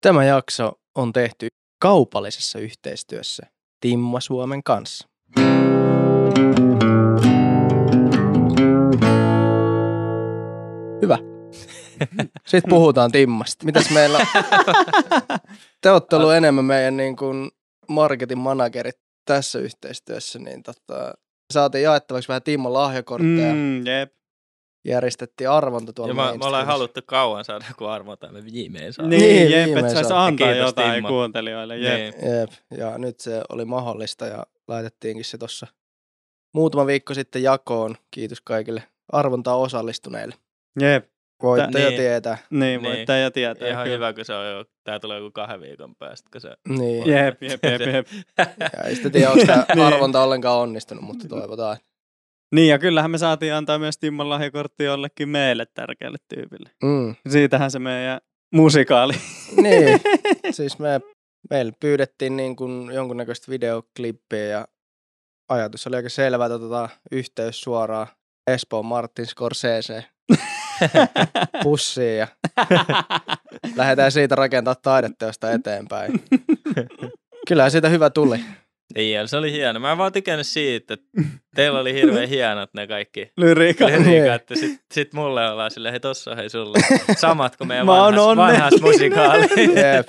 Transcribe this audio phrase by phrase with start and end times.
[0.00, 1.48] Tämä jakso on tehty
[1.82, 3.46] kaupallisessa yhteistyössä
[3.80, 5.08] Timma Suomen kanssa.
[11.02, 11.18] Hyvä.
[12.46, 13.64] Sitten puhutaan Timmasta.
[13.64, 14.26] Mitäs meillä
[15.82, 17.50] Te olette ollut enemmän meidän niin kuin
[17.88, 21.14] marketin managerit tässä yhteistyössä, niin tota,
[21.52, 23.54] saatiin jaettavaksi vähän Timman lahjakortteja.
[23.54, 24.12] Mm, jep.
[24.84, 26.72] Järjestettiin arvonta tuolla Ja mä, ollaan Mainstreamissa.
[26.72, 29.06] haluttu kauan saada joku arvonta, me viimein saa.
[29.06, 30.24] Niin, Niin, jep, että saisi saa.
[30.26, 31.08] antaa Kiitos, jotain Timmo.
[31.08, 31.78] kuuntelijoille.
[31.78, 32.14] Jep.
[32.22, 32.38] Niin.
[32.40, 35.66] Jep, ja nyt se oli mahdollista ja laitettiinkin se tuossa
[36.54, 37.96] muutama viikko sitten jakoon.
[38.10, 40.34] Kiitos kaikille arvontaan osallistuneille.
[40.80, 41.06] Jep.
[41.42, 42.00] Voitte jo niin.
[42.00, 42.38] tietää.
[42.50, 42.82] Niin, Niin.
[42.82, 43.68] voitte ja tietää.
[43.68, 43.94] Ihan kyllä.
[43.96, 46.54] hyvä, kun se on jo, tää tulee joku kahden viikon päästä, kun se...
[46.68, 47.06] Niin.
[47.10, 48.06] Jep, jep, jep, jep.
[48.72, 49.84] Ja ei sitten tiedä, onko tämä Niin.
[49.86, 51.76] arvonta ollenkaan onnistunut, mutta toivotaan.
[52.54, 56.70] Niin, ja kyllähän me saatiin antaa myös Timmon lahjakortti jollekin meille tärkeälle tyypille.
[56.82, 57.14] Mm.
[57.28, 58.20] Siitähän se meidän
[58.54, 59.12] musikaali.
[59.56, 60.00] Niin,
[60.56, 61.00] siis me,
[61.50, 64.68] meillä pyydettiin niin kuin jonkunnäköistä videoklippiä ja
[65.48, 68.06] ajatus oli aika selvä, että otetaan yhteys suoraan
[68.46, 70.04] Espoon Martin Scorsese
[71.62, 72.26] pussiin ja
[73.76, 76.24] lähdetään siitä rakentaa taideteosta eteenpäin.
[77.48, 78.40] Kyllähän siitä hyvä tuli.
[78.94, 79.80] Niin, ja se oli hieno.
[79.80, 81.06] Mä en vaan tykännyt siitä, että
[81.56, 83.86] teillä oli hirveän hienot ne kaikki Lyriika.
[83.88, 84.50] lyriikat.
[84.50, 86.78] Ja sit, sit mulle ollaan silleen, hei tossa hei sulle.
[87.16, 89.46] Samat kuin meidän vanhas, vanhas musikaali.
[89.74, 90.08] Jep.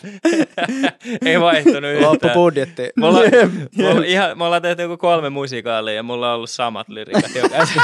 [1.25, 2.11] Ei vaihtunut yhtään.
[2.11, 2.89] Loppubudjetti.
[2.97, 6.87] Mulla, Jep, mulla, ihan, me ollaan tehty joku kolme musikaalia ja mulla on ollut samat
[7.35, 7.81] jokaisessa.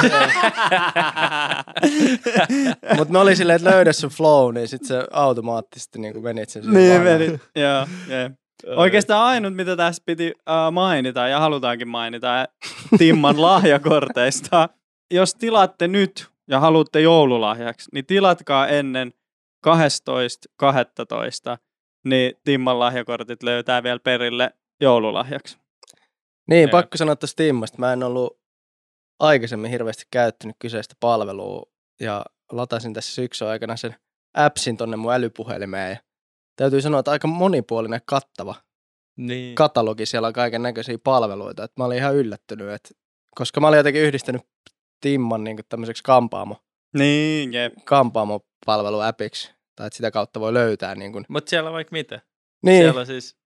[2.97, 6.63] Mutta me oli silleen, että löydä sun flow, niin sit se automaattisesti niin menit sen
[6.73, 7.19] niin vanhaan.
[7.19, 7.39] meni.
[7.55, 8.33] Joo, jep.
[8.65, 12.45] Oikeastaan ainut, mitä tässä piti uh, mainita ja halutaankin mainita
[12.97, 14.69] Timman lahjakorteista.
[15.13, 19.13] Jos tilaatte nyt ja haluatte joululahjaksi, niin tilatkaa ennen
[19.67, 21.57] 12.12.
[22.05, 25.57] Niin Timman lahjakortit löytää vielä perille joululahjaksi.
[26.49, 26.71] Niin, Jep.
[26.71, 27.77] pakko sanoa tästä Timmasta.
[27.79, 28.39] Mä en ollut
[29.19, 31.63] aikaisemmin hirveästi käyttänyt kyseistä palvelua
[31.99, 33.95] ja latasin tässä syksyn aikana sen
[34.33, 35.97] appsin tonne mun älypuhelimeen.
[36.57, 38.55] Täytyy sanoa, että aika monipuolinen kattava
[39.17, 39.55] niin.
[39.55, 40.05] katalogi.
[40.05, 41.63] Siellä on kaiken näköisiä palveluita.
[41.63, 42.89] Et mä olin ihan yllättynyt, että
[43.35, 44.41] koska mä olin jotenkin yhdistänyt
[45.01, 46.55] Timman niin tämmöiseksi kampaamo,
[46.97, 47.73] Niin, jep.
[47.85, 49.53] kampaamo-palveluäpiksi.
[49.75, 51.25] Tai että sitä kautta voi löytää niin kuin.
[51.29, 52.21] Mutta siellä on vaikka mitä.
[52.65, 53.37] Niin, Siellä on siis,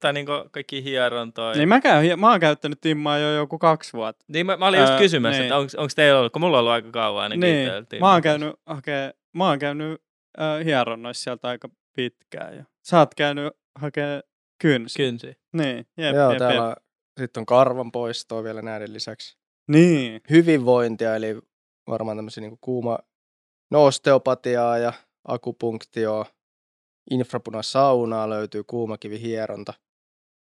[0.00, 1.54] tai niinku kaikki hierontoja.
[1.54, 4.24] Niin mä, käyn, mä oon käyttänyt Timmaa jo joku kaksi vuotta.
[4.28, 5.52] Niin mä, mä olin just Öö, kysymässä, niin.
[5.52, 8.54] että onko teillä ollut, kun mulla on ollut aika kauan ainakin Niin, mä oon käynyt,
[8.66, 10.02] hakee, mä oon käynyt
[10.40, 12.56] äh, hieronnoissa sieltä aika pitkään.
[12.56, 14.20] Ja sä oot käynyt hakee
[14.62, 14.96] kynsi.
[14.96, 15.34] Kynsi.
[15.52, 16.64] Niin, jep, joo, jep, täällä jep.
[16.64, 16.76] on,
[17.20, 19.36] sitten on karvan poistoa vielä näiden lisäksi.
[19.70, 21.38] Niin, hyvinvointia, eli
[21.88, 22.98] varmaan tämmöisiä niin kuuma
[23.70, 24.92] no osteopatiaa ja
[25.28, 26.26] akupunktioa,
[27.10, 29.74] infrapunasaunaa löytyy, kuumakivihieronta.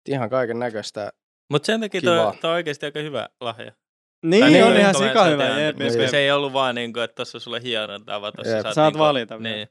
[0.08, 1.12] Ihan kaiken näköistä.
[1.50, 3.72] Mutta sen takia toi, toi on oikeasti aika hyvä lahja.
[4.24, 5.44] niin, Tai niin on niinku ihan sika hyvä.
[5.46, 6.00] teet, Jep, jep, Niin.
[6.00, 6.10] jep.
[6.10, 8.62] Se ei ollut vaan niinku, että tossa on sulle hierontaa, vaan tossa Jep.
[8.62, 9.56] saat, Saat niinku, valita vielä.
[9.56, 9.68] Niin.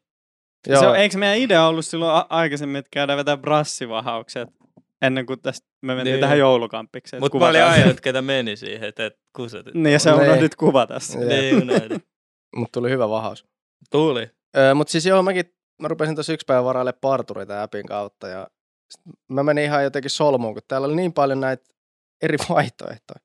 [0.68, 4.50] Joo, Se on, eikö meidän idea ollut silloin aikaisemmin, että käydään vetää brassivahaukset
[5.02, 6.22] ennen kuin tästä me mentiin Niin.
[6.22, 7.22] tähän joulukampikseen.
[7.22, 7.64] Mutta se.
[7.64, 9.74] ainut, ketä meni siihen, että et kusetit.
[9.74, 10.22] Niin, ja sä Niin.
[10.30, 11.24] unohdit kuvata sitä.
[11.24, 11.30] Jep.
[11.30, 12.04] Niin, unohdin.
[12.56, 13.46] mutta tuli hyvä vahaus.
[13.92, 14.30] Tuli.
[14.58, 15.46] Öö, mutta siis joo, mäkin
[15.82, 18.48] mä rupesin tuossa yksi päivä varaille parturi tämän appin kautta ja
[19.32, 21.64] mä menin ihan jotenkin solmuun, kun täällä oli niin paljon näitä
[22.22, 23.20] eri vaihtoehtoja.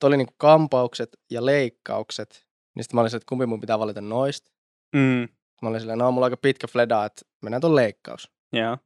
[0.00, 2.46] Tuo oli niinku kampaukset ja leikkaukset.
[2.76, 4.52] Niin sitten mä olin se, että kumpi mun pitää valita noista.
[4.96, 5.28] Mm,
[5.64, 8.30] Mä olin silleen, no mulla on aika pitkä fleda, että mennään tuon leikkaus.
[8.52, 8.78] joo.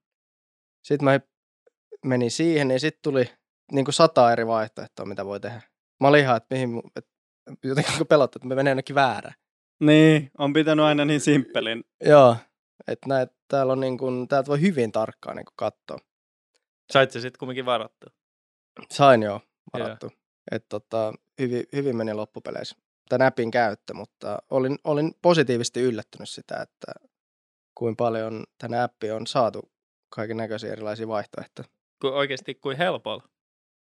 [0.85, 1.21] Sitten mä
[2.05, 3.31] menin siihen, niin sitten tuli
[3.73, 5.63] niin kuin sata eri vaihtoehtoa, mitä voi tehdä.
[6.01, 7.11] Mä olin ihan, että mihin, että
[7.65, 9.35] jotenkin pelottaa, että me menee jonnekin väärään.
[9.81, 11.85] Niin, on pitänyt aina niin simppelin.
[12.05, 12.37] Joo,
[12.89, 15.99] että näet, täällä on niin kuin, täältä voi hyvin tarkkaan niin kuin katsoa.
[16.93, 18.07] Sait sä sitten kumminkin varattu.
[18.91, 19.41] Sain jo
[19.73, 20.13] varattu.
[20.51, 22.77] Että tota, hyvin, hyvin meni loppupeleissä
[23.09, 26.93] tämän appin käyttö, mutta olin, olin positiivisesti yllättynyt sitä, että
[27.75, 29.73] kuinka paljon tänä appi on saatu
[30.15, 31.69] kaiken näköisiä erilaisia vaihtoehtoja.
[32.01, 33.23] Ku, oikeasti kuin helpolla.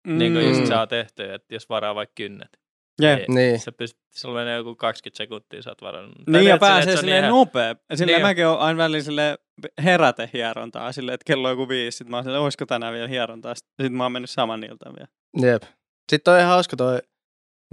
[0.08, 0.18] Mm.
[0.18, 2.60] Niin kuin just saa tehty, että jos varaa vaikka kynnet.
[3.02, 3.20] Jep.
[3.20, 3.60] Ei, Niin.
[3.60, 6.16] Sä pystyt, sulla menee joku 20 sekuntia, sä oot varannut.
[6.28, 7.76] Niin, ja teet silleen, pääsee on silleen ihan- nopea.
[7.96, 8.26] Silleen Niin.
[8.28, 9.38] mäkin oon aina välillä silleen
[9.84, 11.98] herätehierontaa, silleen, että kello on joku viisi.
[11.98, 13.56] Sitten mä oon silleen, olisiko tänään vielä hierontaa.
[13.56, 15.52] Sitten mä oon mennyt saman iltaan vielä.
[15.52, 15.64] Jep.
[16.12, 17.00] Sitten on ihan hauska toi,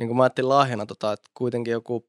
[0.00, 2.08] niin kuin mä ajattelin lahjana, tota, että kuitenkin joku,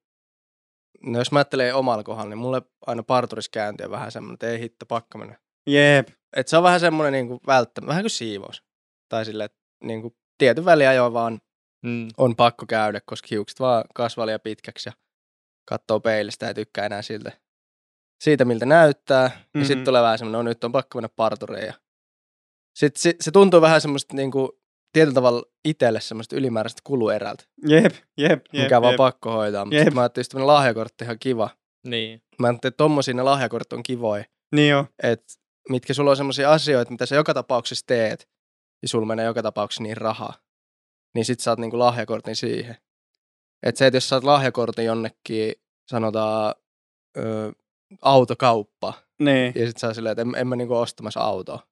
[1.03, 4.59] no jos mä ajattelen omalla kohdalla, niin mulle aina parturiskäynti on vähän semmoinen, että ei
[4.59, 5.39] hitto, pakko mennä.
[5.67, 6.07] Jep.
[6.35, 8.63] Et se on vähän semmoinen niin välttämättä, vähän kuin siivous.
[9.09, 11.41] Tai silleen, että niin kuin tietyn väliajoin vaan
[11.85, 12.07] Mm.
[12.17, 14.93] on pakko käydä, koska hiukset vaan kasvaa liian pitkäksi ja
[15.65, 17.31] katsoo peilistä ja tykkää enää siltä.
[18.23, 19.27] siitä, miltä näyttää.
[19.27, 19.61] Mm-hmm.
[19.61, 21.65] Ja sitten tulee vähän semmoinen, no nyt on pakko mennä parturiin.
[21.65, 21.73] Ja
[22.75, 24.60] sitten se, se tuntuu vähän semmoista niinku,
[24.93, 28.63] tietyllä tavalla itselle semmoista ylimääräistä kuluerältä, Jep, jep, jep.
[28.63, 28.97] mikä on vaan jep.
[28.97, 29.65] pakko hoitaa.
[29.65, 29.81] Mutta Jep.
[29.83, 31.49] sitten mä ajattelin, että tämmöinen lahjakortti ihan kiva.
[31.87, 32.21] Niin.
[32.39, 34.23] Mä ajattelin, että tommosia ne lahjakortit on kivoja,
[34.55, 34.85] Niin jo.
[35.03, 35.33] että
[35.69, 38.29] mitkä sulla on semmoisia asioita, mitä sä joka tapauksessa teet,
[38.81, 40.33] ja sulla menee joka tapauksessa niin rahaa.
[41.15, 42.77] Niin sit saat niinku lahjakortin siihen.
[43.63, 45.53] Että se, että jos saat lahjakortin jonnekin,
[45.91, 46.55] sanotaan,
[47.17, 47.51] ö,
[48.01, 49.53] autokauppa, Niin.
[49.55, 51.67] ja sit sä oot silleen, että en, en mä niinku ostamassa autoa.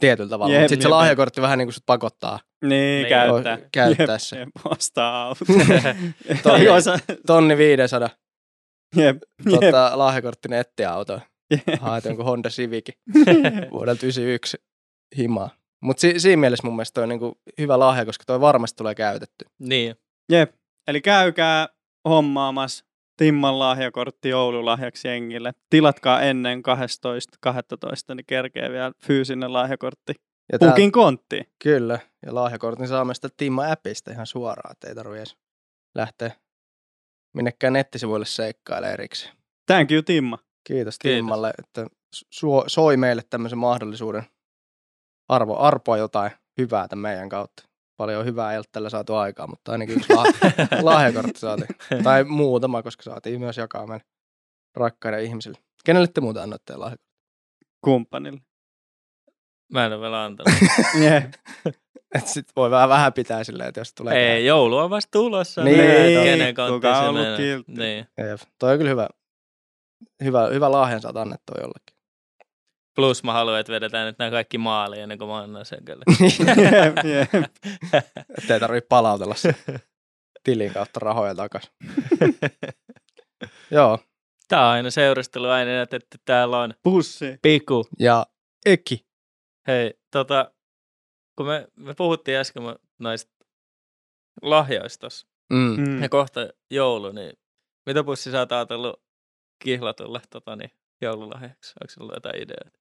[0.00, 0.52] Tietyllä tavalla.
[0.54, 3.08] Jep, Mutta sit se lahjakortti vähän niinku sut pakottaa Niin, Niin.
[3.08, 3.58] käyttää.
[3.72, 4.38] käyttää jep, se.
[4.38, 5.44] Jep, ostaa auto.
[6.42, 6.60] Tonni.
[6.60, 6.98] Ei osa.
[7.26, 8.10] Tonni 500
[8.96, 9.16] Jep,
[9.50, 9.60] jep.
[9.60, 11.20] tota, lahjakortti nettiauto.
[11.80, 12.88] Haet jonkun Honda Civic
[13.72, 14.56] vuodelta 91
[15.16, 15.50] himaa.
[15.82, 18.94] Mutta si- siinä mielessä mun mielestä toi on niinku hyvä lahja, koska toi varmasti tulee
[18.94, 19.44] käytetty.
[19.58, 19.96] Niin.
[20.32, 20.54] Jep.
[20.88, 21.68] Eli käykää
[22.08, 22.84] hommaamassa
[23.16, 25.54] Timman lahjakortti joululahjaksi jengille.
[25.70, 26.62] Tilatkaa ennen
[27.48, 28.14] 12.12.
[28.14, 30.14] niin kerkee vielä fyysinen lahjakortti.
[30.52, 31.46] Ja Pukin konttiin.
[31.62, 35.36] kyllä, ja lahjakortin saa myös sitä Timma-appista ihan suoraan, että ei tarvitse edes
[35.94, 36.30] lähteä
[37.34, 39.36] minnekään nettisivuille seikkailemaan erikseen.
[39.66, 40.38] Thank you, Timma.
[40.64, 41.16] Kiitos, Kiitos.
[41.16, 44.22] Timmalle, että suo, soi meille tämmöisen mahdollisuuden
[45.28, 47.62] arvo, arpoa jotain hyvää tämän meidän kautta.
[47.96, 51.68] Paljon hyvää ei ole tällä saatu aikaa, mutta ainakin yksi lah- lahjakortti saatiin.
[52.04, 54.06] Tai muutama, koska saatiin myös jakaa meidän
[54.76, 55.58] rakkaiden ihmisille.
[55.84, 57.06] Kenelle te muuta annoitte lahjakortti?
[57.84, 58.40] Kumppanille.
[59.72, 60.54] Mä en ole vielä antanut.
[61.04, 61.32] Jep.
[62.14, 64.34] Et sit voi vähän vähän pitää silleen, että jos tulee...
[64.36, 65.64] Ei, joulu on vasta tulossa.
[65.64, 67.36] Niin, ei, kenen kautta kuka se on ollut menee.
[67.36, 67.72] kiltti.
[67.72, 68.06] Niin.
[68.30, 68.40] Jep.
[68.58, 69.08] Toi on kyllä hyvä,
[70.24, 71.95] hyvä, hyvä lahjan saat annettua jollekin.
[72.96, 76.04] Plus mä haluan, että vedetään nyt nämä kaikki maaliin ennen kuin mä annan sen kyllä.
[76.62, 77.44] jep, jep.
[78.38, 79.54] Että ei tarvitse palautella se
[80.44, 81.70] tilin kautta rahoja takas.
[83.70, 83.98] Joo,
[84.48, 87.38] Tää on aina seurustelu aina, että että täällä on Pussi.
[87.42, 87.86] Piku.
[87.98, 88.26] ja
[88.66, 89.06] Eki.
[89.66, 90.50] Hei, tota,
[91.36, 92.62] kun me, me puhuttiin äsken
[92.98, 93.32] noista
[94.42, 95.08] lahjoista
[95.52, 95.76] Mm.
[95.80, 96.02] Mm.
[96.02, 96.40] ja kohta
[96.70, 97.32] joulu, niin
[97.86, 99.02] mitä pussi sä oot ajatellut
[99.64, 100.70] kihlatulle tota, niin,
[101.00, 101.72] joululahjaksi?
[101.82, 102.78] Onko sulla jotain ideoita?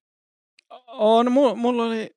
[0.87, 2.09] On, mulla, oli,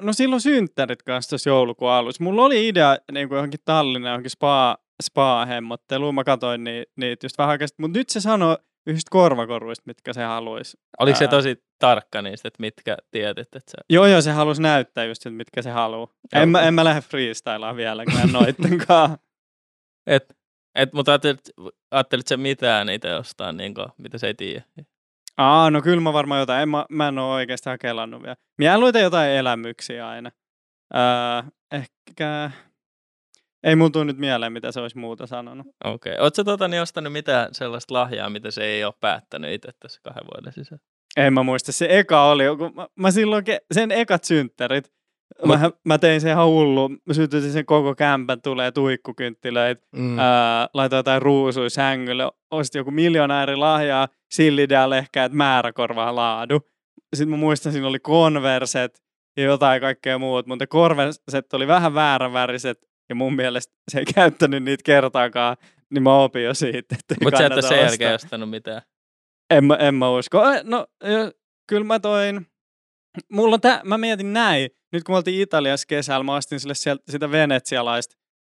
[0.00, 2.24] no silloin synttärit kanssa tuossa joulukuun alussa.
[2.24, 6.14] Mulla oli idea niin kuin johonkin Tallinnan, johonkin spa, spa-hemmotteluun.
[6.14, 7.76] Mä katsoin ni, niitä just vähän oikeasti.
[7.78, 10.76] Mutta nyt se sanoo yhdistä korvakoruista, mitkä se haluaisi.
[10.98, 13.76] Oliko se tosi tarkka niistä, että mitkä tietit, että sä...
[13.90, 16.08] Joo, joo, se halusi näyttää just, että mitkä se haluaa.
[16.32, 19.18] En, mä, en mä lähde freestylaan vieläkään noittenkaan.
[20.06, 20.36] Et,
[20.74, 21.40] et, mutta ajattelit,
[21.90, 24.64] ajattelit sä mitään itse ostaa, niin kuin, mitä se ei tiedä?
[25.36, 26.62] Aa, no kyllä mä varmaan jotain.
[26.62, 28.36] En, mä, mä en ole oikeastaan kelannut vielä.
[28.58, 30.30] Mieluiten jotain elämyksiä aina.
[30.94, 32.50] Ää, ehkä...
[33.62, 35.66] Ei mun tuu nyt mieleen, mitä se olisi muuta sanonut.
[35.84, 36.12] Okei.
[36.12, 36.22] Okay.
[36.22, 40.24] Oletko tota, niin ostanut mitään sellaista lahjaa, mitä se ei ole päättänyt itse tässä kahden
[40.24, 40.82] vuoden sisällä?
[41.16, 41.72] En mä muista.
[41.72, 44.92] Se eka oli, kun mä, mä silloin, ke- sen ekat synttärit,
[45.46, 46.88] mä, mä tein sen ihan hullu.
[46.88, 50.18] Mä sytytin sen koko kämpän, tulee tuikkukynttilöitä, Mm.
[50.18, 56.60] ää, laitoin jotain ruusuja sängylle, ostin joku miljoona eri lahjaa, sillidäällä ehkä, että määräkorvaa laadu.
[57.16, 59.02] Sitten mä muistan, siinä oli konverset
[59.36, 64.62] ja jotain kaikkea muuta, mutta konverset oli vähän vääränväriset ja mun mielestä se ei käyttänyt
[64.62, 65.56] niitä kertaakaan,
[65.90, 68.82] niin mä opin jo siitä, Mutta sä et ole sen jälkeen ostanut mitään.
[69.50, 70.42] En mä, en mä usko.
[70.64, 70.86] No,
[71.68, 72.46] kyllä mä toin...
[73.32, 74.70] Mulla on tää, mä mietin näin.
[74.92, 78.16] Nyt kun me oltiin Italiassa kesällä, mä ostin sille sieltä, sitä venetsialaista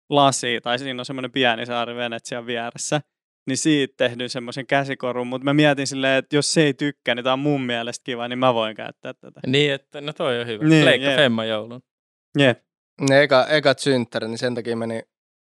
[0.10, 3.02] lasia, tai siinä on semmoinen pieni saari Venetsian vieressä,
[3.48, 7.24] niin siitä tehdyn semmoisen käsikorun, mutta mä mietin silleen, että jos se ei tykkää, niin
[7.24, 9.40] tää on mun mielestä kiva, niin mä voin käyttää tätä.
[9.48, 10.64] Niin, että no toi on hyvä.
[10.64, 11.16] Niin, Niin, Leikka jep.
[11.16, 11.82] Femma joulun.
[12.38, 12.60] Jep.
[13.10, 15.02] Ne eka, ekat synttärit, niin sen takia meni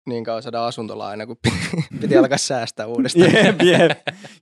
[0.07, 1.37] niin kauan saada asuntolaina, kun
[2.01, 3.33] piti alkaa säästää uudestaan.
[3.33, 3.91] Jep, jep.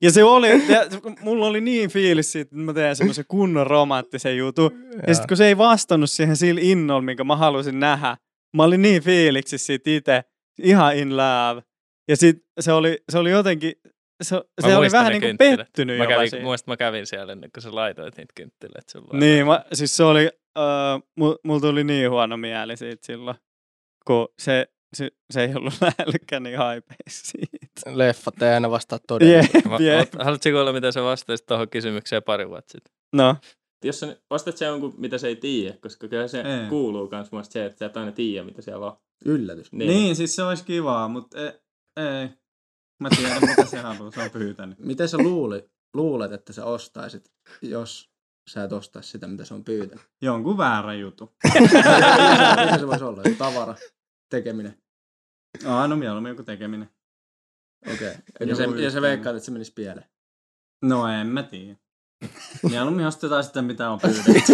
[0.01, 0.81] Ja se oli, ja
[1.21, 4.71] mulla oli niin fiilis siitä, että mä teen semmoisen kunnon romanttisen jutun.
[5.07, 8.17] Ja sitten kun se ei vastannut siihen sillä innolla, minkä mä halusin nähdä,
[8.57, 10.23] mä olin niin fiiliksissä siitä itse,
[10.63, 11.61] ihan in love.
[12.07, 13.73] Ja sit se oli, se oli jotenkin,
[14.23, 15.67] se, se oli vähän niin kuin kynttilät.
[15.67, 19.19] pettynyt Mä kävin, muistan, mä kävin siellä ennen kuin sä laitoit niitä kynttilöitä sulla.
[19.19, 23.37] Niin, mä, siis se oli, äh, mulla mul tuli niin huono mieli siitä silloin,
[24.07, 27.97] kun se, se, se ei ollut lähellekään niin haipeissa siitä.
[27.97, 28.99] Leffat ei aina vastaa
[29.69, 30.13] Mä, jep.
[30.15, 32.93] oot- haluatko kuulla, mitä sä vastasit tuohon kysymykseen pari vuotta sitten?
[33.15, 33.35] No,
[33.85, 36.69] Jos sä vastat se jonkun, mitä se ei tiedä, koska kyllä se Ei.
[36.69, 38.97] kuuluu kans muista se, että sä et aina tiedä, mitä siellä on.
[39.25, 39.71] Yllätys.
[39.71, 39.89] Niin.
[39.89, 41.51] niin, siis se olisi kivaa, mutta ei.
[41.97, 42.29] ei.
[43.03, 44.79] Mä tiedän, mitä se haluaa, se on pyytänyt.
[44.89, 48.09] Miten sä luuli, luulet, että sä ostaisit, jos
[48.49, 50.05] sä et ostaisi sitä, mitä se on pyytänyt?
[50.21, 51.35] Jonkun väärä jutu.
[51.53, 53.21] Mitä se voisi olla?
[53.37, 53.75] Tavara,
[54.29, 54.77] tekeminen.
[55.65, 56.89] Aina mieluummin joku tekeminen.
[57.93, 58.07] Okei.
[58.35, 58.47] Okay.
[58.47, 60.05] Ja, se, ja sä veikkaat, että se menisi pieleen.
[60.81, 61.75] No en mä tiedä.
[62.69, 64.53] Mieluummin ostetaan sitä, mitä on pyydetty.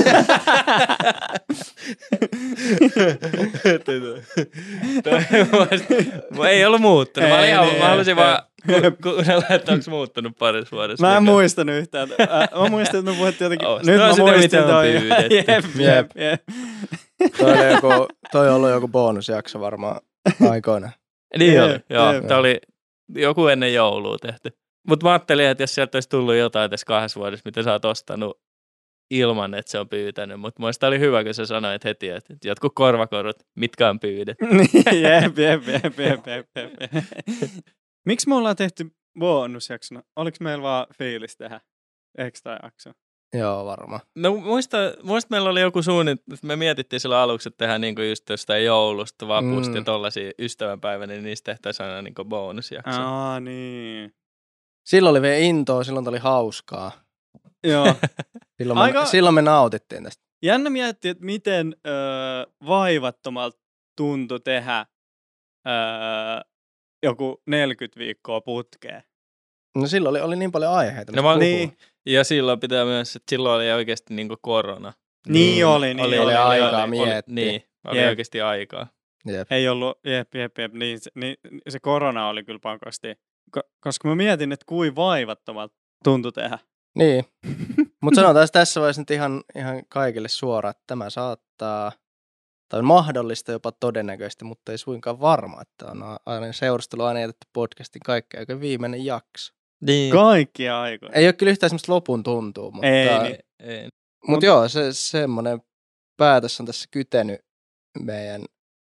[6.35, 7.29] Toi ei ollut muuttunut.
[7.29, 11.07] Mä, ihan, mä halusin vaan ku- kuunnella, että onko muuttunut parissa vuodessa.
[11.07, 12.09] Mä en muistanut yhtään.
[12.09, 13.67] Mä muistin, että me puhuttiin jotenkin.
[13.67, 14.93] Ostetaan Nyt mä sitä, muistin mitä on toi.
[15.37, 16.41] Jep, jep, jep.
[17.37, 20.01] Toi, oli joku, toi on ollut joku bonusjakso varmaan
[20.51, 20.91] aikoina.
[21.37, 22.21] Niin oli, joo.
[22.27, 22.59] Tämä oli
[23.15, 24.49] joku ennen joulua tehty.
[24.87, 27.85] Mutta mä ajattelin, että jos sieltä olisi tullut jotain tässä kahdessa vuodessa, mitä sä oot
[27.85, 28.41] ostanut
[29.11, 30.39] ilman, että se on pyytänyt.
[30.39, 34.45] Mutta muista oli hyvä, kun sä sanoit heti, että jotkut korvakorut, mitkä on pyydetty.
[35.01, 37.03] Jep, jep, jep, jep, jep, jep.
[38.05, 38.85] Miksi me ollaan tehty
[39.19, 40.03] bonusjaksona?
[40.15, 41.61] Oliko meillä vaan fiilis tehdä
[42.17, 42.91] ekstra jakso?
[43.33, 44.01] Joo, varmaan.
[44.15, 48.01] No muista, muista meillä oli joku suunnitelma, että me mietittiin silloin aluksi, että tehdään niinku
[48.01, 49.75] just jostain joulusta, vapusta Mm.
[49.77, 53.01] ja tollaisia ystävänpäivänä, niin niistä tehtäisiin aina niinku bonusjakso.
[53.01, 54.13] Aa, niin.
[54.89, 56.91] Silloin oli vielä intoa, silloin oli hauskaa.
[57.63, 57.85] Joo.
[58.61, 60.23] Silloin, me, Aika- silloin me nautittiin tästä.
[60.43, 61.93] Jännä miettiä, että miten öö,
[62.67, 63.59] vaivattomalta
[63.97, 64.85] tuntui tehdä
[65.67, 65.73] öö,
[67.03, 69.03] joku 40 viikkoa putkeen.
[69.77, 71.11] No silloin oli, oli niin paljon aiheita.
[71.15, 71.35] No mä-.
[71.37, 71.77] Niin.
[72.05, 74.93] Ja silloin pitää myös, että silloin oli oikeasti niinku korona.
[75.27, 76.89] Niin oli, niin oli, oli, oli oli, aikaa oli.
[76.89, 77.35] miettiä.
[77.35, 78.09] Niin, oli Jep.
[78.09, 78.87] oikeasti aikaa.
[79.25, 79.51] Jep.
[79.51, 81.37] Ei ollut, jep, jep, jep, niin, se- niin
[81.69, 83.07] se korona oli kyllä pakosti.
[83.57, 86.59] Ko- koska mä mietin, että kuin vaivattomalta tuntui tehdä.
[86.95, 87.25] Niin.
[88.03, 91.91] Mutta sanotaan tässä vaiheessa nyt ihan, ihan kaikille suoraan, että tämä saattaa,
[92.69, 97.47] tai on mahdollista jopa todennäköistä, mutta ei suinkaan varma, että on aina seurustelu aina jätetty
[97.53, 99.53] podcastin kaikkea, joka viimeinen jakso.
[99.81, 100.11] Niin.
[100.11, 101.11] Kaikkia aikoja.
[101.15, 103.37] Ei ole kyllä yhtään semmoista lopun tuntuu, mutta, Ei, niin.
[103.59, 103.89] Ei.
[104.27, 105.61] mutta Mut- joo, se, semmoinen
[106.17, 107.41] päätös on tässä kytenyt
[107.99, 108.45] meidän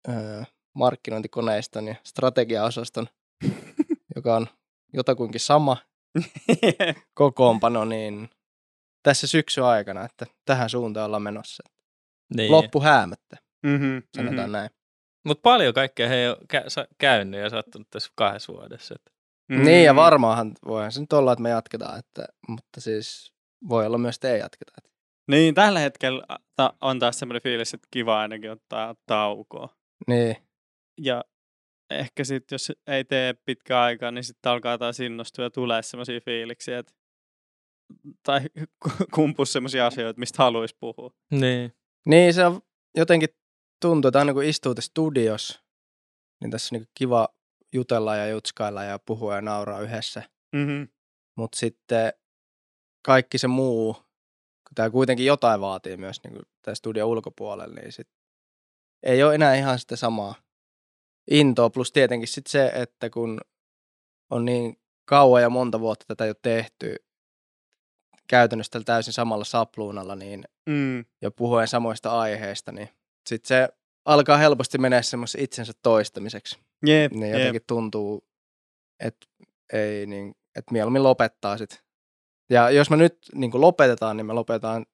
[0.09, 0.43] ö,
[0.75, 3.07] markkinointikoneiston ja strategiaosaston,
[4.15, 4.47] joka on
[4.93, 5.77] jotakuinkin sama
[7.13, 8.29] kokoonpano, niin
[9.03, 11.63] tässä syksyn aikana, että tähän suuntaan ollaan menossa.
[12.35, 12.51] Niin.
[12.51, 14.51] Loppu häämättä, mm-hmm, sanotaan mm-hmm.
[14.51, 14.69] näin.
[15.25, 18.95] Mutta paljon kaikkea he on kä- sa- käynyt ja sattunut tässä kahdessa vuodessa.
[18.95, 19.10] Että.
[19.51, 19.65] Mm-hmm.
[19.65, 23.33] Niin ja varmaanhan voihan se nyt olla, että me jatketaan, että, mutta siis
[23.69, 24.73] voi olla myös, että ei jatketa.
[24.77, 24.89] Että
[25.27, 26.23] Niin, tällä hetkellä
[26.55, 29.69] ta- on taas semmoinen fiilis, että kiva ainakin ottaa taukoa.
[30.07, 30.35] Niin,
[31.01, 31.25] Ja
[31.89, 36.21] ehkä sitten, jos ei tee pitkään aikaa, niin sitten alkaa taas innostua ja tulee semmoisia
[36.21, 36.93] fiiliksiä, että
[38.23, 38.41] tai
[39.13, 41.11] kumpus semmoisia asioita, mistä haluaisi puhua.
[41.31, 41.73] Niin.
[42.05, 42.61] niin se on
[42.97, 43.29] jotenkin
[43.81, 45.61] tuntuu, että aina kun istuu tässä studios,
[46.41, 47.27] niin tässä on niin kiva
[47.73, 50.23] jutella ja jutskailla ja puhua ja nauraa yhdessä.
[50.55, 50.87] Mm-hmm.
[51.37, 52.13] Mutta sitten
[53.05, 58.09] kaikki se muu, kun tämä kuitenkin jotain vaatii myös niin tämä studion ulkopuolella, niin sit
[59.03, 60.35] ei ole enää ihan sitä samaa
[61.31, 61.69] intoa.
[61.69, 63.41] Plus tietenkin sit se, että kun
[64.29, 66.95] on niin kauan ja monta vuotta tätä jo tehty
[68.27, 71.05] käytännössä tällä täysin samalla sapluunalla niin, Mm.
[71.21, 72.89] ja puhuen samoista aiheista, niin
[73.29, 73.69] sitten se
[74.05, 76.59] alkaa helposti mennä semmoisen itsensä toistamiseksi.
[76.85, 78.23] Jep, Niin jotenkin tuntuu,
[78.99, 79.27] että
[79.73, 81.83] ei niin, että mieluummin lopettaa sit.
[82.49, 84.85] Ja jos me nyt niin lopetetaan, niin me lopetetaan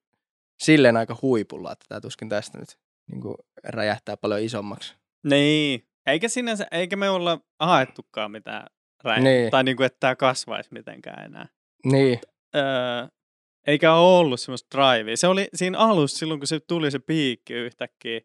[0.60, 2.78] silleen aika huipulla, että tämä tuskin tästä nyt
[3.12, 4.96] niin räjähtää paljon isommaksi.
[5.24, 5.88] Niin.
[6.06, 8.68] Eikä sinänsä, eikä me olla haettukaan mitään
[9.04, 9.20] räjä.
[9.20, 9.52] Niin.
[9.52, 11.48] Tai niinku, että tämä kasvaisi mitenkään enää.
[11.86, 12.20] Niin,
[12.56, 13.08] Öö,
[13.68, 15.18] eikä ole ollut semmoista drivea.
[15.18, 18.22] Se oli siinä alussa, silloin kun se tuli se piikki yhtäkkiä,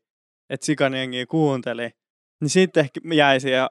[0.50, 1.90] että sikaniengi kuunteli,
[2.42, 3.66] niin sitten ehkä jäi siihen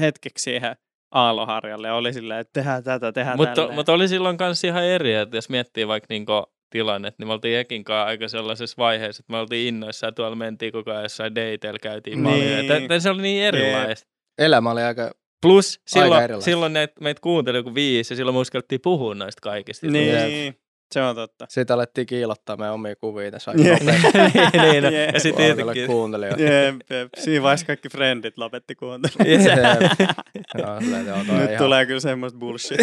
[0.00, 0.76] hetkeksi siihen
[1.14, 3.74] aalloharjalle ja oli silleen, että tehdään tätä, tehdään Mutta tälleen.
[3.74, 6.32] mut oli silloin kanssa ihan eri, että jos miettii vaikka niinku
[6.70, 10.36] tilannet, niin me oltiin Ekin kanssa aika sellaisessa vaiheessa, että me oltiin innoissa ja tuolla
[10.36, 12.66] mentiin koko ajan jossain dateilla, käytiin Niin.
[12.66, 13.00] paljon.
[13.00, 14.08] Se oli niin erilaista.
[14.38, 15.10] elämä oli aika,
[15.42, 16.44] Plus silloin, erilaista.
[16.44, 19.86] silloin meitä meit kuunteli joku viisi ja silloin me uskallettiin puhua noista kaikista.
[19.86, 20.54] Niin,
[20.92, 21.46] se on totta.
[21.48, 24.18] siitä alettiin kiilottaa meidän omia kuvia tässä aika nopeasti.
[24.62, 25.14] niin, niin, Jep.
[25.14, 25.86] ja sitten tietenkin.
[25.86, 26.44] kuuntelijoille.
[26.44, 27.08] Jep, jep.
[27.18, 29.16] Siinä vaiheessa kaikki frendit lopetti kuuntelua.
[29.44, 32.80] Silleen, joo, toi Nyt ihan- tulee kyllä semmoista bullshit.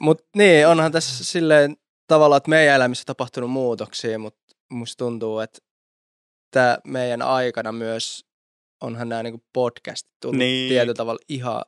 [0.00, 1.76] Mutta niin, onhan tässä silleen
[2.06, 4.40] tavallaan, että meidän elämässä tapahtunut muutoksia, mutta
[4.70, 5.58] musta tuntuu, että
[6.50, 8.24] tämä meidän aikana myös
[8.80, 10.48] onhan nämä niinku podcastit tullut Niin.
[10.48, 10.68] niin.
[10.68, 11.62] tietyllä tavalla ihan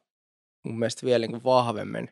[0.65, 2.09] mun mielestä vielä niinku vahvemmin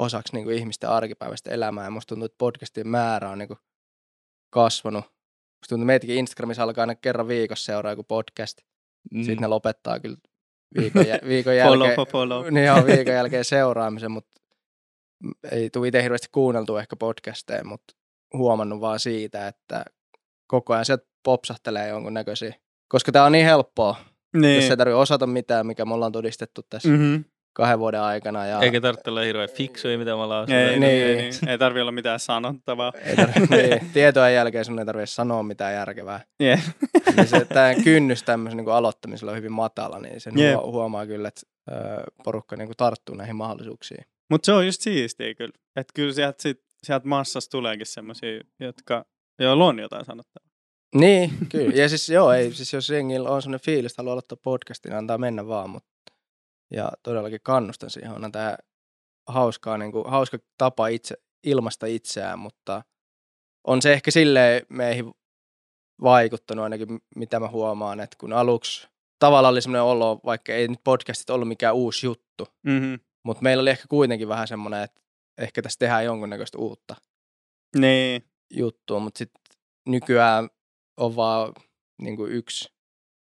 [0.00, 1.84] osaksi niinku ihmisten arkipäiväistä elämää.
[1.84, 3.56] Ja musta tuntuu, että podcastien määrä on niinku
[4.50, 5.04] kasvanut.
[5.04, 8.58] Musta tuntuu, että meitäkin Instagramissa alkaa aina kerran viikossa seuraa joku podcast.
[9.14, 9.22] Mm.
[9.22, 10.16] Sitten ne lopettaa kyllä
[10.80, 11.96] viikon, jä- viikon jälkeen.
[11.96, 12.46] for follow.
[12.50, 14.40] Niin joo, viikon jälkeen seuraamisen, mutta
[15.50, 17.94] ei tule itse hirveästi kuunneltua ehkä podcasteja, mutta
[18.34, 19.84] huomannut vaan siitä, että
[20.46, 22.54] koko ajan sieltä popsahtelee jonkun näköisiä.
[22.88, 23.96] Koska tämä on niin helppoa,
[24.36, 24.54] niin.
[24.54, 24.70] jos Niin.
[24.70, 26.88] ei tarvitse osata mitään, mikä me ollaan todistettu tässä.
[26.88, 27.24] Mm-hmm.
[27.52, 28.46] Kahden vuoden aikana.
[28.46, 30.54] Ja Eikä tarvitse olla hirveän fiksuja, mitä mä lausun.
[30.56, 30.80] Ei, Niin.
[30.80, 31.48] niin, ei, niin.
[31.48, 32.92] ei tarvi olla mitään sanottavaa.
[33.04, 36.20] ei tarvitse, niin, tietojen jälkeen sun ei tarvitse sanoa mitään järkevää.
[36.42, 36.74] Yeah.
[37.16, 40.54] Niin se, tämä kynnys tämmöisen niin aloittamisella on hyvin matala, niin sen Jep.
[40.54, 41.42] huo- huomaa kyllä, että
[42.24, 44.04] porukka niin kuin tarttuu näihin mahdollisuuksiin.
[44.30, 45.52] Mutta se on just siistiä kyllä.
[45.76, 49.04] Että kyllä sieltä, sit, sieltä massasta tuleekin semmoisia, jotka,
[49.38, 50.50] joilla on jotain sanottavaa.
[50.94, 51.74] Niin, kyllä.
[51.74, 54.98] Ja siis joo, ei, siis jos jengillä on sellainen fiilis, että haluaa aloittaa podcastin, niin
[54.98, 55.70] antaa mennä vaan.
[55.70, 55.89] Mutta,
[56.70, 58.12] ja todellakin kannustan siihen.
[58.12, 58.56] Onhan tämä
[59.28, 62.82] hauskaa, niin kuin, hauska tapa itse, ilmasta itseään, mutta
[63.66, 65.12] on se ehkä silleen meihin
[66.02, 70.80] vaikuttanut ainakin, mitä mä huomaan, että kun aluksi tavallaan oli semmoinen olo, vaikka ei nyt
[70.84, 72.98] podcastit ollut mikään uusi juttu, Mm-hmm.
[73.24, 75.00] mutta meillä oli ehkä kuitenkin vähän semmoinen, että
[75.38, 76.96] ehkä tässä tehdään jonkunnäköistä uutta
[77.76, 78.24] Niin.
[78.50, 79.42] juttua, mutta sitten
[79.88, 80.50] nykyään
[80.96, 81.52] on vaan
[82.02, 82.68] niin kuin yksi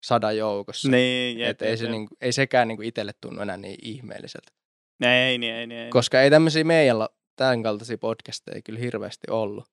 [0.03, 0.89] sadan joukossa.
[0.89, 1.91] Niin, jep, Et ei, jep, se jep.
[1.91, 4.51] niin, ei sekään niin kuin itselle tunnu enää niin ihmeelliseltä.
[5.05, 5.89] Ei, niin, ei, niin, ei.
[5.89, 6.97] Koska ei tämmöisiä meidän
[7.35, 9.65] tämän kaltaisia podcasteja kyllä hirveästi ollut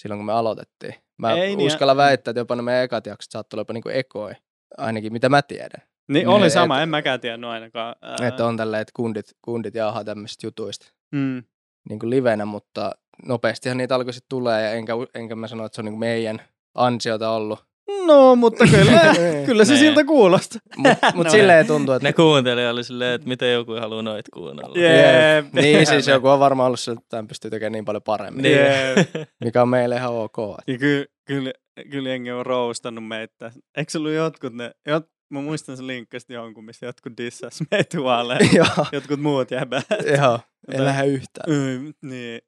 [0.00, 0.94] silloin, kun me aloitettiin.
[1.18, 3.72] Mä Ei niin, uskallan ja- väittää, että jopa ne meidän ekat jaksot saattoi olla jopa
[3.72, 4.32] niin kuin ekoi,
[4.78, 5.82] ainakin mitä mä tiedän.
[6.08, 7.94] Niin, oli et- sama, en mäkään tiennyt ainakaan.
[8.02, 11.42] Ää, Että on tälleen, että kundit, kundit jaahaa tämmöisistä jutuista Mm.
[11.88, 12.92] niin kuin livenä, mutta
[13.26, 16.00] nopeastihan niitä alkoi sitten tulee, ja enkä, enkä mä sano, että se on niin kuin
[16.00, 16.42] meidän
[16.74, 17.66] ansiota ollut.
[18.06, 19.46] No, mutta kyllä, Niin.
[19.46, 19.80] kyllä se Nee.
[19.80, 20.60] siltä kuulostaa.
[20.76, 24.26] Mutta mut No silleen tuntuu, että Ne kuuntelijat oli silleen, että miten joku haluaa noit
[24.34, 24.78] kuunnella.
[24.78, 25.52] Jep.
[25.54, 28.58] niin siis joku on varmaan ollut että tämän pystyy tekemään niin paljon paremmin, Niin.
[28.58, 28.98] Jep.
[29.44, 30.36] mikä on meille ihan ok.
[30.66, 31.52] Ja kyllä, kyllä,
[31.90, 33.52] kyllä jengi on roustannut meitä.
[33.76, 37.98] Eikö se ollut jotkut ne, jot, mä muistan sen linkkasit jonkun, missä jotkut dissas meitä
[37.98, 38.48] huoleen.
[38.54, 39.84] Joo, jotkut muut jäbät.
[40.18, 40.38] joo,
[40.72, 41.52] ei lähde yhtään.
[41.52, 42.40] Öö, niin,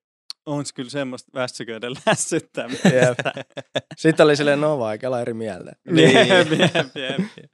[0.46, 2.88] on se kyllä semmoista vässyköiden lässyttämistä.
[2.88, 3.18] Jep.
[3.96, 5.72] Sitten oli silleen, no vaikella eri mieltä.
[5.90, 6.14] Niin.
[6.28, 7.48] Jep, jep, jep.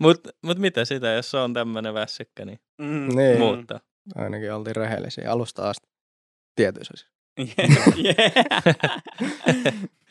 [0.00, 3.16] Mut, mut mitä sitä, jos se on tämmönen väsykkä, niin Mm.
[3.16, 3.38] Niin.
[3.38, 3.80] muuttaa.
[4.14, 5.88] Ainakin oltiin rehellisiä alusta asti
[6.56, 6.94] tietyissä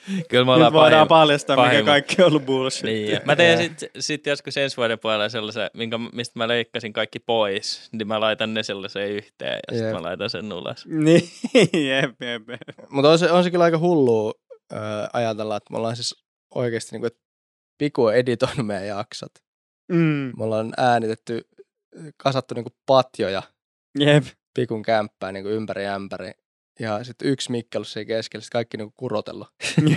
[0.29, 1.85] Kyllä me Nyt ollaan voidaan pahim- paljastaa, mikä pahimmat.
[1.91, 2.83] kaikki on ollut bullshit.
[2.83, 3.79] Niin, mä teen Jep.
[3.79, 8.19] sit, sit joskus ensi vuoden puolella sellaisen, minkä, mistä mä leikkasin kaikki pois, niin mä
[8.19, 10.85] laitan ne sellaiseen yhteen ja sitten mä laitan sen ulos.
[11.03, 11.29] Niin,
[11.87, 12.89] jep, jep, jep.
[12.89, 14.33] Mutta on se, on se kyllä aika hullua
[14.73, 14.75] ö,
[15.13, 17.11] ajatella, että me ollaan siis oikeasti niin
[17.77, 19.31] Piku editoinut meidän jaksot.
[19.91, 20.31] Mm.
[20.37, 21.41] Me ollaan äänitetty,
[22.17, 23.43] kasattu niin kuin patjoja
[23.99, 24.23] Jep.
[24.53, 26.31] Pikun kämppää niin kuin ympäri ämpäri.
[26.79, 29.47] Ja sitten yksi mikki ollut siinä keskellä, sit kaikki niin kuin kurotellut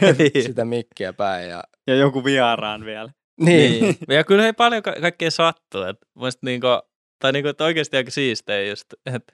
[0.03, 0.17] Jep.
[0.43, 1.51] sitä mikkiä päin.
[1.51, 1.63] Ja...
[1.87, 3.11] Ja joku vieraan vielä.
[3.41, 3.83] Niin.
[3.83, 3.97] Niin.
[4.17, 5.83] Ja kyllä ei paljon ka- kaikkea sattuu.
[5.83, 6.67] Et musta niinku,
[7.19, 9.33] tai niinku, että oikeasti aika siistejä just, että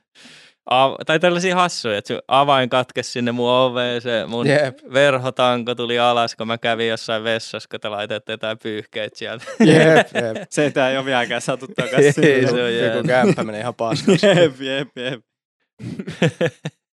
[0.71, 4.79] Av- tai tällaisia hassuja, että se avain katkesi sinne mun oveen, se mun Jep.
[4.93, 9.45] verhotanko tuli alas, kun mä kävin jossain vessassa, kun te laitatte jotain pyyhkeet sieltä.
[9.61, 10.47] Jep, jep.
[10.51, 12.13] Se ei ei ole vieläkään saatu Ei, takaisin.
[12.15, 13.07] se on Pikun jäänyt.
[13.07, 14.27] kämppä meni ihan paskaksi.
[14.27, 15.21] Jep, jep, jep.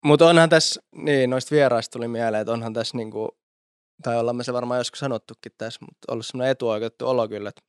[0.06, 3.38] Mutta onhan tässä, niin noista vieraista tuli mieleen, että onhan tässä niinku,
[4.04, 7.62] tai ollaan me se varmaan joskus sanottukin tässä, mutta ollut semmoinen etuoikeutettu olo kyllä, että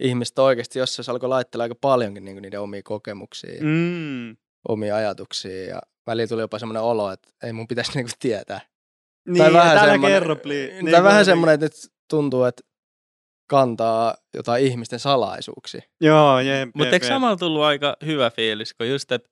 [0.00, 3.68] ihmiset oikeasti jossain alkoi laittella aika paljonkin niinku niiden omia kokemuksia, mm.
[3.68, 4.36] Mm.
[4.68, 8.60] omia ajatuksia ja välillä tuli jopa semmoinen olo, että ei mun pitäisi niinku tietää.
[9.28, 11.24] Niin, tai vähän semmoinen, kerro, pli- tai niin, vähän kuitenkin.
[11.24, 12.62] semmoinen, että nyt tuntuu, että
[13.50, 15.82] kantaa jotain ihmisten salaisuuksia.
[16.00, 19.30] Joo, jep, Mutta eikö samalla tullut aika hyvä fiilis, kun just, että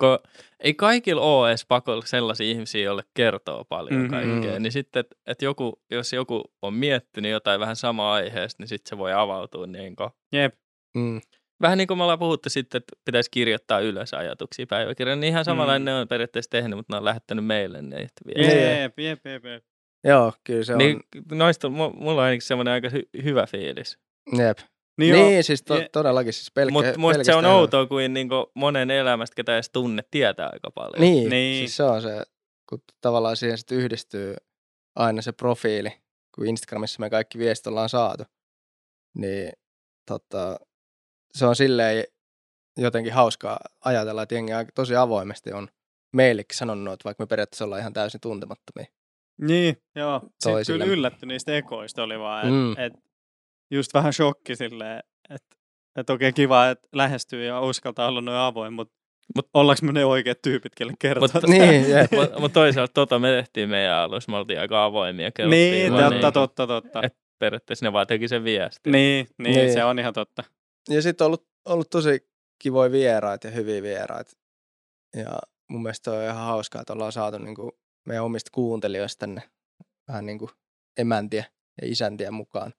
[0.00, 0.18] kun
[0.60, 4.10] ei kaikilla ole edes pakolla sellaisia ihmisiä, joille kertoo paljon Mhm.
[4.10, 8.68] kaikkea, niin sitten, että et joku, jos joku on miettinyt jotain vähän samaa aiheesta, niin
[8.68, 10.54] sitten se voi avautua niin kuin, Jep.
[10.96, 11.20] Mm.
[11.62, 15.44] Vähän niin kuin me ollaan puhuttu sitten, että pitäisi kirjoittaa ylös ajatuksia päiväkirjaan, niin ihan
[15.44, 15.84] samanlainen Mm.
[15.84, 18.48] ne on periaatteessa tehnyt, mutta ne on lähettänyt meille niitä vielä.
[18.48, 18.80] Niin.
[18.82, 19.64] Jep, jep, jep, jep.
[20.04, 20.78] Joo, kyllä se on.
[20.78, 21.00] Niin
[21.32, 23.98] noista mu- mulla on ainakin semmoinen aika hy- hyvä fiilis.
[24.38, 24.58] Jep.
[24.96, 27.54] Niin, Niin, siis to, Je- todellakin siis pelkkä, Mutta musta se on hyvä.
[27.54, 31.00] outoa, kuin niinku monen elämästä, ketä edes tunne, tietää aika paljon.
[31.00, 31.30] Niin, Niin.
[31.30, 32.22] niin, siis se on se,
[32.68, 34.36] kun tavallaan siihen sitten yhdistyy
[34.96, 35.92] aina se profiili,
[36.34, 38.24] kun Instagramissa me kaikki viestit ollaan saatu,
[39.18, 39.52] niin
[40.06, 40.60] tota,
[41.34, 42.04] se on silleen
[42.76, 45.68] jotenkin hauskaa ajatella, että jengi aika- tosi avoimesti on
[46.12, 48.86] meillekin sanonut, että vaikka me periaatteessa ollaan ihan täysin tuntemattomia.
[49.40, 50.20] Niin, joo.
[50.42, 52.86] Sitten kyllä yllätty niistä ekoista oli vaan, että Mm.
[52.86, 52.92] et,
[53.70, 55.56] just vähän shokki silleen, että
[55.96, 58.96] et okei kiva, että lähestyy ja uskaltaa olla noin avoin, mutta
[59.38, 61.28] Mut- mut, ollaanko me ne oikeat tyypit, kelle kertoo?
[61.28, 61.84] Mut- niin.
[62.20, 65.30] Mutta mut toisaalta tota me tehtiin meidän alussa, me oltiin aika avoimia.
[65.48, 67.00] niin, totta, niinku, totta, totta.
[67.02, 68.92] Et periaatteessa ne vaan teki sen viestin.
[68.92, 69.72] Niin, niin, Niin.
[69.72, 70.44] se on ihan totta.
[70.88, 72.28] Ja sitten on ollut, ollut tosi
[72.62, 74.32] kivoja vieraita ja hyviä vieraita.
[75.16, 75.38] Ja
[75.70, 79.42] mun mielestä on ihan hauskaa, että ollaan saatu niinku meidän omista kuuntelijoista tänne
[80.08, 80.50] vähän niin kuin
[80.98, 81.44] emäntiä
[81.82, 82.72] ja isäntiä mukaan.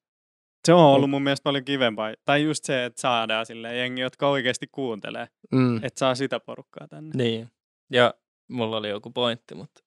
[0.68, 2.14] Se on ollut mun mielestä paljon kivempaa.
[2.26, 5.28] Tai just se, että saadaan sille jengi, jotka oikeasti kuuntelee.
[5.52, 5.78] Mm.
[5.78, 7.12] Että saa sitä porukkaa tänne.
[7.16, 7.50] Niin.
[7.92, 8.14] Ja
[8.50, 9.84] mulla oli joku pointti, mutta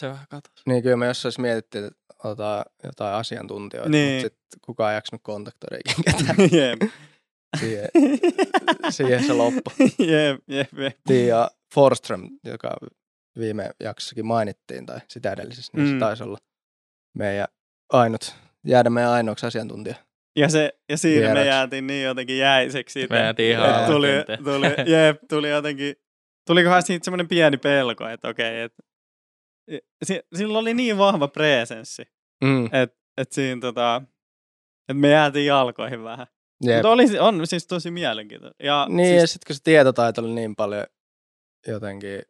[0.00, 0.62] se vähän katosi.
[0.66, 4.14] Niin kyllä me jossain mietittiin, että otetaan jotain asiantuntijoita, Niin.
[4.14, 6.48] mutta sitten kukaan ei jaksanut kontaktoida ikinä ketään.
[6.52, 6.90] jep.
[7.60, 7.88] Siihen,
[8.90, 9.72] siihen se loppui.
[9.98, 10.96] jep, jep, jep.
[11.06, 12.76] Tiia Forström, joka
[13.38, 15.92] viime jaksossakin mainittiin, tai sitä edellisessä, niin Mm.
[15.94, 16.38] se taisi olla
[17.14, 17.48] meidän
[17.92, 18.34] ainut,
[18.66, 19.94] jäädä meidän ainoaksi asiantuntija.
[20.36, 21.48] Ja, se, ja siinä me Vieraksi.
[21.48, 23.14] jäätiin niin jotenkin jäiseksi siitä.
[23.14, 24.08] Me jäätiin ihan tuli,
[24.44, 25.94] tuli, jep, tuli jotenkin,
[26.46, 28.82] tulikohan siitä semmoinen pieni pelko, että okei, että
[30.04, 32.02] si, sillä oli niin vahva presenssi,
[32.44, 32.64] Mm.
[32.66, 34.02] että et siinä tota,
[34.82, 36.26] että me jäätiin jalkoihin vähän.
[36.64, 36.76] Jep.
[36.76, 38.64] Mutta oli, on siis tosi mielenkiintoista.
[38.66, 40.86] Ja Niin, ja siis, sitten kun se tietotaito oli niin paljon
[41.66, 42.22] jotenkin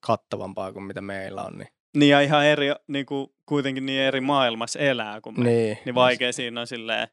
[0.00, 4.20] kattavampaa kuin mitä meillä on, niin, niin ja ihan eri, niin kuin, kuitenkin niin eri
[4.20, 5.44] maailmassa elää kuin me.
[5.44, 7.08] niin, Niin vaikea siinä on silleen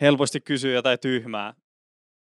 [0.00, 1.54] helposti kysyä jotain tyhmää.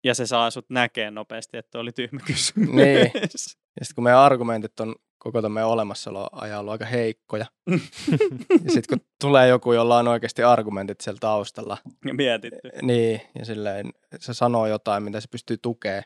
[0.05, 2.71] Ja se saa sut näkee nopeasti, että oli tyhmä kysymys.
[2.71, 3.11] Niin.
[3.15, 7.47] Ja sitten kun meidän argumentit on koko tämän meidän olemassaolo ajan ollut aika heikkoja,
[8.65, 12.71] ja sitten kun tulee joku, jolla on oikeasti argumentit siellä taustalla, Ja mietitty.
[12.83, 16.05] niin, ja silleen se sanoo jotain, mitä se pystyy tukemaan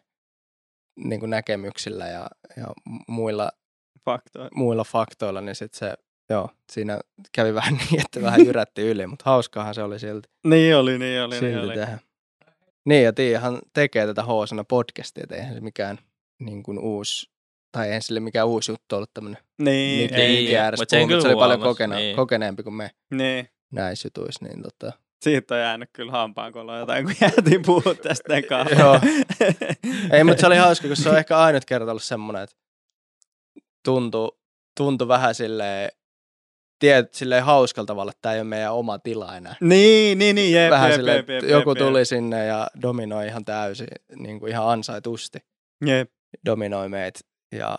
[0.96, 2.66] niin kuin näkemyksillä ja, ja
[3.08, 3.50] muilla,
[4.04, 4.48] Faktoja.
[4.54, 5.94] muilla faktoilla, niin sitten se,
[6.30, 7.00] joo, siinä
[7.32, 11.22] kävi vähän niin, että vähän jyrätti yli, mutta hauskaahan se oli silti, Niin oli, niin
[11.22, 11.74] oli, niin silti oli.
[11.74, 11.98] tehdä.
[12.84, 15.98] Niin, ja Tiiahan tekee tätä Hoosana podcastia, että eihän se mikään
[16.38, 17.30] niin kuin uusi,
[17.72, 21.06] tai eihän sille mikään uusi juttu ollut tämmöinen Niin, ei, Niin, sen puhua, mutta se
[21.06, 22.16] kyllä oli paljon kokena, niin.
[22.16, 23.48] kokeneempi kuin me niin.
[23.72, 28.38] näissä jutuissa, niin tota, Siitä on jäänyt kyllä hampaankoloa jotain, kun jäätiin puhua tästä.
[28.78, 29.00] Joo.
[30.12, 32.56] Ei, mutta se oli hauska, kun se on ehkä ainut kerta ollut semmoinen, että
[33.84, 34.38] tuntui,
[34.76, 35.90] tuntui vähän silleen,
[36.78, 39.56] tiedät, silleen hauskalla tavalla, että tämä ei ole meidän oma tila enää.
[39.60, 42.66] niin, niin, niin, jep, vähän jep, silleen, jep, jep, että joku jep, tuli sinne ja
[42.82, 45.38] dominoi ihan täysin, niin kuin ihan ansaitusti
[45.86, 46.10] Jep.
[46.46, 47.20] dominoi meitä.
[47.52, 47.76] Ja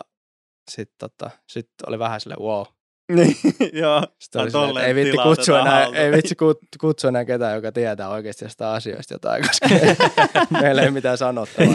[0.70, 2.64] sitten tota, sit oli vähän silleen, wow.
[3.12, 3.36] Niin,
[3.82, 4.02] joo.
[4.20, 7.54] Sitten oli silleen, ei vitti tilaa kutsua tätä enää, ei vitsi kut- kutsua enää ketään,
[7.54, 9.96] joka tietää oikeasti jostain asioista jotain, koska me-
[10.62, 11.74] meillä ei mitään sanottavaa.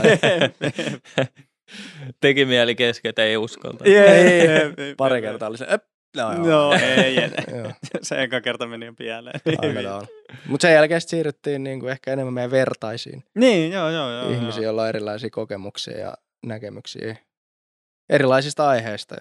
[2.22, 3.90] Teki mieli kesken, että ei uskolta.
[3.90, 4.08] Jep,
[4.80, 5.84] Ei, Pari kertaa oli se, "Öp,
[6.18, 6.46] no joo.
[6.48, 7.16] Joo, ei.
[8.02, 9.40] Se eka kerta meni jo pieleen.
[9.62, 10.08] Tavalla.
[10.48, 14.30] Mutta sen jälkeen siirryttiin niinku ehkä enemmän meidän vertaisiin Niin, joo, joo, joo.
[14.30, 14.64] ihmisiin, joo.
[14.64, 16.14] joilla on erilaisia kokemuksia ja
[16.46, 17.16] näkemyksiä
[18.10, 19.16] erilaisista aiheista.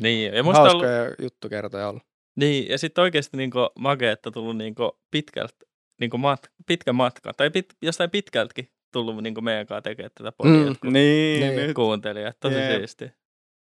[0.00, 2.02] Niin, ja musta on ollut, Hauskoja juttukertoja ollut.
[2.36, 5.54] niin, ja sitten oikeasti niinku makea, että on tullut niinku pitkältä,
[6.00, 10.52] niinku mat, pitkä matka, tai pit, jostain pitkältäkin tullut niinku meidän kanssa tekemään tätä podia,
[10.52, 10.68] Mm.
[10.68, 10.76] mm.
[10.80, 11.74] kun Niin, Niin.
[11.74, 12.78] kuuntelijat, tosi Jep.
[12.78, 13.12] siisti.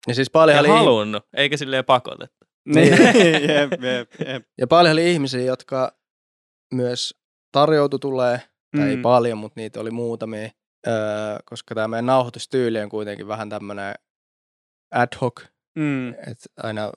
[0.07, 2.45] Ja siis paljon Ja oli, halunnut, eikä silleen pakotettu.
[2.65, 2.91] Niin,
[3.49, 4.43] jep, jep, jep.
[4.57, 5.97] ja paljon oli ihmisiä, jotka
[6.73, 7.15] myös
[7.51, 8.41] tarjoutu tulee,
[8.77, 9.01] tai ei Mm.
[9.01, 10.49] paljon, mutta niitä oli muutamia,
[10.87, 10.93] öö,
[11.45, 13.95] koska tämä meidän nauhoitustyyli on kuitenkin vähän tämmöinen
[14.95, 15.41] ad hoc,
[15.77, 16.09] Mm.
[16.09, 16.91] että aina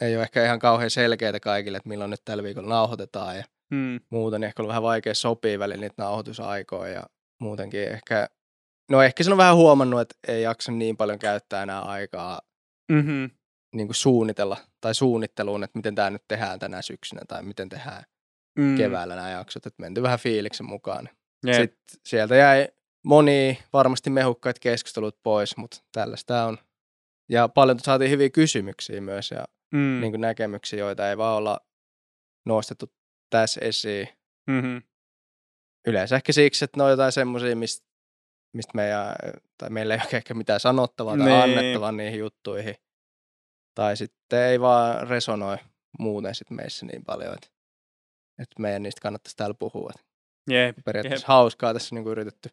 [0.00, 4.00] ei ole ehkä ihan kauhean selkeää kaikille, että milloin nyt tällä viikolla nauhoitetaan ja Mm.
[4.10, 7.02] muuten niin ehkä ollut vähän vaikea sopia välillä niitä nauhoitusaikoja ja
[7.42, 8.28] muutenkin ehkä,
[8.90, 12.40] no ehkä se on vähän huomannut, että ei jaksa niin paljon käyttää enää aikaa
[12.92, 13.30] Mm-hmm.
[13.74, 18.02] niin kuin suunnitella tai suunnitteluun, että miten tämä nyt tehdään tänä syksynä tai miten tehdään
[18.58, 18.76] Mm.
[18.76, 21.08] keväällä nämä jaksot, että menty vähän fiiliksen mukaan.
[21.46, 21.56] Jep.
[21.56, 22.68] Sitten sieltä jäi
[23.04, 26.58] moni varmasti mehukkaat keskustelut pois, mutta tällaista on.
[27.28, 29.98] Ja paljon saatiin hyviä kysymyksiä myös ja Mm.
[30.00, 31.60] niin kuin näkemyksiä, joita ei vaan olla
[32.46, 32.92] nostettu
[33.30, 34.08] tässä esiin.
[34.50, 34.82] Mm-hmm.
[35.86, 37.86] Yleensä ehkä siksi, että ne on jotain semmoisia, mistä,
[38.52, 39.14] mistä meidän,
[39.58, 41.42] tai meillä ei ole ehkä mitään sanottavaa tai Niin.
[41.42, 42.74] annettavaa niihin juttuihin.
[43.74, 45.56] Tai sitten ei vaan resonoi
[45.98, 47.48] muuten sit meissä niin paljon, että,
[48.38, 49.90] että meidän niistä kannattaisi täällä puhua.
[50.50, 50.76] Jep.
[50.84, 52.48] periaatteessa hauskaa tässä niin kuin yritetty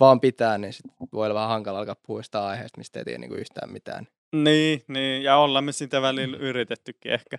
[0.00, 3.18] vaan pitää, niin sit voi olla vähän hankala alkaa puhua sitä aiheesta, mistä ei tiedä
[3.18, 4.06] niin kuin yhtään mitään.
[4.36, 7.36] Niin, niin, ja ollaan me sitä välillä yritettykin ehkä.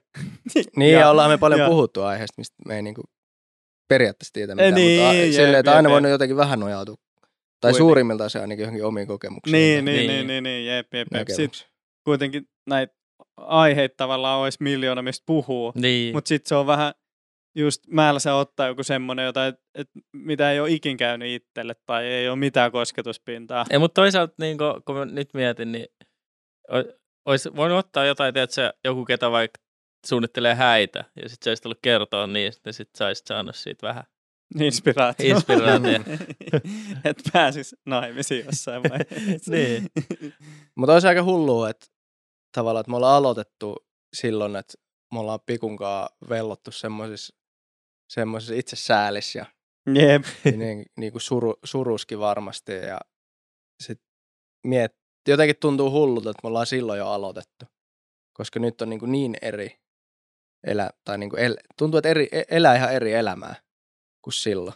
[0.76, 3.06] Niin, ja, ja ollaan me paljon ja- puhuttu aiheesta, mistä me ei niin kuin
[3.90, 6.96] periaatteessa tiedä mitään, niin, mutta a- jep, silleen, että aina voinut jotenkin vähän nojautua.
[6.96, 7.78] Tai Kuitenkin.
[7.78, 9.52] suurimmiltaan se ainakin johonkin omiin kokemuksiin.
[9.52, 10.08] Niin, niin, Niin.
[10.08, 11.28] niin, niin, niin, jep, jep, jep.
[11.28, 11.68] Sitten
[12.04, 12.94] kuitenkin näitä
[13.38, 15.72] aiheita tavallaan olisi miljoona, mistä puhuu.
[15.76, 16.94] Niin, Mutta sitten se on vähän
[17.56, 21.74] just määllä se ottaa joku semmoinen, jota, et, et, mitä ei ole ikin käynyt itselle
[21.86, 23.66] tai ei ole mitään kosketuspintaa.
[23.70, 25.86] Ei, mutta toisaalta niin kun, kun mä nyt mietin, niin
[27.26, 29.62] olisi voinut ottaa jotain, että se joku, ketä vaikka
[30.06, 33.88] suunnittelee häitä, ja sitten se olisi tullut kertoa niistä, niin sitten sä olisit saanut siitä
[33.88, 34.04] vähän.
[34.60, 35.36] Inspiraatio.
[35.36, 36.00] Inspiraatio.
[37.06, 39.52] että pääsis naimisiin jossain vaiheessa.
[39.56, 39.88] Niin.
[40.76, 41.88] Mutta olisi aika hullua, että
[42.56, 43.76] tavallaan, että me ollaan aloitettu
[44.14, 44.74] silloin, että
[45.14, 47.36] me ollaan Pikunkaan vellottu semmoisissa
[48.10, 49.46] semmoisessa itse säälissä ja
[49.96, 50.24] Jep.
[50.58, 52.72] niin, niin kuin suru, suruskin varmasti.
[52.72, 53.00] Ja
[53.84, 54.02] sit
[54.68, 54.96] miet,
[55.28, 57.66] jotenkin tuntuu hullulta, että me ollaan silloin jo aloitettu.
[58.34, 59.80] Koska nyt on niin, kuin niin eri
[60.64, 63.56] elä, tai niin kuin el, tuntuu, että eri, e- elää ihan eri elämää
[64.22, 64.76] kuin silloin.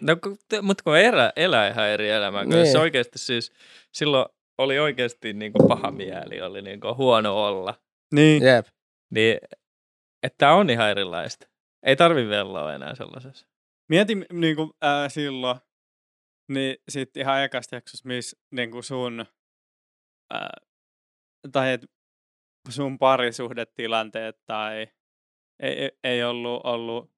[0.00, 2.66] No, ku- te- mutta kun elää, elää ihan eri elämää, kun Niin.
[2.66, 3.52] jos oikeasti siis,
[3.92, 4.26] silloin
[4.58, 7.74] oli oikeasti niin kuin paha mieli, oli niin kuin huono olla,
[8.14, 8.42] Niin.
[8.42, 8.66] Jep.
[9.10, 9.38] niin
[10.22, 11.46] että on ihan erilaista.
[11.86, 13.46] Ei tarvi velloa enää sellaisessa.
[13.88, 15.58] Mieti niin kuin, ää, silloin,
[16.48, 19.26] niin sitten ihan ekasta jaksossa, missä niin kuin sun,
[20.32, 20.50] ää,
[21.52, 21.80] tai et
[22.70, 24.86] sun parisuhdetilanteet tai
[25.60, 27.10] ei, ei, ei ollut, ollut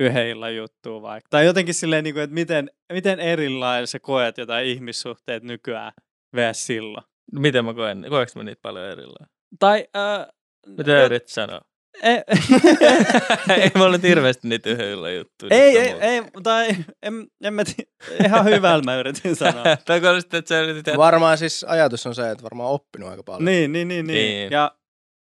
[0.00, 1.28] yhden illan juttua vaikka.
[1.30, 5.92] Tai jotenkin silleen, niin kuin, että miten, miten erilainen sä koet jotain ihmissuhteet nykyään
[6.36, 6.66] vs.
[6.66, 7.04] silloin.
[7.32, 9.30] Miten mä koen, koeks mä niitä paljon erillään?
[9.58, 10.26] Tai ää,
[10.66, 11.60] Mitä jo- yrität sanoa?
[12.02, 12.22] ei,
[13.48, 15.54] ei mulla nyt hirveästi niitä yhdellä juttuja.
[15.54, 16.68] ei, ei, ei, tai
[17.02, 19.64] en, en mä tiedä, ihan hyvällä mä yritin sanoa.
[19.84, 23.22] tai kun sitten, että sä yritit, Varmaan siis ajatus on se, että varmaan oppinut aika
[23.22, 23.44] paljon.
[23.44, 24.16] Niin, niin, niin, niin.
[24.16, 24.50] Niin.
[24.50, 24.76] Ja,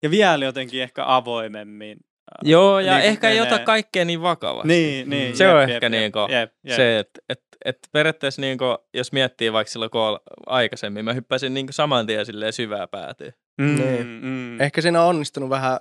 [0.03, 1.97] ja vielä jotenkin ehkä avoimemmin.
[2.01, 4.67] äh, Joo, ja Niin, ehkä ei ota kaikkea niin vakavasti.
[4.67, 5.37] Niin, niin.
[5.37, 6.75] Se jep, on jep, ehkä jep, niinku jep, jep.
[6.75, 11.73] Se, että et, et periaatteessa niinku, jos miettii vaikka silloin kun aikaisemmin, mä hyppäsin niinku
[11.73, 13.31] saman tien silleen syvää päätyä.
[13.61, 14.07] Mm, Niin.
[14.21, 14.61] mm.
[14.61, 15.79] Ehkä siinä on onnistunut vähän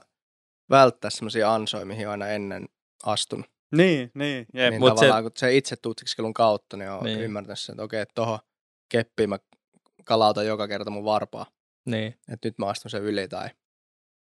[0.70, 2.66] välttää semmoisia ansoja, mihin aina ennen
[3.04, 3.46] astunut.
[3.76, 4.46] Niin, niin.
[4.54, 4.70] Jep.
[4.70, 5.22] niin mut tavallaan, se...
[5.22, 7.20] kun se itse tutkiskelun kautta, niin on Niin.
[7.20, 8.38] ymmärtänyt sen, että okei, että tohon
[8.88, 9.38] keppiin mä
[10.04, 11.46] kalautan joka kerta mun varpaa.
[11.86, 12.14] Niin.
[12.32, 13.48] Että nyt mä astun sen yli tai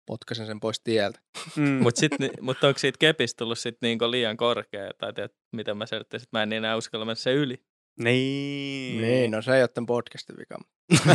[0.06, 1.20] potkasen sen pois tieltä.
[1.56, 1.64] Mm.
[1.64, 2.02] Mutta
[2.42, 4.92] mut onko siitä kepistä tullut sit niinku liian korkea?
[4.98, 7.64] Tai tiedät, miten mä selittäisin, että mä en enää uskalla mennä se yli.
[8.00, 9.02] niin.
[9.02, 10.58] Niin, no se ei ole tämän podcastin vika.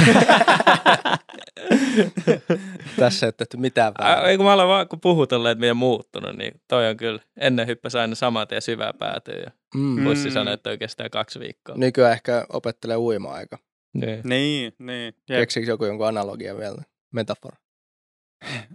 [2.97, 4.31] Tässä ei ole tehty mitään Ää, väärin.
[4.31, 7.21] Ei kun mä aloin vaan, kun puhutellaan, että miten muuttunut, niin toi on kyllä.
[7.41, 10.05] Ennen hyppäsi aina saman tien syvää päätyä ja Mm.
[10.05, 10.33] bussi Mm.
[10.33, 11.75] sanoi, että toi kestää kaksi viikkoa.
[11.77, 13.59] Nykyään ehkä opettelee uimaa aika.
[13.95, 14.21] Niin.
[14.25, 15.15] niin, niin.
[15.29, 15.39] Jep.
[15.41, 16.83] Keksiikö joku jonkun analogian vielä?
[17.15, 17.57] Metafora.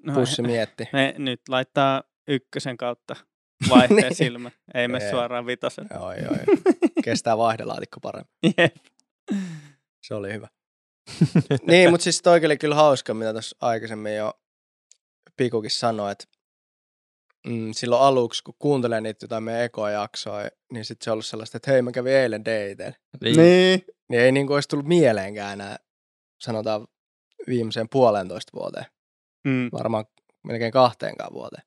[0.04, 0.88] No, Pussi mietti.
[0.94, 3.16] me nyt laittaa ykkösen kautta
[3.70, 4.16] vaihteen Niin.
[4.16, 4.52] silmä.
[4.74, 5.88] Ei me suoraan vitosen.
[6.00, 6.38] Oi, oi.
[7.04, 8.54] Kestää vaihdelaatikko paremmin.
[8.58, 8.76] Jep.
[10.04, 10.48] Se oli hyvä.
[11.68, 14.34] niin, mutta siis toi oli kyllä hauska, mitä tuossa aikaisemmin jo
[15.38, 16.26] Pikukin sanoi, että
[17.48, 21.58] mm, silloin aluksi, kun kuuntelee niitä jotain meidän ekojaksoja, niin sitten se on ollut sellaista,
[21.58, 22.96] että hei, mä kävin eilen dateilla.
[23.22, 23.36] Niin.
[23.38, 23.86] Niin.
[24.10, 25.78] Niin ei niin kuin olisi tullut mieleenkään enää,
[26.42, 26.88] sanotaan
[27.48, 28.86] viimeiseen puolentoista vuoteen,
[29.46, 29.70] Mm.
[29.72, 30.06] varmaan
[30.44, 31.64] melkein kahteenkaan vuoteen,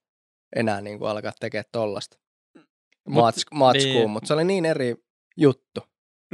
[0.56, 2.18] enää niin kuin alkaa tekemään tollasta
[2.58, 4.10] Mut- Mats, matskua, niin.
[4.10, 4.94] mutta se oli niin eri
[5.36, 5.80] juttu.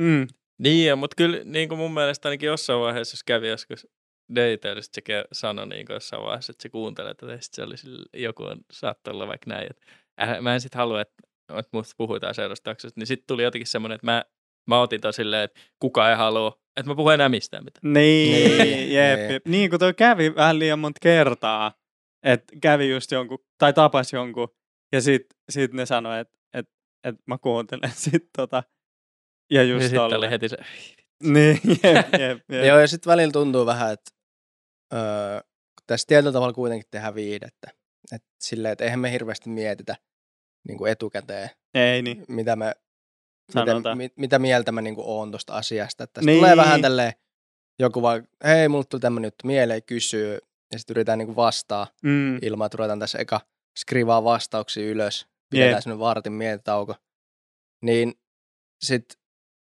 [0.00, 0.26] Mm.
[0.58, 3.86] Niin, mutta kyllä niin kuin mun mielestä ainakin jossain vaiheessa, jos kävi joskus
[4.80, 8.42] sit se sanoi niin kuin jossain vaiheessa, että se kuuntelee sit se oli sille, joku
[8.42, 9.82] on saattaa olla vaikka näin, että
[10.22, 11.14] äh, mä en sit halua, että,
[11.50, 14.24] että musta puhutaan seuraavasta jaksosta, niin sitten tuli jotenkin semmoinen, että mä,
[14.66, 17.92] mä otin to silleen, että kukaan ei halua, että mä puhun enää mistään mitään.
[17.92, 19.32] Niin, Niin, jep, niin.
[19.32, 19.46] jep.
[19.46, 21.72] Niin kuin toi kävi vähän liian monta kertaa,
[22.22, 24.48] että kävi just jonkun, tai tapas jonkun,
[24.92, 26.66] ja sit, sit ne sanoi, että et,
[27.04, 28.62] et mä kuuntelen sit tota,
[29.50, 30.16] ja just sitten tolle.
[30.16, 30.56] oli heti se,
[31.22, 31.82] Niin, jep,
[32.12, 32.64] jep, jep.
[32.66, 34.10] Joo, ja sitten välillä tuntuu vähän, että
[34.92, 35.40] öö,
[35.86, 37.70] tässä tietyllä tavalla kuitenkin tehdään viihdettä.
[38.12, 39.96] Että silleen, että eihän me hirveästi mietitä
[40.68, 42.24] niin kuin etukäteen, Ei niin.
[42.28, 42.74] mitä, me,
[43.52, 43.76] Sanotaan.
[43.78, 46.04] mitä, mit, mitä mieltä mä niin oon tuosta asiasta.
[46.04, 46.26] Että Niin.
[46.26, 46.38] niin.
[46.38, 47.12] tulee vähän tälleen,
[47.78, 50.38] joku vaan, hei, mulle tuli tämmöinen juttu mieleen, kysyy,
[50.72, 52.38] ja sitten yritetään niin vastaa Mm.
[52.42, 53.40] ilman, että ruvetaan tässä eka
[53.78, 55.26] skrivaa vastauksia ylös.
[55.50, 56.94] Pidetään semmoinen vartin mietitauko.
[57.82, 58.14] Niin
[58.84, 59.18] sitten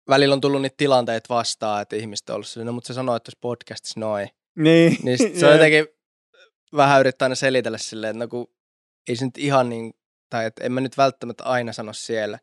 [0.08, 3.38] välillä on tullut niitä tilanteita vastaan, että ihmiset on ollut no mutta sä sanoit tuossa
[3.40, 4.28] podcastissa noin.
[4.58, 4.96] Niin.
[5.04, 5.86] Niin sit se on jotenkin
[6.76, 8.46] vähän yrittää aina selitellä silleen, että no kun
[9.08, 9.94] ei se nyt ihan niin,
[10.30, 12.38] tai että en mä nyt välttämättä aina sano siellä,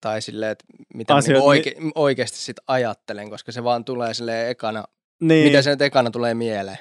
[0.00, 4.14] tai silleen, että mitä mä Asiat, niinku oike, oikeasti sit ajattelen, koska se vaan tulee
[4.14, 4.84] silleen ekana,
[5.22, 5.46] niin.
[5.46, 6.78] mitä se nyt ekana tulee mieleen.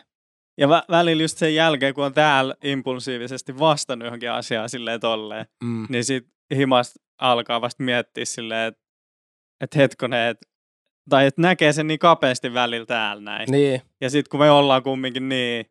[0.58, 5.46] Ja vä- välillä just sen jälkeen, kun on täällä impulsiivisesti vastannut johonkin asiaan silleen tolleen,
[5.64, 5.86] Mm.
[5.90, 8.82] niin sit himasta alkaa vasta miettiä silleen, että
[9.62, 10.38] et hetkonen, et,
[11.10, 13.52] tai että näkee sen niin kapeasti välillä täällä näin.
[13.52, 15.66] Niin, Ja sitten kun me ollaan kumminkin niin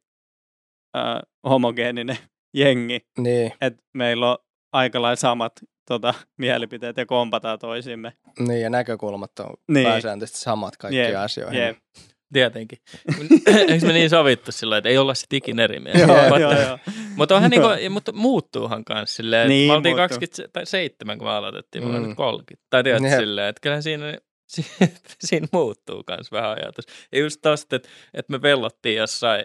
[0.97, 2.19] äh, homogeeninen
[2.57, 4.39] jengi, niin, että meillä on
[4.73, 5.53] aika lailla samat
[5.89, 8.13] tota, mielipiteet ja kompataan toisimme.
[8.39, 9.87] niin, ja näkökulmat on Niin.
[9.87, 11.61] pääsääntöisesti samat kaikkiin Jep, asioihin.
[11.61, 11.79] jep.
[12.33, 12.79] tietenkin.
[13.69, 15.99] Eikö me niin sovittu silloin, että ei olla sit ikinä eri mieltä?
[16.01, 16.79] Joo, Mutta- joo, joo.
[17.17, 17.75] Mutta onhan Joo.
[17.77, 20.19] niinku, mutta muuttuuhan kanssa silleen, Niin, me oltiin muuttuu.
[20.19, 22.07] 27, kun me aloitettiin, me Mm.
[22.09, 22.67] nyt 30.
[22.71, 23.19] Tai tiedät Jep.
[23.21, 24.19] silleen, että kyllä siinä,
[25.27, 26.85] siinä muuttuu myös vähän ajatus.
[27.13, 29.45] Ja just tosta, että, että me vellottiin jossain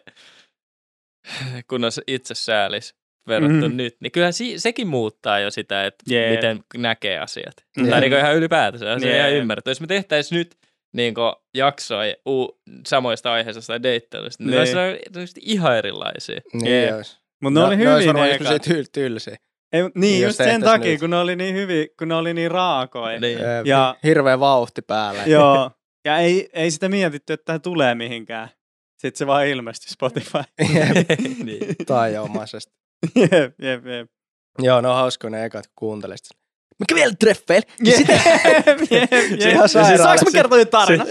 [1.68, 2.96] kunnossa itse säälis
[3.28, 3.78] verrattuna Mhm.
[3.78, 6.30] nyt, niin kyllähän si- sekin muuttaa jo sitä, että Jep.
[6.32, 7.54] miten näkee asiat.
[7.78, 7.90] Jep.
[7.90, 9.72] Tai niin ihan ylipäätänsä, se on ihan ymmärretty.
[9.72, 10.56] Jos me tehtäisiin nyt
[10.94, 11.14] niin
[11.54, 14.78] jaksoja u- samoista aiheista tai deittailusta, niin ne Niin.
[14.78, 16.42] olisi olisi ihan erilaisia.
[16.54, 17.18] Niin olisi.
[17.42, 19.36] Mutta ne oli ne olisi hyviä varmaan ne tosi tyl- tylsiä.
[19.74, 21.00] Ei, niin, jos just sen takia, niitä.
[21.02, 23.20] kun ne oli niin hyviä, kun ne oli niin raakoja.
[23.20, 23.40] Niin.
[23.66, 25.24] Ja- Hirveä vauhti päällä.
[25.26, 25.72] Joo.
[26.06, 28.50] Ja ei, ei sitä mietitty, että tämä tulee mihinkään.
[28.98, 30.38] Sitten se vaan ilmestyi Spotify.
[31.46, 31.76] Niin.
[31.86, 32.74] Taajoomaisesti.
[33.16, 34.10] Jep, jep, jep.
[34.60, 34.96] Joo, ne on
[35.30, 36.43] ne ekat, kun kuuntelee sitä.
[36.80, 37.68] Mä kävin treffeillä.
[39.40, 39.66] Se ihan jep.
[39.68, 39.98] sairaala.
[40.04, 41.06] Saanko mä kertoa jotain tarina?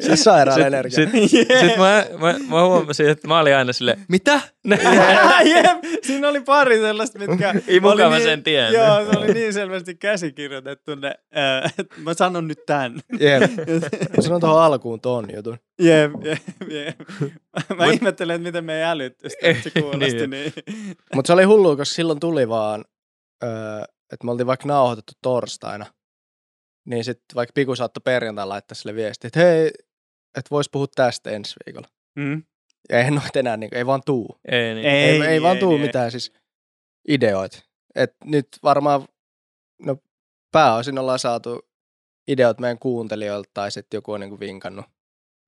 [0.00, 0.90] Se sairaan Sit- energia.
[0.96, 4.40] sit- Sitten mä, mä, mä huomasin, että mä olin aina silleen, mitä?
[5.44, 7.54] Jep, siinä oli pari sellaista, mitkä...
[7.68, 8.80] Ei mukaan oli mä sen tiennyt.
[8.80, 13.00] Joo, se oli niin selvästi käsikirjoitettu ne, äh, että mä sanon nyt tän.
[13.20, 13.50] Jep.
[14.16, 15.56] Mä sanon tuohon alkuun ton jutun.
[15.80, 17.00] Jep, jep, jep.
[17.78, 20.30] Mä Mut- ihmettelen, että miten me ei älytty sitä, että se kuulosti Niin.
[20.30, 20.52] niin.
[21.14, 22.84] Mutta se oli hullua, koska silloin tuli vaan,
[23.44, 23.50] öö,
[24.12, 25.86] että me oltiin vaikka nauhoitettu torstaina.
[26.86, 29.66] Niin sitten vaikka Piku saattoi perjantai laittaa sille viesti, että hei,
[30.38, 31.88] että vois puhua tästä ensi viikolla.
[32.16, 32.42] Mm.
[32.88, 34.40] Ja ei noit enää, niin, ei vaan tuu.
[34.48, 34.86] Ei, niin.
[34.86, 36.32] Ei, ei, ei vaan tuu niin, mitään siis
[37.08, 37.62] ideoita.
[37.94, 39.08] Et nyt varmaan,
[39.82, 39.96] no
[40.52, 41.68] pääosin ollaan saatu
[42.28, 44.86] ideot meidän kuuntelijoilta tai sitten joku on niinku vinkannut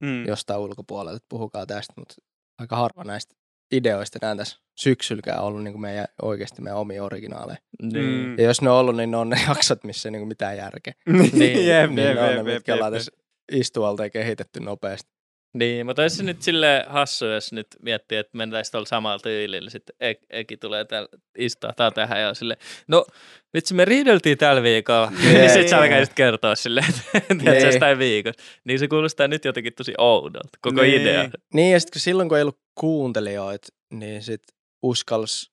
[0.03, 0.27] Mm.
[0.27, 2.14] jostain ulkopuolelta, että puhukaa tästä, mutta
[2.59, 3.35] aika harva näistä
[3.72, 7.58] ideoista enää tässä syksylläkään ollut niinku meidän, oikeasti meidän omia originaaleja.
[7.82, 8.26] Niin.
[8.26, 8.38] Mm.
[8.38, 10.94] Ja jos ne on ollut, niin ne on ne jaksot, missä ei niinku mitään järkeä.
[11.06, 12.98] Niin, jep, niin jep, ne on ne, jep, jep, mitkä ollaan jep.
[12.98, 13.12] tässä
[13.52, 15.12] istualta ja kehitetty nopeasti.
[15.54, 19.70] Niin, mutta olisi se nyt sille hassu, jos nyt miettii, että mentäisiin tuolla samalla tyylillä,
[19.70, 22.56] sitten Ek- Eki tulee täällä istahtaa tähän ja sille,
[22.88, 23.06] no
[23.54, 25.50] vitsi me riideltiin tällä viikolla, niin Niin.
[25.50, 27.64] sitten sä alkaisit kertoa silleen, että Niin.
[27.66, 28.42] jostain viikosta.
[28.64, 31.00] Niin se kuulostaa nyt jotenkin tosi oudolta, koko Niin.
[31.02, 31.30] idea.
[31.54, 35.50] Niin, ja sitten silloin kun ei ollut kuuntelijoita, niin sitten uskalsi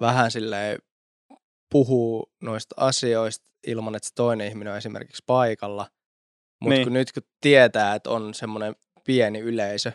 [0.00, 0.78] vähän silleen
[1.72, 5.86] puhua noista asioista ilman, että se toinen ihminen on esimerkiksi paikalla.
[6.60, 6.84] Mutta Niin.
[6.86, 9.92] kun nyt kun tietää, että on semmoinen pieni yleisö,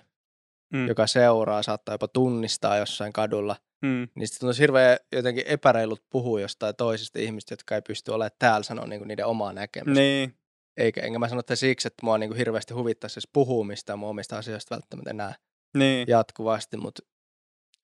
[0.74, 0.88] Mm.
[0.88, 4.08] joka seuraa, saattaa jopa tunnistaa jossain kadulla, Mm.
[4.16, 8.64] niin sitten on hirveän jotenkin epäreilut puhua jostain toisista ihmistä, jotka ei pysty olemaan täällä
[8.64, 10.02] sanoa niinku niiden omaa näkemystä.
[10.02, 10.38] Niin.
[10.78, 14.10] Eikä, enkä mä sano tätä siksi, että mua niinku hirveästi huvittaisi edes puhua mistään mun
[14.10, 15.36] omista asioista välttämättä enää
[15.78, 16.08] Niin.
[16.08, 17.02] jatkuvasti, mutta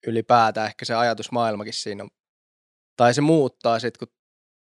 [0.06, 2.10] ylipäätään ehkä se ajatusmaailmakin siinä on,
[2.96, 4.14] tai se muuttaa sitten, kun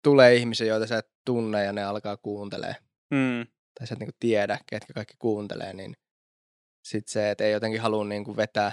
[0.05, 2.77] tulee ihmisiä, joita sä et tunne ja ne alkaa kuuntelee,
[3.11, 3.47] Mm.
[3.79, 5.97] tai sä et niinku tiedä, ketkä kaikki kuuntelee, niin
[6.85, 8.73] sitten se, että ei jotenkin halua niinku vetää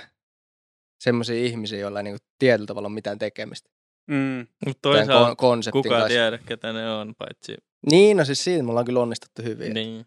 [1.00, 3.69] semmoisia ihmisiä, joilla ei niinku tietyllä tavalla ole mitään tekemistä.
[4.08, 4.47] Mm.
[4.65, 6.08] Mutta toisaalta kon- kukaan kanssa.
[6.08, 7.56] tiedä, ketä ne on, paitsi
[7.91, 9.74] Niin, no siis siinä me ollaan kyllä onnistuttu hyvin.
[9.74, 9.88] Niin.
[9.88, 10.06] niin.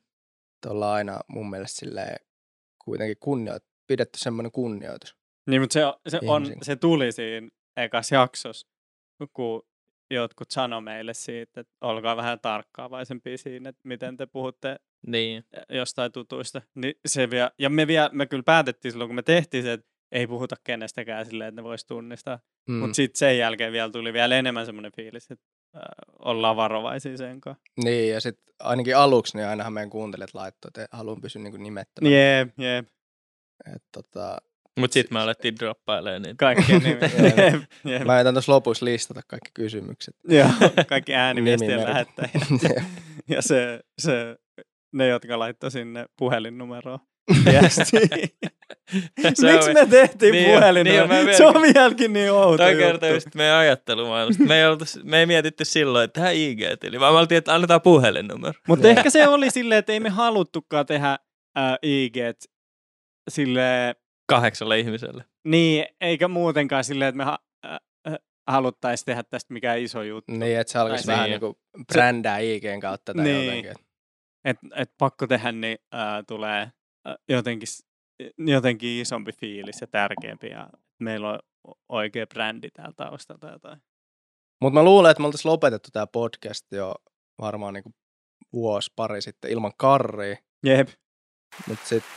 [0.67, 2.17] Ollaan aina mun mielestä silleen
[2.85, 5.17] kuitenkin kunnioit, pidetty semmoinen kunnioitus.
[5.51, 6.65] Niin, mutta se, se, on, Ihmisiin.
[6.65, 8.67] se tuli siinä ekas jaksossa,
[9.33, 9.63] kun
[10.11, 15.45] jotkut sanoi meille siitä, että olkaa vähän tarkkaavaisempia siinä, että miten te puhutte Niin.
[15.69, 16.63] jostain tutuista.
[16.75, 19.87] Niin se vielä, ja me, vielä, me kyllä päätettiin silloin, kun me tehtiin se, että
[20.13, 22.39] ei puhuta kenestäkään silleen, että ne voisi tunnistaa.
[22.69, 22.75] Mm.
[22.75, 25.45] Mutta sitten sen jälkeen vielä tuli vielä enemmän semmoinen fiilis, että
[25.77, 25.83] äh,
[26.19, 27.63] ollaan varovaisia sen kanssa.
[27.85, 32.17] Niin, ja sitten ainakin aluksi, niin ainahan meidän kuuntelijat laittoi, että haluan pysyä niin nimettömänä.
[32.17, 32.89] Jep, jep.
[33.75, 34.39] Et, tota,
[34.79, 36.37] Mutta sitten me alettiin droppailemaan niitä.
[36.39, 36.89] Kaikki nimi.
[36.91, 37.63] Jep.
[37.85, 40.17] jep, mä yritän tuossa lopussa listata kaikki kysymykset.
[40.29, 40.49] Joo,
[40.89, 42.33] kaikki ääniviestien lähettäjät.
[43.29, 44.37] ja se, se,
[44.95, 46.99] ne, jotka laittoi sinne on-
[49.23, 51.07] Miksi me tehtiin Niin niin puhelinnumero?
[51.15, 52.87] niin mä se on vieläkin- niin outo Toi juttu.
[52.87, 54.45] kertoo just meidän ajattelumaailmasta.
[54.45, 57.81] Me ei, oltu, me ei mietitty silloin, että tähän IG-tili, vaan me oltiin, että annetaan
[57.83, 58.53] puhelinnumero.
[58.69, 58.97] Mutta Joo.
[58.97, 61.11] ehkä se oli silleen, että ei me haluttukaan tehdä
[61.59, 62.17] äh, IG
[63.31, 63.95] sille
[64.27, 65.25] Kahdeksalle ihmiselle.
[65.45, 67.79] niin, eikä muutenkaan silleen, että me ha- äh,
[68.47, 70.33] haluttaisiin tehdä tästä mikään iso juttu.
[70.33, 71.31] niin, että se alkaisi vähän niin.
[71.31, 71.55] niin kuin
[71.93, 73.45] brändää IGn kautta tai Niin.
[73.47, 73.84] jotenkin.
[74.45, 76.73] Et, et pakko tehdä, niin äh, tulee
[77.29, 77.69] jotenkin,
[78.39, 81.39] jotenkin isompi fiilis ja tärkeämpi ja meillä on
[81.89, 83.83] oikea brändi täällä taustalla tai jotain.
[84.61, 86.95] Mutta mä luulen, että me oltaisiin lopetettu tämä podcast jo
[87.41, 87.95] varmaan niin kuin
[88.53, 90.37] vuosi pari sitten ilman karria.
[90.67, 90.89] Jep.
[91.69, 92.11] Mutta sitten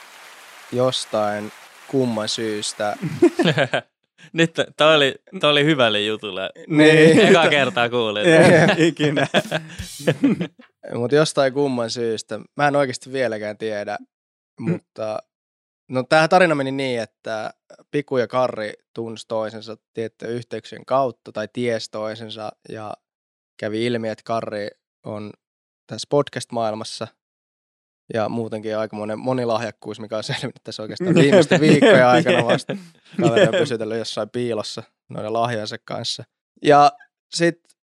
[0.71, 1.51] jostain
[1.91, 2.97] kumman syystä.
[4.34, 6.49] Nyt tämä oli, tää oli hyvälle jutulle.
[6.67, 7.19] Niin.
[7.19, 8.30] Eka kertaa kuulin.
[8.30, 9.28] Jep, ikinä.
[10.99, 13.97] Mutta jostain kumman syystä, mä en oikeasti vieläkään tiedä,
[14.59, 15.19] mutta
[15.89, 17.53] no tämä tarina meni niin, että
[17.91, 22.93] Piku ja Karri tunsi toisensa tiettyjen yhteyksien kautta tai ties toisensa ja
[23.59, 24.67] kävi ilmi, että Karri
[25.05, 25.32] on
[25.88, 27.07] tässä podcast-maailmassa
[28.14, 32.78] Ja muutenkin aikamoinen monilahjakkuus, mikä on selvinnyt tässä oikeastaan viimeisten viikkojen aikana vasta.
[33.22, 36.24] Kaveri on pysytellyt jossain piilossa noiden lahjansa kanssa.
[36.62, 36.91] Ja
[37.36, 37.78] sitten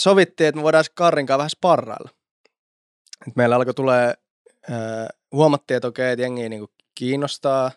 [0.00, 2.10] sovittiin, että me voidaan Karrinkaan vähän sparrailla.
[3.28, 4.14] Et meillä alkoi tulee,
[4.70, 7.70] äh, huomattiin, että okei, että jengi niinku kiinnostaa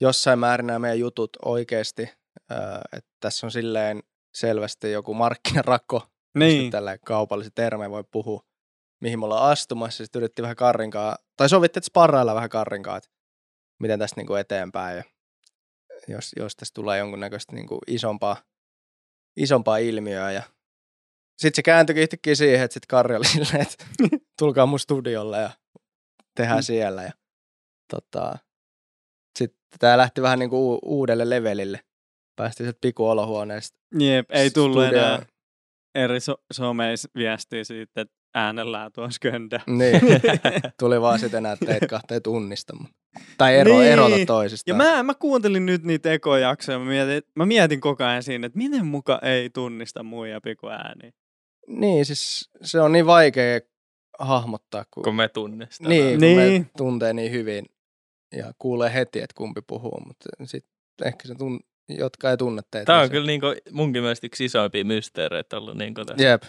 [0.00, 2.02] jossain määrin nämä meidän jutut oikeasti.
[2.52, 4.02] Äh, että tässä on silleen
[4.34, 6.70] selvästi joku markkinarakko, niin.
[6.70, 8.42] Tällä kaupallisen termeen voi puhua,
[9.02, 10.04] mihin me ollaan astumassa.
[10.04, 13.10] Sitten yritettiin vähän Karrinkaa, tai sovittiin, että sparrailla vähän Karrinkaa, että
[13.80, 14.96] miten tästä niinku eteenpäin.
[14.96, 15.04] Ja
[16.08, 18.36] jos, jos tästä tulee jonkunnäköistä niinku isompaa,
[19.36, 20.32] isompaa ilmiöä.
[20.32, 20.42] Ja
[21.38, 23.84] sitten se kääntyikin yhtäkkiä siihen, että sitten Karri oli silleen, että
[24.38, 25.50] tulkaa mun studiolle ja
[26.36, 26.62] tehdään Mm.
[26.62, 27.02] siellä.
[27.02, 27.12] Ja,
[27.90, 28.38] tota,
[29.38, 31.80] sitten tämä lähti vähän niinku u- uudelle levelille.
[32.36, 35.04] Päästiin sieltä pikuolohuoneesta Jep, ei tullut studioon.
[35.14, 35.26] enää
[35.94, 39.60] eri so- someissa viestiä siitä, että äänenlaatu on sköndä.
[39.66, 40.00] Niin,
[40.80, 42.76] tuli vaan sitten enää, että teitä kahta ei tunnista.
[43.38, 43.92] Tai ero, Niin.
[43.92, 44.76] erota Ja toisistaan.
[44.76, 48.86] mä, mä kuuntelin nyt niitä ekojaksoja, mä mietin, mä mietin koko ajan siinä, että miten
[48.86, 51.12] muka ei tunnista muija piku ääniä.
[51.68, 53.60] Niin, siis se on niin vaikea
[54.18, 55.90] hahmottaa, kun, kun me tunnistetaan.
[55.90, 56.62] niin, kun Niin.
[56.62, 57.66] me tuntee niin hyvin
[58.36, 60.72] ja kuulee heti, että kumpi puhuu, mutta sitten
[61.04, 62.84] ehkä se tun, jotka ei tunne teitä.
[62.86, 66.24] Tämä niin on se- kyllä niinku munkin mielestä yksi isoimpia mysteereitä ollut niinku tässä.
[66.24, 66.42] Jep,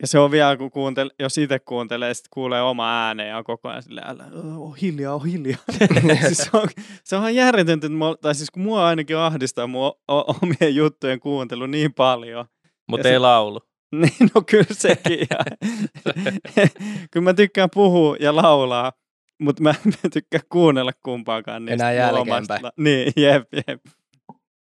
[0.00, 3.44] Ja se on vielä, kun kuuntel, jos itse kuuntelee, sitten kuulee oma äänen ja on
[3.44, 4.24] koko ajan silleen, älä,
[4.56, 5.58] oh, hiljaa, oh, hiljaa.
[6.26, 6.68] siis se, on,
[7.04, 7.88] se on ihan järjetöntä,
[8.20, 12.46] tai siis kun mua ainakin ahdistaa mun omien juttujen kuuntelu niin paljon.
[12.88, 13.60] Mutta ei sit- laulu.
[13.92, 15.18] Niin, no kyllä sekin.
[15.30, 15.38] Ja,
[17.10, 18.92] kyllä mä tykkään puhua ja laulaa,
[19.38, 19.74] mutta mä
[20.04, 21.90] en tykkää kuunnella kumpaakaan niistä.
[21.90, 22.60] Enää jälkeenpäin.
[22.76, 23.80] Niin, jep, jep.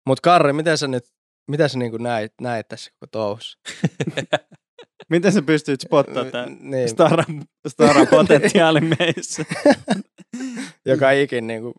[0.07, 1.03] mutta Karri, miten sä nyt,
[1.47, 3.59] mitä sä niin näit, näit tässä koko touhussa?
[5.09, 9.45] Miten sä pystyt spottaamaan tämän niin, Staran, Staran potentiaalin meissä?
[10.85, 11.73] joka ikin niin kuin,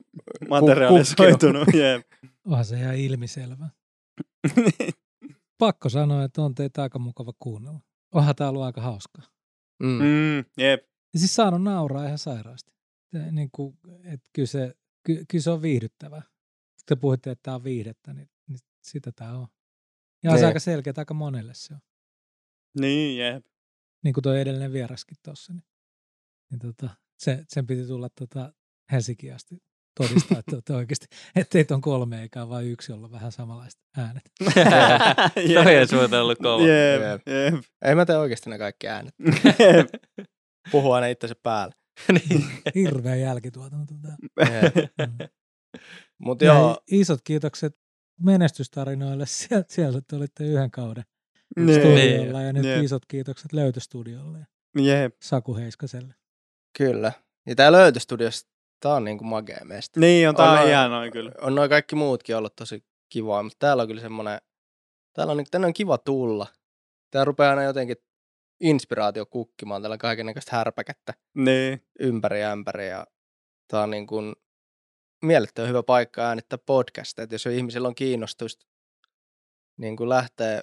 [0.49, 2.07] Materialisoitunut, jep.
[2.47, 3.69] Onhan se ihan ilmiselvä.
[5.59, 7.81] Pakko sanoa, että on teitä aika mukava kuunnella.
[8.15, 9.25] Onhan tämä ollut aika hauskaa.
[9.83, 10.83] mm, mm, jep.
[11.15, 12.73] Ja siis saanut nauraa ihan sairaasti.
[13.13, 14.75] Se, niin kuin, että kyllä, se,
[15.07, 16.21] ky, kyllä se on viihdyttävää.
[16.23, 19.47] Kun te puhutte, että tämä on viihdettä, niin, niin sitä tämä on.
[20.25, 20.47] Ja on se Niin.
[20.49, 21.81] aika selkeä, että aika monelle se on.
[22.81, 23.45] Niin, jep.
[24.05, 25.53] Niin kuin tuo edellinen vieraskin tuossa.
[25.53, 25.65] Niin,
[26.51, 28.53] niin tota, se, sen piti tulla tota
[28.93, 29.59] Helsinkiin asti
[30.01, 31.07] todistaa, että, että oikeasti,
[31.37, 34.23] että teitä on kolme eikä vain yksi, jolla on vähän samanlaiset äänet.
[35.65, 36.67] Toi olisi muuten ollut kova.
[36.67, 37.29] Jep, Jep.
[37.29, 39.15] jep, ei mä tee oikeasti ne kaikki äänet.
[39.59, 39.89] jep.
[40.71, 41.75] Puhuu aina itsensä päälle.
[42.13, 42.45] niin.
[42.75, 43.95] Hirveä jälkituotanto.
[44.03, 44.17] Tota.
[44.99, 45.19] Mm.
[46.41, 47.77] Ja joo, isot kiitokset
[48.21, 49.27] menestystarinoille.
[49.27, 51.05] Sieltä, sieltä te olitte yhden kauden
[51.57, 51.81] Niin.
[51.81, 52.83] studiolla ja nyt Jep.
[52.85, 54.39] isot kiitokset löytöstudiolle
[54.77, 55.17] ja Jep.
[55.23, 56.15] Saku Heiskaselle.
[56.79, 57.13] kyllä.
[57.47, 58.49] Ja tää löytöstudiossa,
[58.81, 60.01] tää on niinku magea mesta.
[60.01, 61.33] Niin on, tää On on hienoa kyllä.
[61.41, 64.39] on noin kaikki muutkin ollut tosi kivoa, mutta täällä on kyllä semmoinen,
[65.13, 66.47] täällä on, niinku- tänne on kiva tulla.
[67.11, 67.97] Tää rupeaa aina jotenkin
[68.61, 71.87] inspiraatio kukkimaan, täällä on kaikennäköistä härpäkettä Niin.
[72.01, 73.07] ympäri ja ämpäri ja
[73.69, 74.33] tää on niin kuin
[75.23, 78.67] mielettömän hyvä paikka äänittää podcasteja, että jos ihmisillä on kiinnostusta
[79.77, 80.63] niin kuin lähtee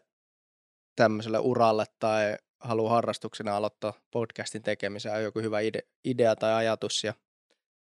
[1.00, 7.04] tämmöiselle uralle tai haluaa harrastuksena aloittaa podcastin tekemisen, on joku hyvä ide, idea tai ajatus
[7.04, 7.14] ja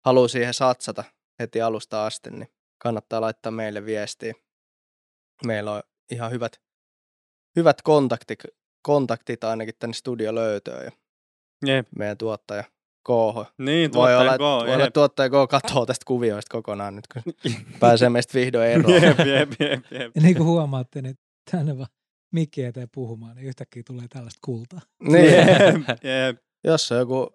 [0.05, 1.05] haluaa siihen satsata
[1.39, 2.49] heti alusta asti, niin
[2.79, 4.35] kannattaa laittaa meille viestiä.
[5.47, 6.61] Meillä on ihan hyvät,
[7.57, 8.39] hyvät kontaktit,
[8.83, 10.91] kontaktit ainakin tänne studio löytöön ja
[11.67, 11.87] Jep.
[11.99, 12.65] meidän tuottaja
[13.07, 13.53] KH.
[13.59, 17.23] Niin, Voi olla, Go, voi olla, tuottaja K katoo tästä kuvioista kokonaan nyt, kun
[17.81, 19.03] pääsee meistä vihdoin eroon.
[19.03, 20.17] Jep, jep, jep, jep.
[20.17, 21.19] Ja niin kuin huomaatte, niin
[21.51, 21.89] tänne vaan
[22.33, 24.81] mikki eteen puhumaan, niin yhtäkkiä tulee tällaista kultaa.
[25.03, 26.39] niin, Jep, jep.
[26.65, 27.31] jos on joku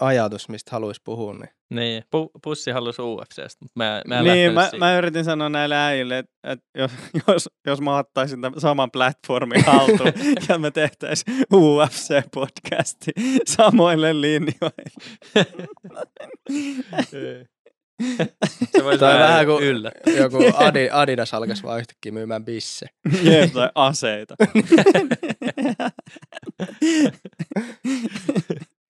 [0.00, 2.02] ajatus, mistä haluaisi puhua, niin niin.
[2.02, 4.78] Pu- pussi halusi UFCstä, mutta mä, mä en niin, mä, siihen.
[4.78, 6.90] mä yritin sanoa näille äijille, että, että jos,
[7.28, 10.12] jos, jos mä ottaisin tämän saman platformin haltuun
[10.48, 13.12] ja me tehtäisiin UFC-podcasti
[13.46, 14.90] samoille linjoille.
[18.76, 20.12] Se voisi Tai vähän vähän kuin- yllättää.
[20.14, 22.86] joku Adi, Adidas alkaisi vaan yhtäkkiä myymään bisse.
[23.22, 24.34] Jep, tai aseita.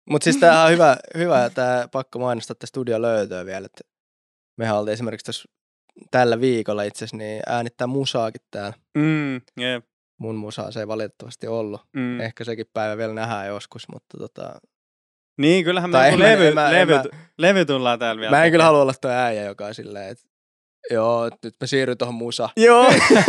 [0.09, 3.65] Mutta siis tämähän on hyvä, hyvä tämä pakko mainostaa, että studio löytöä vielä.
[3.65, 3.81] Että
[4.57, 5.43] mehän oltiin esimerkiksi tässä
[6.11, 8.73] tällä viikolla itse asiassa niin äänittää musaakin täällä.
[8.97, 9.85] mm, jep,
[10.19, 11.81] Mun musaa se ei valitettavasti ollut.
[11.93, 12.19] mm.
[12.19, 14.59] Ehkä sekin päivä vielä nähdään joskus, mutta tota,
[15.37, 17.03] Niin, kyllähän me Tai en mä- levy, en mä- levy, mä-
[17.37, 18.31] levy tullaan täällä vielä.
[18.37, 18.65] mä en kyllä tekemään.
[18.65, 20.23] halua olla tuo äijä, joka on silleen, että
[20.91, 22.49] joo, nyt mä siirryn tuohon musa.
[22.57, 22.85] Joo,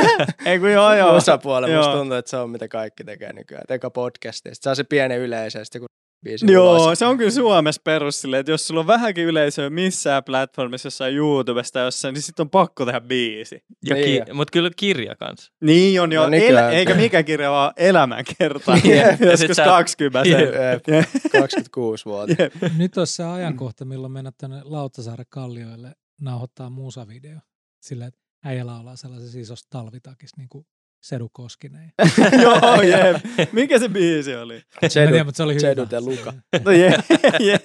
[0.47, 1.15] ei kun joo, joo.
[1.15, 1.77] Musapuolelle.
[1.77, 3.65] Musta tuntuu, että se on mitä kaikki tekee nykyään.
[3.69, 5.87] Eka podcast ja sit saa se pienen yleisö sitten joku
[6.29, 6.99] biisin Joo, ulos.
[6.99, 11.17] se on kyllä Suomessa perus silleen, että jos sulla on vähänkin yleisöä missään platformissa, jossain
[11.17, 13.63] YouTubesta jossain, niin sitten on pakko tehdä biisi.
[13.85, 14.25] Ja Niin.
[14.25, 15.53] ki- Mutta kyllä kirja kanssa.
[15.61, 18.75] Niin on jo, No nykyään- el- eikä mikä kirja vaan elämänkerta.
[18.75, 20.29] Niin, ja sit Joskus sä- 20.
[20.31, 20.41] Jep.
[20.41, 21.09] Jep, Jep.
[21.33, 22.35] 26 vuotta.
[22.43, 22.53] Jep.
[22.79, 27.39] Nyt olisi se ajankohta, milloin mennä tänne Lauttasaaren kallioille nauhoittaa musavideo.
[27.83, 30.67] Sillä, että äijä laulaa sellaisessa isossa talvitakissa, niin kuin
[31.03, 31.93] Sedu Koskinen.
[32.43, 33.17] Joo, jep.
[33.53, 34.55] Mikä se biisi oli?
[34.55, 35.87] Mä en tiedä, Sedut, mutta se oli hyvä.
[35.91, 36.33] ja luka.
[36.65, 37.01] No jep,
[37.41, 37.63] jep.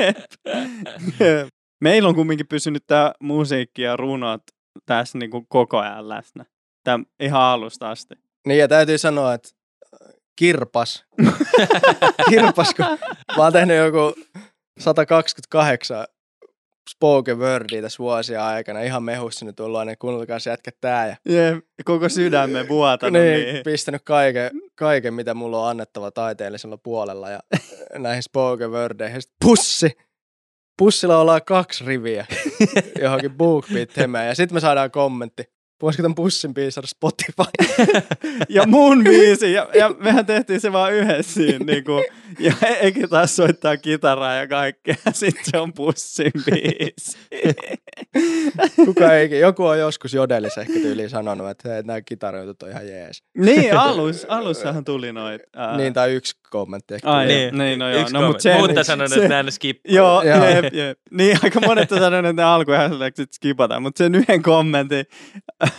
[1.19, 1.47] Jep.
[1.81, 4.41] Meillä on kumminkin pysynyt tämä musiikki ja runot
[4.85, 6.45] tässä niinku koko ajan läsnä.
[6.83, 8.15] Tämä ihan alusta asti.
[8.47, 9.49] Niin ja täytyy sanoa, että
[10.35, 11.05] kirpas.
[12.29, 12.85] kirpas, kun
[13.37, 14.21] mä oon tehnyt joku
[14.79, 16.05] 128
[16.89, 18.81] spoken wordia tässä vuosia aikana.
[18.81, 21.07] Ihan mehussa nyt tullut aina, kuunnelkaa se jätkä tää.
[21.07, 21.65] Ja, Jep.
[21.85, 23.21] Koko sydämen vuotanut.
[23.21, 23.63] niin, Niin.
[23.63, 27.39] pistänyt kaiken, kaiken, mitä mulla on annettava taiteellisella puolella ja
[27.97, 29.21] näihin spoken wordeihin.
[29.21, 29.91] Sitten pussi.
[30.77, 32.25] Pussilla ollaan kaksi riviä
[33.01, 33.89] johonkin BookBeat
[34.27, 35.43] ja sitten me saadaan kommentti.
[35.81, 37.43] Voisiko tämän pussin biisi saada Spotify?
[38.49, 39.53] Ja mun biisi.
[39.53, 41.65] Ja, ja mehän tehtiin se vaan yhdessä siinä.
[41.65, 42.03] Niin kuin,
[42.39, 44.95] ja eikä taas soittaa kitaraa ja kaikkea.
[45.13, 47.17] Sitten se on pussin biisi.
[48.85, 52.87] Kuka ei, joku on joskus jodelissa ehkä tyyliin sanonut, että hei, nämä kitaroitut on ihan
[52.87, 53.23] jees.
[53.37, 55.41] niin, alus, alussahan tuli noit.
[55.55, 57.09] Ää, Niin, tai yksi kommentti ehkä.
[57.11, 58.01] Ai, niin, niin, no joo.
[58.01, 58.49] Yksi No, kommentti.
[58.49, 59.79] mutta se, Mutta sanon, se- että nämä ne skip.
[59.87, 60.49] Joo, Joo.
[60.49, 60.99] jep, jep.
[61.11, 63.81] Niin, aika monet on sanonut, että ne alku ihan että skipataan.
[63.81, 65.05] Mutta sen yhden kommentin,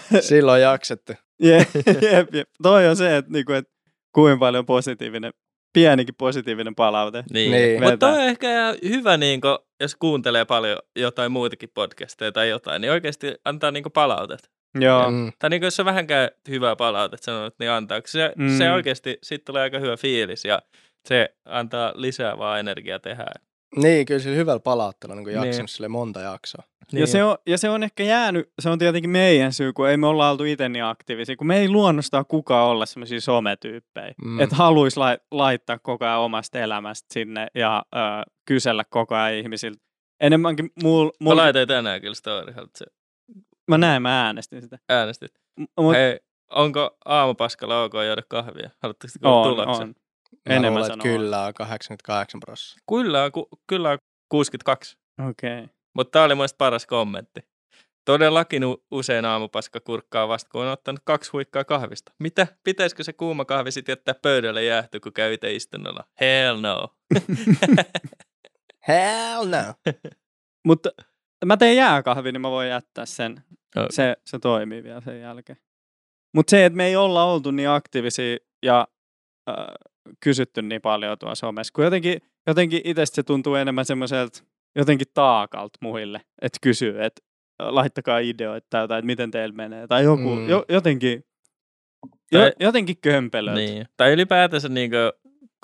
[0.21, 1.13] Silloin jaksettu.
[1.43, 1.69] jep,
[2.03, 2.49] jep, jep.
[2.63, 3.73] Toi on se, että, niinku, että
[4.15, 5.33] kuinka paljon positiivinen,
[5.73, 7.25] pienikin positiivinen palaute.
[7.33, 7.51] Niin.
[7.53, 7.83] Niin.
[7.83, 8.49] Mutta on ehkä
[8.89, 13.85] hyvä, niin kun, jos kuuntelee paljon jotain muitakin podcasteja tai jotain, niin oikeasti antaa niin
[13.95, 14.49] palautetta.
[14.81, 15.11] Joo.
[15.11, 15.33] Mm.
[15.39, 18.01] Tai niin jos on vähänkään hyvää palautetta sanonut, niin antaa.
[18.07, 18.45] Se, Mm.
[18.51, 18.59] mm.
[18.59, 20.63] se oikeasti, siitä tulee aika hyvä fiilis ja
[21.09, 23.25] se antaa lisää vaan energiaa tehdä.
[23.77, 25.35] Niin, kyllä sillä hyvällä palautteella niin Niin.
[25.47, 26.63] jaksanut sille monta jaksoa.
[26.93, 27.01] Niin.
[27.01, 29.97] Ja, se on, ja se on ehkä jäänyt, se on tietenkin meidän syy, kun ei
[29.97, 34.41] me olla oltu itse niin aktiivisia, kun me ei luonnostaan kukaan olla semmoisia sometyyppejä, Mm.
[34.41, 37.99] että haluaisi lai, laittaa koko ajan omasta elämästä sinne ja ö,
[38.45, 39.81] kysellä koko ajan ihmisiltä.
[40.21, 42.85] Enemmänkin mul, Mä laitoin tänään kyllä story, sä
[43.69, 44.79] mä näin, mä äänestin sitä.
[44.89, 45.33] äänestit.
[45.61, 46.19] M- Mut, Hei,
[46.51, 48.71] onko aamupaskalla ok juoda kahvia?
[48.83, 49.89] Haluatteko te on, tuloksen?
[49.89, 49.95] on.
[50.49, 51.03] Mä Enemmän luulen, sanoo.
[51.03, 52.85] kyllä on 88 prosenttia.
[52.89, 54.99] Kyllä, on, ku, kyllä on 62.
[55.29, 55.59] Okei.
[55.59, 55.69] Okay.
[55.95, 57.41] Mutta tämä oli mielestäni paras kommentti.
[58.05, 62.13] Todellakin usein aamupaska kurkkaa vasta, kun on ottanut kaksi huikkaa kahvista.
[62.21, 62.47] Mitä?
[62.65, 66.05] Pitäisikö se kuuma kahvi sitten jättää pöydälle jäähtyä, kun käy itse istunnolla?
[66.21, 66.89] Hell no.
[68.89, 69.75] Hell no.
[70.67, 70.91] Mutta
[71.45, 73.45] mä teen jääkahvi, niin mä voin jättää sen.
[73.77, 73.93] Okei.
[73.93, 75.59] Se, se toimii vielä sen jälkeen.
[76.35, 78.89] Mutta se, että me ei olla oltu niin aktiivisia ja
[79.49, 79.57] äh,
[80.21, 84.45] kysytty niin paljon tuossa somessa, kun jotenkin, jotenkin itsestä se tuntuu enemmän semmoiselta
[84.77, 87.23] jotenkin taakalta muille, että kysyy, että
[87.59, 89.87] laittakaa ideoita tai jotain, että miten teillä menee.
[89.87, 90.49] Tai joku, Mm.
[90.49, 91.25] jo, jotenkin,
[92.33, 93.61] jo, Tai- jotenkin kömpelöltä.
[93.61, 93.87] Niin.
[93.97, 94.97] Tai ylipäätänsä niinku,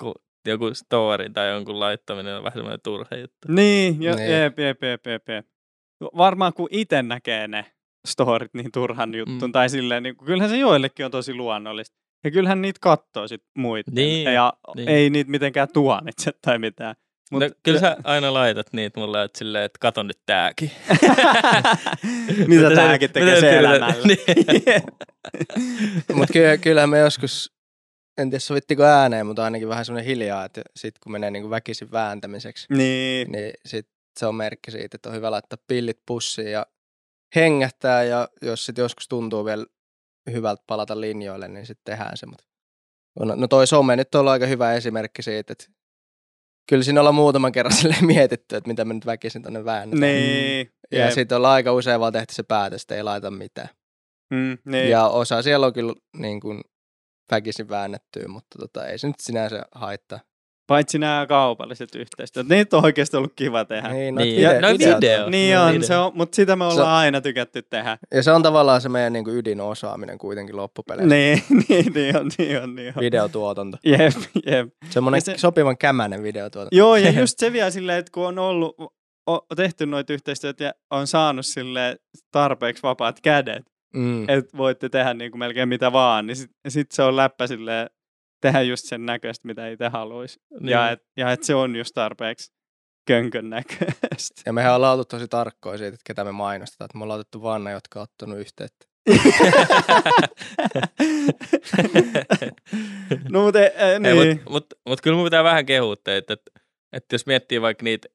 [0.01, 0.13] kun
[0.47, 3.47] joku story tai jonkun laittaminen on vähän semmoinen turha juttu.
[3.47, 4.31] Niin, jo, Niin.
[4.31, 5.45] jep, jep, jep, jep, jep.
[6.17, 7.65] Varmaan kun itse näkee ne
[8.07, 9.41] storit niin turhan jutun, Mm.
[9.45, 9.51] mm.
[9.51, 12.00] tai silleen, niin kyllähän se joillekin on tosi luonnollista.
[12.23, 13.91] Ja kyllähän niitä katsoo sit muita.
[13.93, 14.89] Niin, ja niin.
[14.89, 16.95] ei niitä mitenkään tuomitse tai mitään.
[17.31, 20.71] Mut, no, kyllä sä aina laitat niitä mulle, että silleen, että kato nyt tääkin.
[22.47, 23.95] mitä tämäkin tekee se elämällä.
[24.07, 24.83] Niin.
[26.13, 27.53] Mutta kyllä, kyllähän me joskus,
[28.17, 31.91] en tiedä sovittiko ääneen, mutta ainakin vähän semmoinen hiljaa, että sit kun menee niin väkisin
[31.91, 33.31] vääntämiseksi, niin.
[33.31, 33.87] niin sit
[34.19, 36.65] se on merkki siitä, että on hyvä laittaa pillit pussiin ja
[37.35, 39.65] hengähtää ja jos sit joskus tuntuu vielä
[40.31, 42.25] hyvältä palata linjoille, niin sitten tehdään se.
[42.25, 42.41] Mut
[43.19, 45.65] no, no toi some nyt on aika hyvä esimerkki siitä, että
[46.69, 50.01] kyllä siinä ollaan muutaman kerran silleen mietitty, että mitä me nyt väkisin tonne väännetään.
[50.01, 50.71] Niin.
[50.91, 51.11] Ja jep.
[51.13, 53.69] sitten ollaan aika usein vaan tehty se päätös, että ei laita mitään.
[54.33, 54.89] Mm, niin.
[54.89, 56.61] Ja osa siellä on kyllä niin kuin
[57.31, 60.19] väkisin väännettyä, mutta tota, ei se nyt sinänsä haittaa.
[60.71, 62.47] Paitsi nämä kaupalliset yhteistyöt.
[62.49, 63.87] Niitä on oikeasti ollut kiva tehdä.
[63.89, 65.25] Niin, Niin, video, no video.
[65.25, 65.31] on.
[65.31, 65.87] Niin No, on, video.
[65.87, 67.97] se on, mutta sitä me Se- ollaan aina tykätty tehdä.
[68.13, 71.15] Ja se on tavallaan se meidän niin kuin ydinosaaminen kuitenkin loppupeleissä.
[71.15, 73.01] Niin, niin, niin on, niin on, niin on.
[73.01, 73.77] Videotuotanto.
[73.85, 74.13] Jep,
[74.45, 74.69] jep.
[74.89, 75.37] Semmoinen se- se...
[75.37, 76.75] sopivan kämänen videotuotanto.
[76.75, 78.75] Joo, ja just se vielä silleen, että kun on ollut,
[79.29, 81.97] o, tehty noita yhteistyötä ja on saanut sille
[82.31, 83.63] tarpeeksi vapaat kädet,
[83.93, 84.29] Mm.
[84.29, 87.89] että voitte tehdä niin kuin melkein mitä vaan, niin sitten sit se on läppä silleen,
[88.41, 90.39] tehdä just sen näköistä, mitä itse haluaisi.
[90.59, 90.69] Niin.
[90.69, 92.51] Ja että ja et se on just tarpeeksi
[93.07, 94.41] könkön näköistä.
[94.45, 96.85] Ja mehän ollaan oltu tosi tarkkoja siitä, että ketä me mainostetaan.
[96.85, 98.85] Että me ollaan otettu vaan ne, jotka on ottanut yhteyttä.
[103.29, 104.41] no mutta e, e, Ei, niin.
[104.43, 106.51] mut, mut, mut, kyllä mun pitää vähän kehua teitä, että
[106.93, 108.07] Että jos miettii vaikka niitä,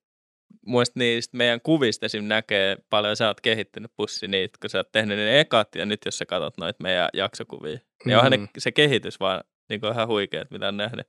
[0.67, 2.25] muista niistä meidän kuvista esim.
[2.25, 6.01] näkee paljon, sä oot kehittynyt pussi niitä, kun sä oot tehnyt ne ekat, ja nyt
[6.05, 8.49] jos sä katsot noita meidän jaksokuvia, niin onhan ne, Mm.
[8.59, 11.07] se kehitys vaan niin kuin ihan huikeet, mitä on nähnyt.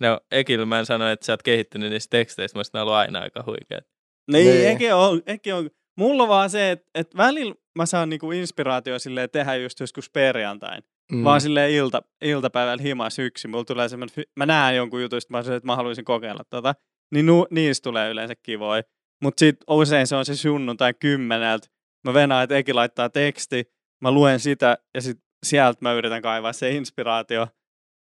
[0.00, 2.82] Ne on, Ekillä mä en sano, että sä oot kehittynyt niistä teksteistä, mä ne on
[2.82, 3.84] ollut aina aika huikeet.
[4.32, 4.68] Niin, Niin.
[4.68, 5.70] Eke on, Eke on.
[5.98, 10.10] Mulla on vaan se, että, että välillä mä saan niinku inspiraatio silleen tehdä just joskus
[10.10, 10.82] perjantain.
[11.12, 11.24] Mm.
[11.24, 13.48] Vaan silleen ilta, iltapäivällä himas yksi.
[13.48, 16.74] Mulla tulee semmoinen, mä näen jonkun jutun, mä sanon, että mä haluaisin kokeilla tota.
[17.14, 18.82] Niin nu, niistä tulee yleensä kivoja.
[19.22, 21.68] Mutta sit usein se on se sunnuntai kymmeneltä.
[22.04, 23.64] Mä venaan, että Eki laittaa teksti.
[24.02, 27.46] Mä luen sitä ja sit sieltä mä yritän kaivaa se inspiraatio.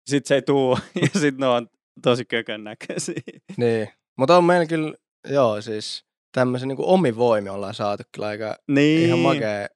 [0.07, 0.79] Sit se ei tuu
[1.15, 1.69] ja sit ne on
[2.03, 3.21] tosi kökön näköisiä.
[3.57, 3.89] Niin.
[4.19, 4.95] Mutta on meillä kyllä,
[5.31, 9.07] joo siis tämmöisen niin omin voimi ollaan saatu kyllä aika Niin.
[9.07, 9.69] ihan makea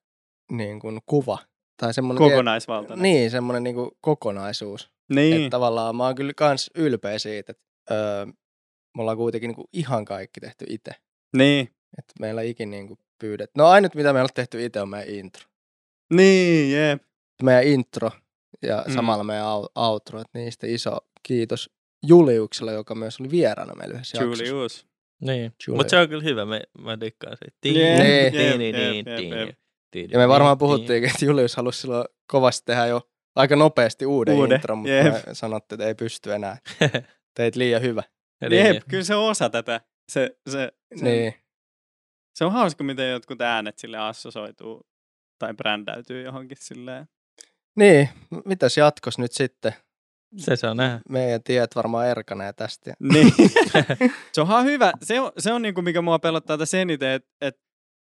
[0.52, 1.38] niin kuin kuva.
[1.76, 3.02] Tai semmoinen Kokonaisvaltainen.
[3.02, 4.90] Niin, semmoinen niin kuin kokonaisuus.
[5.14, 5.36] Niin.
[5.36, 8.26] Että tavallaan mä oon kyllä kans ylpeä siitä, että öö,
[8.96, 10.90] me ollaan kuitenkin niin kuin ihan kaikki tehty itse.
[11.36, 11.60] Niin.
[11.98, 13.50] Että meillä ei ikin niin kuin pyydet.
[13.56, 15.42] No ainut mitä me ollaan tehty itse on meidän intro.
[16.12, 17.02] Niin, jep.
[17.42, 18.10] Meidän intro
[18.62, 18.94] ja Mm.
[18.94, 20.20] samalla meidän outro.
[20.20, 21.70] Että niistä iso kiitos
[22.06, 24.44] Juliukselle, joka myös oli vieraana meillä yhdessä jaksossa.
[24.44, 24.86] Julius.
[25.20, 25.52] Niin.
[25.66, 25.76] Julia.
[25.78, 27.78] Mutta se on kyllä hyvä, me, mä dikkaan siitä.
[30.12, 33.00] Ja me varmaan tiin, puhuttiin, että Julius halusi silloin kovasti tehdä jo
[33.36, 35.26] aika nopeasti uuden, Uuden, intron, mutta jep.
[35.26, 36.56] me sanottiin, että ei pysty enää.
[37.34, 38.02] Teit liian hyvä.
[38.50, 38.66] Niin.
[38.74, 39.80] Jep, kyllä se on osa tätä.
[40.12, 41.34] Se, se, se, Niin.
[42.34, 44.80] se on hauska, miten jotkut äänet sille assosoituu
[45.38, 47.06] tai brändäytyy johonkin silleen.
[47.80, 48.08] Niin,
[48.44, 49.72] mitäs jatkos nyt sitten?
[50.36, 51.00] Se saa nähdä.
[51.08, 52.94] Meidän tiet varmaan erkanee tästä.
[53.12, 53.32] Niin.
[54.32, 54.92] se on ihan hyvä.
[55.02, 57.56] Se on, se on niinku, mikä mua pelottaa tässä eniten, että et,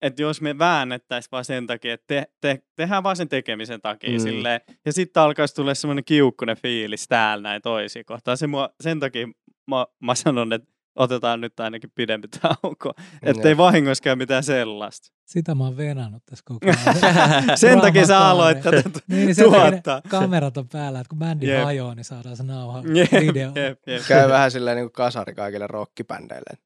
[0.03, 4.11] et jos me väännettäisiin vaan sen takia, että te, te, tehdään vaan sen tekemisen takia
[4.11, 4.19] Mm.
[4.19, 8.37] silleen, ja sitten alkaisi tulla semmoinen kiukkunen fiilis täällä näin toisia kohtaan.
[8.37, 9.27] Se mua, sen takia
[9.67, 12.93] mä, mä sanon, että otetaan nyt ainakin pidempi tauko,
[13.23, 13.59] ettei Jep.
[13.59, 15.09] vahingossa käy mitään sellaista.
[15.25, 17.59] Sitä mä oon venannut tässä koko ajan.
[17.59, 20.03] Sen takia sä aloit tätä Niin, niin tuottaa.
[20.09, 21.65] kamerat on päällä, että kun bändi Jep.
[21.65, 23.53] hajoaa, niin saadaan se nauha Jep, video.
[23.55, 24.03] jep, jep.
[24.09, 26.59] Käy vähän silleen niin kuin kasari kaikille rockibändeille.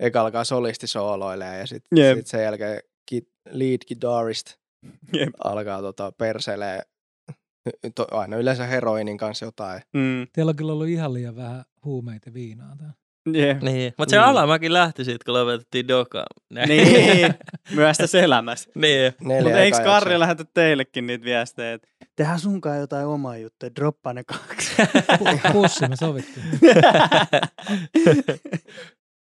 [0.00, 2.16] Eka alkaa solisti sooloilemaan ja sitten Jep.
[2.16, 4.54] sit sen jälkeen ki- lead guitarist
[5.12, 5.28] Jep.
[5.44, 6.82] alkaa tota perseilee
[7.94, 9.82] to, aina yleensä heroinin kanssa jotain.
[9.92, 12.94] Mm, Teillä on kyllä ollut ihan liian vähän huumeita viinaa täällä.
[13.32, 13.62] Jep.
[13.62, 13.94] Niin.
[13.98, 14.24] Mutta se Mm.
[14.24, 16.24] alamäki lähti siitä, kun lopetettiin dokaa.
[16.66, 17.34] Niin,
[17.74, 18.70] myös tässä elämässä.
[18.74, 19.14] niin.
[19.20, 24.12] Neljä Mutta eikö Karri lähetä teillekin niitä viestejä, että tehdään sunkaan jotain omaa juttuja, droppaa
[24.12, 24.72] ne kaksi.
[25.12, 26.44] Pu- Pussi me sovittiin.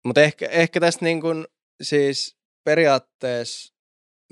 [0.04, 1.46] Mutta ehkä, ehkä tästä niin kuin,
[1.82, 3.74] siis periaatteessa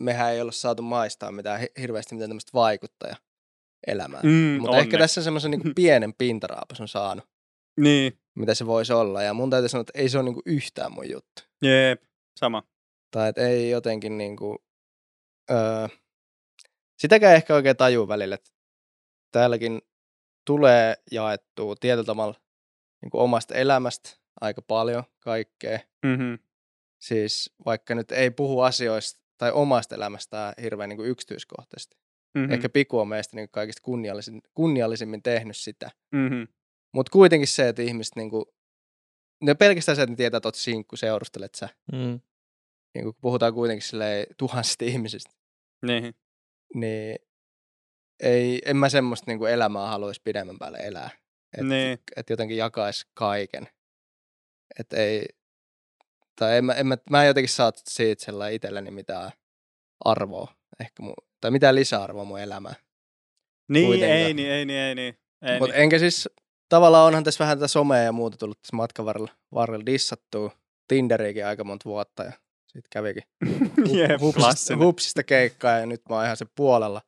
[0.00, 3.16] mehän ei olla saatu maistaa mitään hi- hirveästi mitään tämmöistä vaikuttaja
[3.86, 4.20] elämää.
[4.22, 7.24] Mm, Mutta ehkä tässä semmoisen niin pienen pintaraapas on saanut,
[7.80, 9.22] Niin, mitä se voisi olla.
[9.22, 11.42] Ja mun täytyy sanoa, että ei se ole niin kuin yhtään mun juttu.
[11.62, 12.02] jep,
[12.36, 12.62] sama.
[13.10, 14.58] Tai että ei jotenkin niin kuin,
[15.50, 15.88] öö,
[16.98, 18.50] sitäkään ehkä oikein tajuu välillä, että
[19.32, 19.82] täälläkin
[20.46, 22.34] tulee jaettua tietyllä tavalla
[23.02, 24.10] niin kuin omasta elämästä
[24.40, 25.78] aika paljon kaikkea.
[26.06, 26.38] Mm-hmm.
[27.02, 31.96] Siis vaikka nyt ei puhu asioista tai omasta elämästään hirveän niin kuin yksityiskohtaisesti.
[32.34, 32.48] Mm-hmm.
[32.48, 32.52] Mm.
[32.52, 35.90] Ehkä Piku on meistä niin kuin kaikista kunniallisin, kunniallisimmin tehnyt sitä.
[36.14, 36.48] Mm-hmm.
[36.94, 38.44] Mutta kuitenkin se, että ihmiset niin kuin,
[39.42, 41.68] ne pelkästään se, että ne tietää, että oot sinkku, seurustelet sä.
[41.92, 42.20] Mm.
[42.94, 45.30] Niin kuin puhutaan kuitenkin silleen tuhansista ihmisistä.
[45.86, 46.14] Niin.
[46.74, 47.18] Niin
[48.22, 51.10] ei, en mä semmoista niin kuin elämää haluaisi pidemmän päälle elää.
[51.52, 51.98] Että Niin.
[52.16, 53.68] et jotenkin jakaisi kaiken.
[54.78, 55.26] Että ei,
[56.36, 59.30] tai en mä, en mä, mä en jotenkin saa siitä sellainen itselleni mitään
[60.04, 62.74] arvoa, ehkä mun, tai mitään lisäarvoa mun elämään.
[63.68, 64.18] Niin, Kuitenkaan.
[64.18, 65.18] ei niin, ei niin, ei niin.
[65.42, 65.82] Ei Mutta niin.
[65.82, 66.28] enkä siis,
[66.70, 70.50] tavallaan onhan tässä vähän tätä somea ja muuta tullut tässä matkan varrella, varrella dissattua.
[70.88, 72.32] Tinderiäkin aika monta vuotta ja
[72.66, 73.22] sitten kävikin
[73.98, 77.02] Jep, hupsista, hupsista keikkaa ja nyt mä oon ihan sen puolella.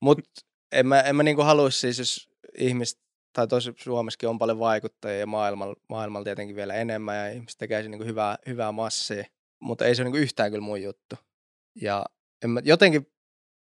[0.00, 0.30] Mutta
[0.72, 3.00] en mä, en mä niinku haluaisi siis, jos ihmiset,
[3.32, 7.88] tai tosi Suomessakin on paljon vaikuttajia ja maailmalla, maailmalla tietenkin vielä enemmän ja ihmiset tekee
[7.88, 9.24] niinku hyvää, hyvää massia,
[9.60, 11.16] mutta ei se ole niinku yhtään kyllä mun juttu.
[11.80, 12.04] Ja
[12.44, 13.06] en mä, jotenkin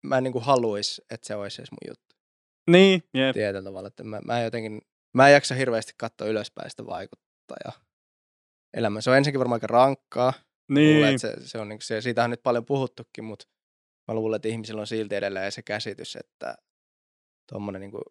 [0.04, 2.16] mä en niinku haluaisi, että se olisi edes mun juttu
[2.70, 3.34] Niin, jep.
[3.34, 3.88] tietyllä tavalla.
[3.88, 4.82] Että mä, mä, en jotenkin,
[5.14, 7.86] mä en jaksa hirveästi katsoa ylöspäin sitä vaikuttajaa
[8.74, 9.02] elämää.
[9.02, 10.34] Se on ensinnäkin varmaan aika rankkaa.
[10.70, 10.96] Niin.
[10.96, 13.46] Luulen, että se, se on, niin se, siitä on nyt paljon puhuttukin, mutta
[14.08, 16.58] mä luulen, että ihmisillä on silti edelleen se käsitys, että
[17.52, 18.04] tuommoinen, niin kuin,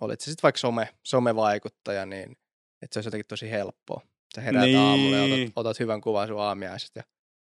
[0.00, 2.30] olit se sitten vaikka some, somevaikuttaja, niin
[2.82, 4.00] että se olisi jotenkin tosi helppoa.
[4.34, 4.78] Sä heräät niin.
[4.78, 5.42] aamulla ja Niin.
[5.48, 7.02] otat, otat hyvän kuvan sun aamiaisesta ja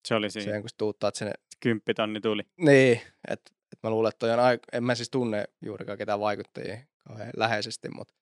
[0.08, 0.52] Se oli siinä.
[0.52, 1.32] sen kun tuuttaat sinne.
[1.60, 2.42] Kymppitonni tuli.
[2.56, 6.20] Niin, että et mä luulen, että toi on aika, en mä siis tunne juurikaan ketään
[6.20, 8.14] vaikuttajia kauhean läheisesti, mutta,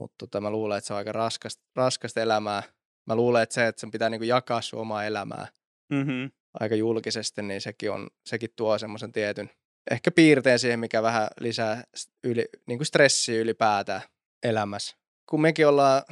[0.00, 2.62] mutta tota, mä luulen, että se on aika raskasta, raskasta elämää
[3.06, 5.46] mä luulen, että se, että sen pitää niinku jakaa sun omaa elämää
[5.92, 6.30] Mm-hmm.
[6.60, 9.50] aika julkisesti, niin sekin, on, sekin tuo semmoisen tietyn
[9.90, 11.84] ehkä piirteen siihen, mikä vähän lisää
[12.24, 14.02] yli, niin kuin stressiä ylipäätään
[14.42, 14.96] elämässä.
[15.30, 16.02] Kun mekin ollaan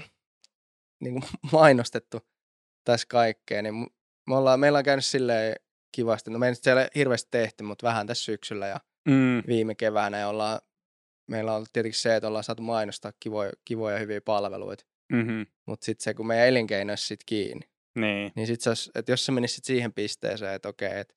[1.01, 2.21] niin kuin mainostettu
[2.85, 3.75] tässä kaikkea, niin
[4.29, 5.57] me ollaan, meillä on käynyt silleen
[5.95, 6.31] kivasti.
[6.31, 9.43] No me ei nyt siellä hirveästi tehty, mutta vähän tässä syksyllä ja Mm.
[9.47, 10.19] viime keväänä.
[10.19, 10.61] Ja ollaan,
[11.33, 14.85] meillä on tietenkin se, että ollaan saatu mainostaa kivoja, kivoja hyviä palveluita.
[15.13, 15.47] Mm-hmm.
[15.67, 17.69] Mutta sitten se, kun meidän elinkeino olisi sit kiinni,
[17.99, 18.33] Niin.
[18.37, 21.15] niin sit se olisi, että jos se menisi sit siihen pisteeseen, että okei, että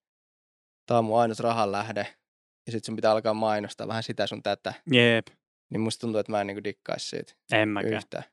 [0.86, 2.07] tämä on mun ainut rahan lähde,
[2.66, 5.28] ja sitten sun pitää alkaa mainostaa vähän sitä sun tätä, Jep.
[5.70, 7.93] niin musta tuntuu, että mä en niinku dikkaisi siitä En mäkään.
[7.93, 8.24] yhtään.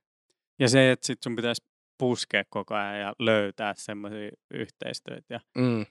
[0.58, 1.62] Ja se, että sit sun pitäisi
[1.98, 5.34] puskea koko ajan ja löytää semmoisia yhteistyötä.
[5.34, 5.86] Ja Mm.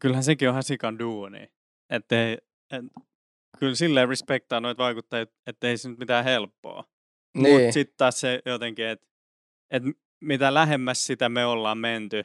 [0.00, 1.52] kyllähän sekin on ihan sikan duuni.
[1.90, 2.32] Että ei,
[2.70, 2.84] et,
[3.58, 6.84] kyllä silleen respektaa noita vaikuttajia, että ei se nyt mitään helppoa.
[7.34, 9.06] Niin, Mutta sitten taas se jotenkin, että
[9.70, 9.82] et
[10.20, 12.24] mitä lähemmäs sitä me ollaan menty,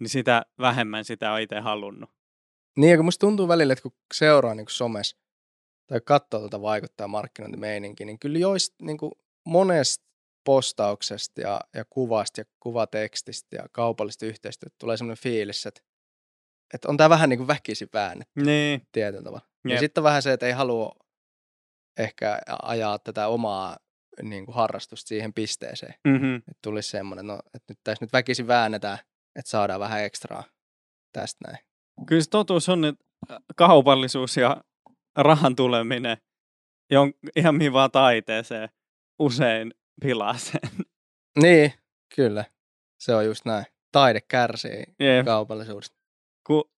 [0.00, 2.10] niin sitä vähemmän sitä on itse halunnut.
[2.76, 5.16] niin, ja kun musta tuntuu välillä, että kun seuraa niinku somessa
[5.86, 9.12] tai katsoo tuota vaikuttaa markkinointimeininkiä, niin kyllä joist niinku
[9.46, 10.06] monesta
[10.44, 15.80] postauksesta ja, ja kuvasta ja kuvatekstistä ja kaupallista yhteistyötä tulee semmoinen fiilis, että,
[16.74, 19.46] että on tämä vähän niin kuin väkisin väännetty Niin, tietyllä tavalla.
[19.68, 19.80] Ja Jep.
[19.80, 20.96] sitten on vähän se, että ei halua
[21.98, 23.76] ehkä ajaa tätä omaa
[24.22, 25.94] niin kuin harrastusta siihen pisteeseen.
[26.08, 26.36] mm-hmm.
[26.36, 28.98] Että tulisi semmoinen, no, että nyt tässä nyt väkisin väännetään,
[29.36, 30.44] että saadaan vähän ekstraa
[31.12, 31.58] tästä näin.
[32.06, 33.04] kyllä se totuus on, että
[33.56, 34.64] kaupallisuus ja
[35.16, 36.16] rahan tuleminen
[36.90, 38.68] jon, ihan mihin vaan taiteeseen
[39.18, 40.60] usein pilaa sen.
[41.42, 41.72] Niin,
[42.14, 42.44] kyllä.
[43.00, 43.66] Se on just näin.
[43.92, 45.26] Taide kärsii Jep.
[45.26, 45.96] kaupallisuudesta.
[46.46, 46.70] Ku,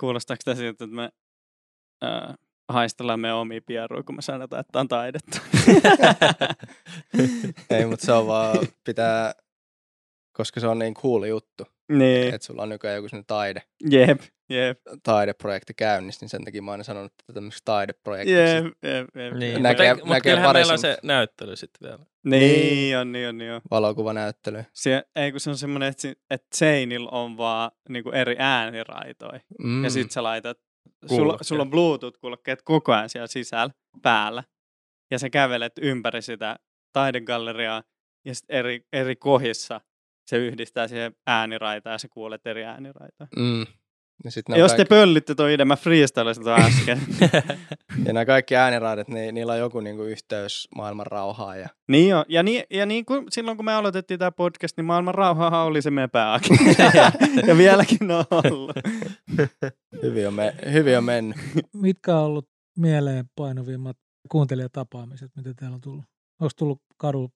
[0.00, 1.10] kuulostaako tämä siltä, että me
[2.04, 2.34] äh,
[2.68, 5.40] haistellaan meidän omia pieruja, kun me sanotaan, että tämä on taidetta?
[7.70, 9.34] ei, mutta se on vaan, pitää,
[10.32, 14.20] koska se on niin cool juttu, niin, että sulla on nykyään joku sellainen taide, jep,
[14.50, 18.40] jep, taideprojekti käynnissä, niin sen takia mä oon aina sanonut, että tämmöiseksi taideprojektiksi.
[18.40, 19.34] jep, jep, jep.
[19.34, 22.04] Niin, Näkee- mutta, näkee mutta kyllähän meillä on se näyttely sitten vielä.
[22.24, 23.60] Niin, on, niin on, niin on.
[23.70, 24.64] Valokuvanäyttely.
[24.72, 29.40] Se, ei kun se on semmoinen, että, että seinillä on vaan niinku eri ääniraitoja.
[29.58, 29.84] Mm.
[29.84, 30.58] Ja sit sä laitat,
[31.06, 34.44] sulla, sulla on Bluetooth-kuulokkeet koko ajan siellä sisällä, päällä.
[35.10, 36.56] Ja sä kävelet ympäri sitä
[36.92, 37.82] taidegalleriaa
[38.24, 39.80] ja sit eri, eri kohissa
[40.26, 43.26] se yhdistää siihen ääniraitaan ja sä kuulet eri ääniraitaa.
[43.36, 43.66] Mm.
[44.24, 47.00] Ja, sit jos on te kaikki, pöllitte toi idea, mä freestylasin ton äsken.
[48.06, 51.60] ja nämä kaikki ääniraidat, niin niillä on joku niinku yhteys maailman rauhaan.
[51.60, 51.68] Ja...
[51.88, 52.24] niin on.
[52.28, 55.82] Ja, niin, ja niin kuin silloin kun me aloitettiin tämä podcast, niin maailman rauhahan oli
[55.82, 56.58] se meidän pääkin.
[57.48, 58.72] ja vieläkin on ollut.
[60.02, 61.36] Hyvin, on me, hyvin on mennyt.
[61.72, 62.48] Mitkä on ollut
[62.78, 63.96] mieleen painuvimmat
[64.28, 66.04] kuuntelijatapaamiset, mitä teillä on tullut?
[66.40, 67.28] Onko tullut kadulla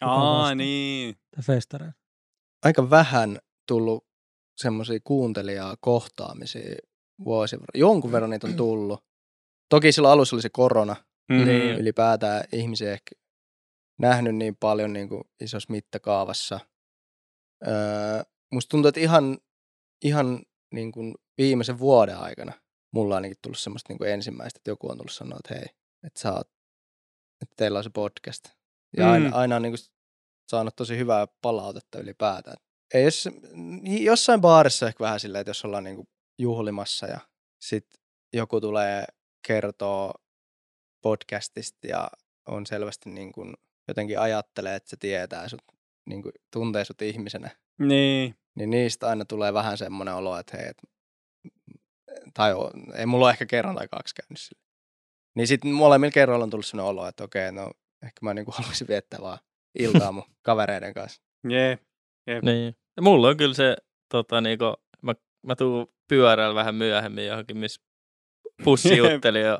[0.00, 1.14] Aa, niin.
[1.68, 1.90] tai?
[2.64, 4.06] Aika vähän tullut
[4.56, 6.76] semmoisia kuuntelijaa kohtaamisia
[7.24, 7.80] vuosien verran.
[7.80, 9.04] Jonkun verran niitä on tullut.
[9.68, 10.96] Toki silloin alussa oli se korona.
[11.28, 11.46] Mm-hmm.
[11.46, 11.78] Niin.
[11.78, 13.10] Ylipäätään ihmisiä ehkä
[13.98, 16.60] nähnyt niin paljon niin kuin isossa mittakaavassa.
[17.66, 19.38] Öö, musta tuntuu, että ihan,
[20.04, 20.42] ihan
[20.74, 22.52] niin kuin viimeisen vuoden aikana
[22.94, 25.64] mulla on ainakin tullut semmoista niin kuin ensimmäistä, että joku on tullut sanoa, että hei,
[26.06, 26.48] että sä oot,
[27.42, 28.44] että teillä on se podcast.
[28.96, 29.34] Ja aina, Mm.
[29.34, 29.86] aina on niin kuin
[30.50, 32.56] saanut tosi hyvää palautetta ylipäätään.
[32.94, 33.28] Ei jos,
[34.00, 36.08] jossain baarissa ehkä vähän silleen, että jos ollaan niin kuin
[36.38, 37.20] juhlimassa ja
[37.60, 38.00] sitten
[38.32, 39.04] joku tulee
[39.46, 40.14] kertoo
[41.02, 42.10] podcastista ja
[42.48, 43.54] on selvästi niin kuin
[43.88, 45.62] jotenkin ajattelee, että se tietää sut,
[46.06, 48.36] niin kuin tuntee sut ihmisenä, Niin.
[48.54, 50.82] niin niistä aina tulee vähän semmoinen olo, että hei, et,
[52.34, 54.62] tai on, ei mulla ole ehkä kerran tai kaksi käynyt sille.
[55.34, 57.70] Niin sitten molemmilla kerroilla on tullut semmoinen olo, että okei, no
[58.02, 59.38] ehkä mä niin kuin haluaisin viettää vaan
[59.78, 61.22] iltaa mun kavereiden kanssa.
[61.50, 61.78] Jee.
[62.42, 62.76] Niin.
[62.96, 63.76] Ja mulla on kyllä se,
[64.12, 64.64] tota, niinku,
[65.02, 65.12] mä,
[65.46, 67.82] mä tuun pyörällä vähän myöhemmin johonkin, missä
[68.64, 69.12] pussi Jep.
[69.12, 69.58] jutteli jo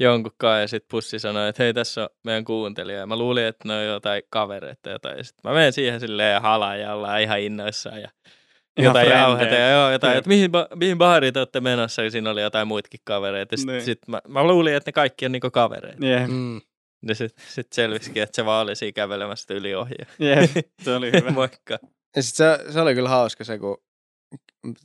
[0.00, 2.98] jonkun kanssa ja sitten pussi sanoi, että hei tässä on meidän kuuntelija.
[2.98, 5.18] Ja mä luulin, että ne on jotain kavereita jotain.
[5.18, 8.08] Ja sitten mä menen siihen silleen ja halaan ja ollaan ihan innoissaan ja
[8.78, 9.18] jotain frendejä.
[9.22, 10.18] jauheta ja joo, jotain, Jep.
[10.18, 13.56] että mihin, ba- mihin baariin te olette menossa, ja siinä oli jotain muitakin kavereita.
[13.56, 13.84] Sitten Niin.
[13.84, 16.06] sit mä, mä, luulin, että ne kaikki on niinku kavereita.
[16.06, 16.26] Jee.
[16.26, 16.60] Mm.
[17.08, 19.94] Ja sitten sit selvisikin, että se vaan oli siinä kävelemässä yli ohi.
[20.18, 20.48] Jee.
[20.84, 21.30] Se oli hyvä.
[21.30, 21.78] Moikka.
[22.16, 23.82] Ja sit se, se, oli kyllä hauska se, kun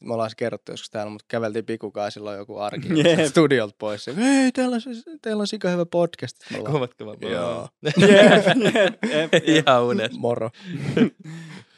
[0.01, 3.19] me ollaan se kerrottu joskus täällä, mutta käveltiin pikukaa silloin joku arki Jep.
[3.29, 4.07] studiolta pois.
[4.07, 4.89] Ja, Hei, teillä on, se-
[5.21, 6.37] teillä on sika hyvä podcast.
[6.69, 7.69] Huomatko mä Joo.
[7.83, 8.93] Jep, jep, jep,
[9.31, 9.43] jep.
[9.67, 10.11] Ihan unet.
[10.17, 10.49] Moro.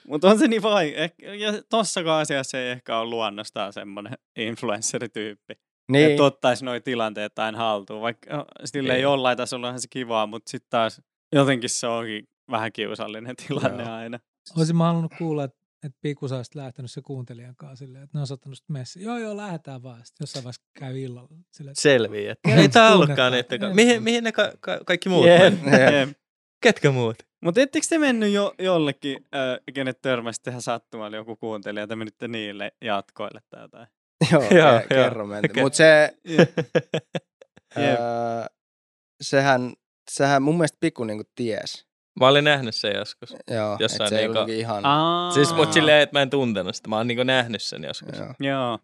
[0.07, 5.53] Mutta on se niin vai, eh- ja tossakaan asiassa ei ehkä ole luonnostaan semmoinen influencerityyppi.
[5.91, 8.01] Niin, Että ottaisi noi tilanteet aina haltuun.
[8.01, 11.01] Vaikka sille ei jollain tasolla onhan se kivaa, mutta sitten taas
[11.35, 13.93] jotenkin se onkin vähän kiusallinen tilanne Joo.
[13.93, 14.19] aina.
[14.57, 18.21] Olisin mä halunnut kuulla, että että Piku sä lähtenyt se kuuntelijan kanssa silleen, että ne
[18.21, 19.03] on ottanut sitten messi.
[19.03, 19.97] Joo, joo, lähdetään vaan.
[20.05, 21.29] Sitten jossain vaiheessa käy illalla.
[21.51, 22.93] Silleen, että Selvii, että ei tää tunnetaan.
[22.93, 23.73] ollutkaan niitä.
[23.73, 25.77] Mihin, mihin ne ka- ka- kaikki muut Jep, meni?
[25.97, 26.09] jep.
[26.63, 27.15] Ketkä muut?
[27.43, 31.95] Mutta ettekö te mennyt jo, jollekin, äh, kenet törmäsitte ihan sattumalla joku kuuntelija, ja te
[31.95, 33.87] menitte niille jatkoille tai jotain?
[34.31, 34.81] Joo, Joo, joo, joo.
[34.89, 35.51] kerro mentiin.
[35.51, 35.63] Okei.
[35.63, 36.13] Mutta se,
[37.77, 38.45] öö,
[39.21, 39.73] sehän,
[40.11, 41.87] sehän mun mielestä Piku niinku ties.
[42.19, 43.35] Mä olin nähnyt sen joskus.
[43.51, 44.85] Joo, Jossain se ei niinku- ollut ihan...
[44.85, 45.31] Aa.
[45.31, 46.89] Siis mut silleen, että mä en tuntenut sitä.
[46.89, 48.17] Mä oon niinku nähnyt sen joskus.
[48.19, 48.33] Joo.
[48.39, 48.79] Joo.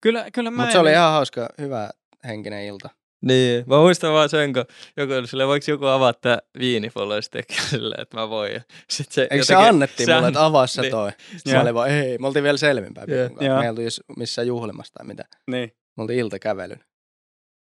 [0.00, 1.90] Kyllä, kyllä mä Mutta en- se oli ihan hauska, hyvä
[2.24, 2.90] henkinen ilta.
[3.24, 4.64] Niin, mä muistan vaan sen, kun
[4.96, 8.52] joku oli silleen, voiko joku avata tää viinifollo, ja sitten silleen, että mä voin.
[8.52, 8.60] Ja
[8.90, 10.90] sit se Eikö se annettiin mulle, että avaa se niin.
[10.90, 11.10] toi.
[11.36, 13.10] Sitten mä olin vaan, ei, me oltiin vielä selvinpäin.
[13.10, 13.80] Me ei oltu
[14.16, 15.24] missään juhlimassa tai mitä.
[15.50, 16.84] Niin, Me oltiin iltakävelyn.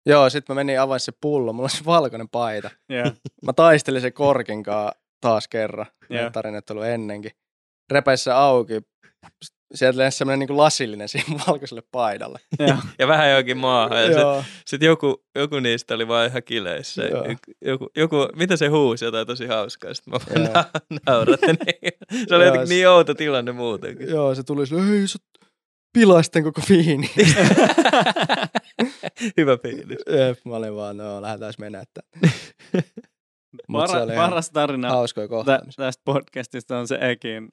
[0.06, 2.70] Joo, sit mä menin avaa se pullo, mulla oli se valkoinen paita.
[2.88, 3.12] joo.
[3.46, 5.86] Mä taistelin se korkin kanssa taas kerran.
[6.08, 7.30] Ne tarinat ollut ennenkin.
[7.90, 8.74] Repäis se auki.
[9.74, 12.38] Sieltä lensi semmonen niinku lasillinen siihen valkoiselle paidalle.
[12.58, 12.76] joo.
[12.98, 14.12] Ja vähän jokin maahan.
[14.12, 17.02] Ja sit, joku, joku niistä oli vaan ihan kileissä.
[17.64, 19.94] Joku, joku, mitä se huusi, jotain tosi hauskaa.
[19.94, 21.24] Sitten mä vaan na-.
[22.28, 24.08] Se oli jotenkin niin outo tilanne muutenkin.
[24.08, 25.18] Joo, se tuli silleen, hei sä
[25.92, 27.10] pilasit tän koko viini.
[29.36, 29.98] Hyvä fiilis.
[30.10, 31.80] Jep, mä olin vaan, no lähdetään mennä.
[31.80, 32.00] Että.
[33.72, 35.84] Para, paras tarina hauskoja tä, kohtaamisia.
[35.84, 37.48] tästä podcastista on se Ekin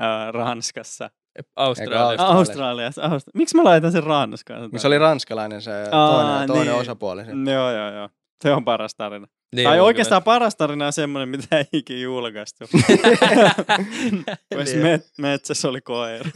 [0.00, 1.10] äh, Ranskassa.
[1.56, 2.26] Australiassa.
[2.26, 2.26] Australiassa.
[2.26, 3.02] Australiassa.
[3.02, 4.70] Austra- Miksi mä laitan sen Ranskaan?
[4.76, 6.80] Se oli ranskalainen se Aa, toinen, toinen niin.
[6.80, 7.24] osapuoli.
[7.24, 7.30] Se.
[7.52, 8.08] Joo, joo, joo.
[8.42, 9.26] Se on paras tarina.
[9.56, 12.64] Niin, tai oikeastaan paras tarina on semmoinen, mitä ei ikinä julkaistu.
[14.54, 14.82] Jos Niin.
[14.82, 16.24] met, metsässä oli koira.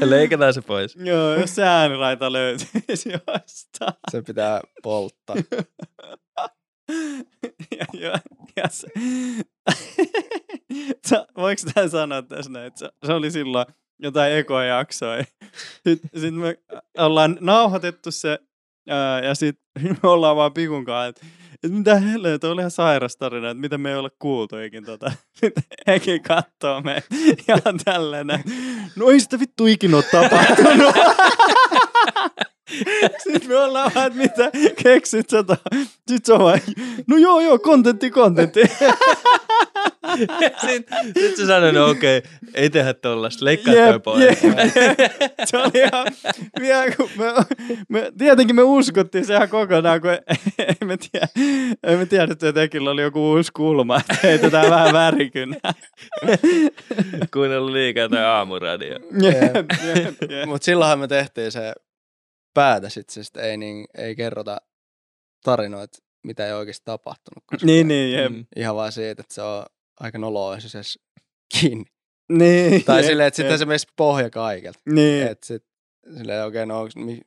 [0.00, 0.96] Leikataan se pois.
[0.96, 3.92] joo, jos se ääniraita löytyisi jostain.
[4.10, 5.36] se pitää polttaa.
[8.56, 8.88] ja, se,
[11.36, 13.66] voiko tämän sanoa tässä näin, että se, se oli silloin
[13.98, 15.24] jotain ekojaksoja.
[15.88, 16.58] Sitten sit me
[16.98, 18.38] ollaan nauhoitettu se
[18.88, 19.64] ää, ja sitten
[20.02, 21.26] me ollaan vaan pikun kanssa, että
[21.68, 25.12] mitä helvetä, oli ihan sairas tarina, että mitä me ei ole kuultu ikin tota.
[25.32, 27.02] Sitten Eki kattoo me
[27.48, 28.44] ja tällainen,
[28.96, 30.94] no ei sitä vittu ikinä ole tapahtunut.
[33.24, 34.50] Sitten me ollaan vaan, että mitä
[34.82, 35.44] keksit sä?
[35.78, 36.60] Sitten se on vaan,
[37.06, 38.60] no joo joo, kontentti, kontentti.
[40.66, 42.22] Sitten sit se sanoi, no okei,
[42.54, 44.38] ei tehdä tollasta, leikkaa Jep, toi pois.
[45.48, 46.06] se oli ihan,
[46.60, 47.24] vielä kun me,
[47.88, 50.10] me, tietenkin me uskottiin se ihan kokonaan, kun
[50.68, 51.28] ei me, tiedä,
[51.82, 55.74] ei me tiedetty, että Ekillä oli joku uusi kulma, että heitetään vähän värikynää.
[57.32, 58.98] Kuunnellut liikaa tai aamuradio.
[60.46, 61.72] Mutta silloinhan me tehtiin se
[62.54, 64.60] päätä sit, siis ei, niin, ei kerrota
[65.44, 67.44] tarinoita, mitä ei oikeasti tapahtunut.
[67.46, 68.32] Koska Niin, niin, jep.
[68.32, 68.46] Mm.
[68.56, 69.64] Ihan vaan siitä, että se on
[70.00, 70.98] aika noloa, se edes
[71.60, 71.84] kiinni.
[72.32, 74.78] Niin, Tai silleen, että sitten se menisi pohja kaikelta.
[74.86, 75.64] Niin, Että sit
[76.18, 77.20] silleen oikein, no onks, mi,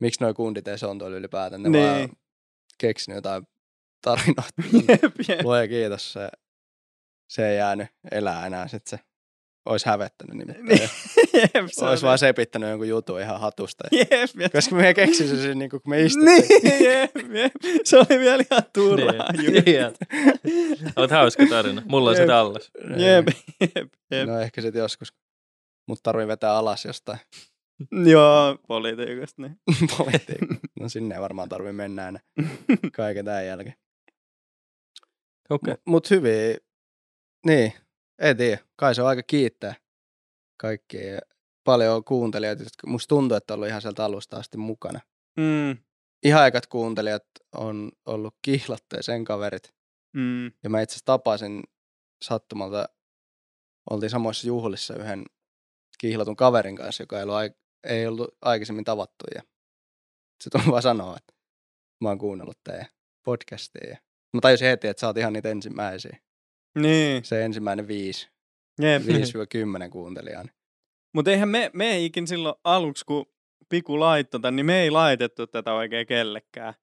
[0.00, 1.62] miksi noi kundit edes on tuolla ylipäätään.
[1.62, 1.84] Ne Niin.
[1.86, 2.08] vaan
[2.78, 3.46] keksinyt jotain
[4.02, 4.42] tarinoita.
[4.88, 5.68] jep, jep.
[5.68, 6.28] Kiitos, se,
[7.28, 8.68] se ei jäänyt elää enää.
[8.68, 9.04] Sitten se
[9.66, 10.66] olisi hävettänyt nimittäin.
[10.66, 10.80] Niin,
[11.42, 13.84] jep, se olisi oli- vaan sepittänyt jonkun jutun ihan hatusta.
[14.10, 14.52] Jep, jep.
[14.52, 16.62] Koska me keksin sen siinä, niin kun me istuttiin.
[16.62, 17.52] Niin, jep, jep.
[17.84, 19.64] Se oli vielä ihan turhaa Niin.
[19.64, 20.76] Niin.
[20.96, 21.82] Oot hauska tarina.
[21.86, 22.28] Mulla on se Jep.
[22.28, 22.70] tallas.
[22.96, 23.26] Jep,
[23.60, 24.28] jep, jep.
[24.28, 25.14] No ehkä sitten joskus.
[25.88, 27.18] Mutta tarvii vetää alas jostain
[28.12, 29.42] Joo, politiikasta.
[29.42, 29.58] Niin.
[29.98, 30.56] politiikkaa.
[30.80, 32.20] No sinne ei varmaan tarvii mennä enää
[32.92, 33.74] kaiken tämän jälkeen.
[35.50, 35.72] Okei.
[35.74, 36.56] Mut, mut hyviä,
[37.46, 37.72] niin,
[38.18, 38.58] ei tiedä.
[38.76, 39.74] Kai se on aika kiittää
[40.56, 41.18] kaikkia.
[41.64, 45.00] Paljon kuuntelijoita, jotka musta tuntuu, että on ollut ihan sieltä alusta asti mukana.
[45.38, 45.76] Mm,
[46.24, 49.74] Ihan ekat kuuntelijat on ollut kihlattu ja sen kaverit.
[50.16, 51.62] mm, Ja mä itse asiassa tapasin
[52.24, 52.88] sattumalta,
[53.90, 55.24] oltiin samoissa juhlissa yhden
[55.98, 59.24] kihlatun kaverin kanssa, joka ei ollut, aik- ei ollut aikaisemmin tavattu.
[59.34, 59.42] Ja
[60.44, 61.34] se tuli vaan sanoa, että
[62.00, 62.86] mä oon kuunnellut teidän
[63.24, 63.96] podcastia.
[64.34, 66.16] Mä tajusin heti, että sä oot ihan niitä ensimmäisiä.
[66.76, 68.28] Niin, Se ensimmäinen viisi,
[68.82, 69.02] jep.
[69.02, 70.44] 5-10 kuuntelijaa.
[71.14, 73.26] Mutta eihän me, me ei ikin silloin aluksi, kun
[73.68, 76.74] Piku laittoi tän, niin me ei laitettu tätä oikein kellekään.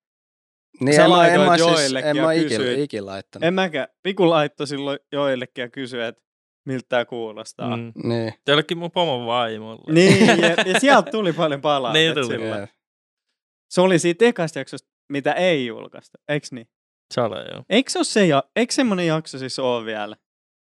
[0.79, 3.43] Niin Sä en, mä, en, mä, siis, joillekin en ja mä ikin, ikin laittanut.
[3.43, 3.87] En mäkään.
[4.03, 6.21] Piku laittoi silloin joillekin ja kysyi, että
[6.65, 7.77] miltä tämä kuulostaa.
[7.77, 7.91] Mm.
[8.03, 8.33] Niin.
[8.47, 9.93] Jollekin mun pomon vaimolle.
[9.93, 12.39] Niin, ja, ja sieltä tuli paljon palautetta Niin tuli.
[12.39, 12.61] silloin.
[12.61, 12.69] Jep.
[13.69, 16.67] Se oli siitä ekasta jaksosta, mitä ei julkaista, eiks niin?
[17.14, 17.64] Sale, joo.
[17.70, 20.16] Eikö se, ole se ja, eikö semmonen jakso siis ole vielä?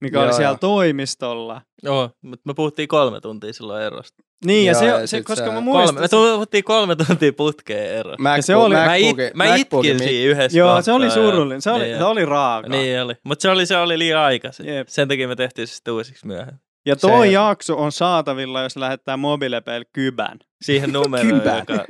[0.01, 0.59] mikä oli Joo, siellä joo.
[0.59, 1.63] toimistolla.
[1.83, 4.23] Joo, mutta me puhuttiin kolme tuntia silloin erosta.
[4.45, 5.95] Niin, ja Joo, se, ja se, sit koska sä- mä Kolme, muistan...
[5.95, 8.29] me se- puhuttiin kolme tuntia putkeen erosta.
[8.37, 11.05] Ja se oli- Mä, it, MacBookin- mä MacBookin itkin siinä yhdessä Joo, kohtaa, se oli
[11.05, 11.63] ja- surullinen.
[11.63, 12.69] Se oli, niin, se oli raaka.
[12.69, 14.67] Niin oli, mutta se oli, se oli liian aikaisin.
[14.67, 14.89] Jep.
[14.89, 16.61] Sen takia me tehtiin se sitten uusiksi myöhemmin.
[16.87, 20.39] Ja toi Se- jakso on saatavilla, jos lähettää mobiilepeillä kybän.
[20.65, 21.85] Siihen numeroon, joka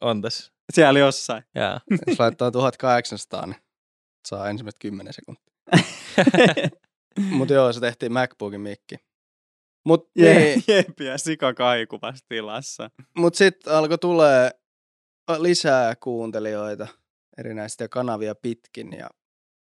[0.00, 0.52] on tässä.
[0.70, 1.42] Siellä jossain.
[1.54, 1.80] Jaa.
[2.06, 3.60] Jos laittaa 1800, niin
[4.28, 5.44] saa ensimmäiset 10 sekuntia.
[7.38, 8.94] Mutta joo, se tehtiin MacBookin mikki.
[9.86, 12.90] Mutta Je- niin, Jep, ja sika kaikuvassa tilassa.
[13.18, 14.50] mut sitten alkoi tulee
[15.38, 16.88] lisää kuuntelijoita
[17.38, 19.08] erinäisiä kanavia pitkin ja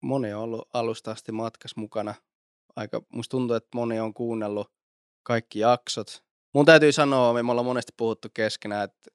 [0.03, 2.15] moni on ollut alusta asti matkas mukana.
[2.77, 4.73] Aika, musta tuntuu, että moni on kuunnellut
[5.23, 6.25] kaikki jaksot.
[6.55, 9.11] Mun täytyy sanoa, me ollaan monesti puhuttu keskenään, että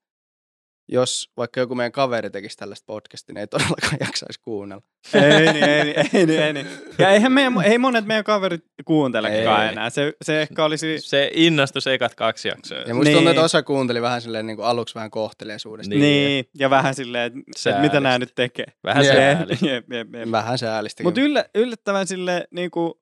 [0.88, 4.84] jos vaikka joku meidän kaveri tekisi tällaista podcastia, niin ei todellakaan jaksaisi kuunnella.
[5.14, 6.68] ei niin, ei niin, ei niin, ei niin.
[7.00, 9.72] Ja eihän meidän, ei monet meidän kaverit kuuntelekaan Ei.
[9.72, 9.90] enää.
[9.90, 11.00] Se, se ehkä olisi...
[11.02, 12.78] Se innostui ekat kaksi jaksoa.
[12.78, 13.16] Ja musta Niin.
[13.16, 15.90] tuntuu, että osa kuunteli vähän silleen niin kuin aluksi vähän kohteliaisuudesta.
[15.90, 16.02] Niin.
[16.02, 18.20] Niin, niin ja vähän silleen, että, että mitä nämä Säälistä.
[18.20, 18.66] nyt tekee.
[18.84, 19.14] Vähän Jep.
[19.16, 19.54] sääli.
[19.72, 20.32] Jep, jep, jep.
[20.32, 21.08] Vähän säälistäkin.
[21.08, 23.02] Mutta yllä, yllättävän sille niinku,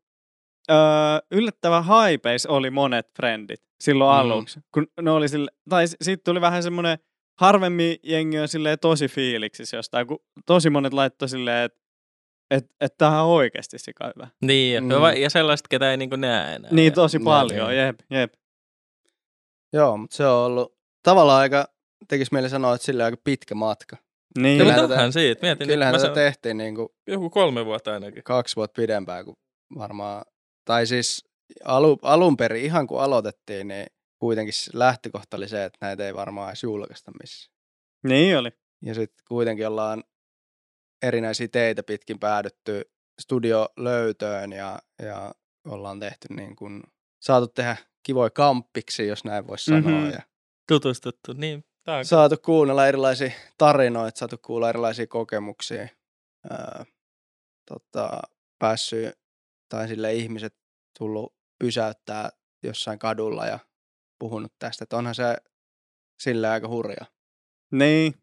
[0.72, 0.78] öö,
[1.32, 4.20] yllättävän haipeis oli monet frendit silloin Mm.
[4.20, 4.60] aluksi.
[4.74, 6.98] Kun ne oli sille, tai sitten tuli vähän semmoinen,
[7.40, 11.82] harvemmin jengi on silleen tosi fiiliksissä jostain, kun tosi monet laittoi silleen, että
[12.52, 14.28] et, et tämä on oikeasti sika hyvä.
[14.42, 14.92] Niin, Mm.
[15.22, 16.72] ja sellaiset, ketä ei niinku näe enää.
[16.72, 17.80] Niin tosi niin, paljon, niin.
[17.80, 18.34] jep, jep.
[19.74, 21.66] Joo, mutta se on ollut tavallaan aika,
[22.08, 23.98] tekisi mieli sanoa, että sille aika pitkä matka.
[24.38, 25.42] Niin, Kyllä, Kyllähän mutta tätä- siitä.
[25.46, 28.24] Mietin, Kyllähän mä tätä sanon, tehtiin niin kuin joku kolme vuotta ainakin.
[28.24, 29.38] kaksi vuotta pidempään kuin
[29.78, 30.26] varmaan,
[30.66, 31.26] tai siis
[31.66, 33.86] alu, alun perin ihan kun aloitettiin, niin
[34.22, 37.56] kuitenkin lähtökohta oli se, että näitä ei varmaan edes julkaista missään.
[38.08, 38.52] niin oli.
[38.82, 40.04] Ja sitten kuitenkin ollaan
[41.04, 42.92] erinäisiä teitä pitkin päädytty
[43.22, 45.36] studiolöytöön ja, ja
[45.68, 46.84] ollaan tehty niin kuin,
[47.22, 50.02] saatu tehdä kivoja kamppiksi, jos näin voisi sanoa.
[50.02, 50.12] Mhm.
[50.12, 50.22] Ja
[50.68, 51.64] Tutustuttu, niin.
[51.88, 55.88] On saatu kuunnella erilaisia tarinoita, saatu kuulla erilaisia kokemuksia.
[56.50, 56.86] Ää,
[57.68, 58.22] tota,
[58.60, 59.20] päässyt,
[59.70, 60.56] tai sille ihmiset
[61.00, 62.30] tullut pysäyttää
[62.64, 63.60] jossain kadulla ja
[64.22, 65.24] puhunut tästä, että onhan se
[66.20, 67.06] sillä aika hurja.
[67.72, 68.14] Niin,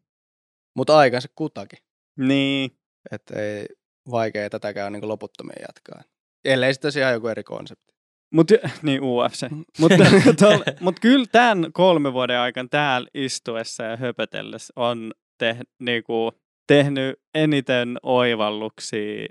[0.75, 1.79] Mutta aikansa kutakin,
[2.17, 2.71] niin.
[3.11, 3.65] että ei
[4.11, 6.03] vaikea tätäkään niin loputtomiin jatkaa.
[6.45, 7.93] Ellei sitten tosiaan joku eri konsepti.
[8.33, 9.47] Mutta niin UFC.
[9.79, 9.95] Mutta
[10.81, 16.31] mut kyllä tämän kolmen vuoden aikana täällä istuessa ja höpötellessä on te, niinku,
[16.67, 19.27] tehnyt eniten oivalluksia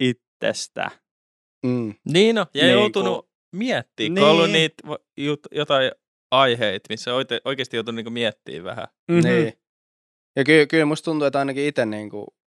[0.00, 0.90] itsestä.
[1.66, 1.94] Mm.
[2.12, 4.52] Niin no, ja Niin joutunut miettimään, kun on ollut Niin.
[4.52, 5.92] niitä va- jut- jotain
[6.40, 8.86] aiheita, missä oite- oikeasti joutunut niinku miettimään vähän.
[9.08, 9.20] Mhm.
[9.28, 9.52] Niin.
[10.36, 12.10] Ja ky- kyllä musta tuntuu, että ainakin itse niin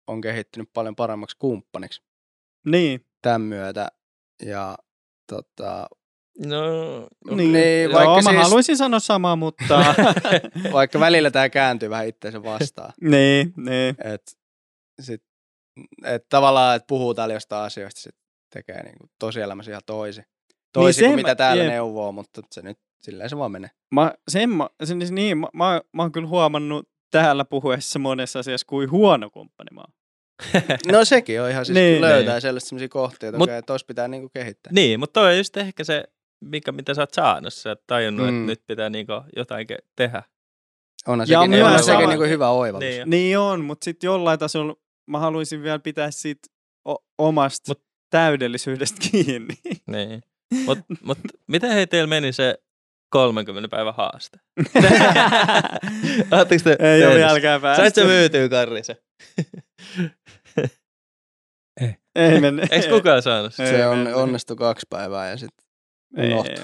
[0.07, 2.01] on kehittynyt paljon paremmaksi kumppaniksi
[2.65, 3.05] Niin.
[3.21, 3.87] tämän myötä.
[4.45, 4.77] Ja
[5.29, 5.87] tota,
[6.45, 6.61] No,
[7.35, 9.95] Niin, Niin, Joo, vaikka mä siis- haluaisin sanoa samaa, mutta...
[10.73, 12.93] vaikka välillä tämä kääntyy vähän itseensä vastaan.
[13.11, 13.95] niin, niin.
[14.03, 14.31] että
[15.01, 15.23] sit,
[16.05, 18.15] et tavallaan, että puhuu täällä jostain asioista, sit
[18.53, 20.25] tekee niinku tosielämässä ihan toisin.
[20.73, 21.71] Toisin sen kuin mä- mitä täällä jep.
[21.71, 23.69] neuvoo, mutta se nyt silleen se vaan menee.
[23.91, 28.67] Mä, sen, mä, sen, niin, mä, mä, mä oon kyllä huomannut täällä puhuessa monessa asiassa,
[28.67, 29.93] kuin huono kumppani mä oon.
[30.91, 31.91] No sekin on ihan siis Niin.
[31.91, 34.73] niin, löytää sellaisia sellaisia kohtia, että Mut- okei, tossa pitää niinku kehittää.
[34.73, 36.03] niin, mutta toi on just ehkä se,
[36.45, 37.53] mikä, mitä sä oot saanut.
[37.53, 38.35] Sä oot tajunnut, Mm.
[38.39, 40.23] että nyt pitää niinku jotain ke- tehdä.
[41.07, 42.89] Onhan Ja sekin, myös onhan sama- sekin niinku hyvä oivallus.
[42.89, 43.09] Niin.
[43.09, 44.75] Niin on, mutta sitten jollain tasolla
[45.07, 46.47] mä haluaisin vielä pitää siitä
[46.89, 49.53] o- omasta Mut- täydellisyydestä kiinni.
[49.87, 50.21] Niin.
[50.65, 51.17] Mut, mut
[51.51, 52.57] miten hei teillä meni se
[53.13, 54.37] 30 päivän haaste?
[56.37, 57.81] Ootteko te Ei ole vieläkään päästy.
[57.81, 59.03] Sait sä myytyä, Karri, se?
[62.15, 62.67] Ei mene.
[62.71, 63.63] Eikö kukaan saanut sitä?
[63.63, 64.15] Ei Se on, mennyt.
[64.15, 65.65] onnistui kaksi päivää ja sitten
[66.17, 66.55] Ei, unohtui.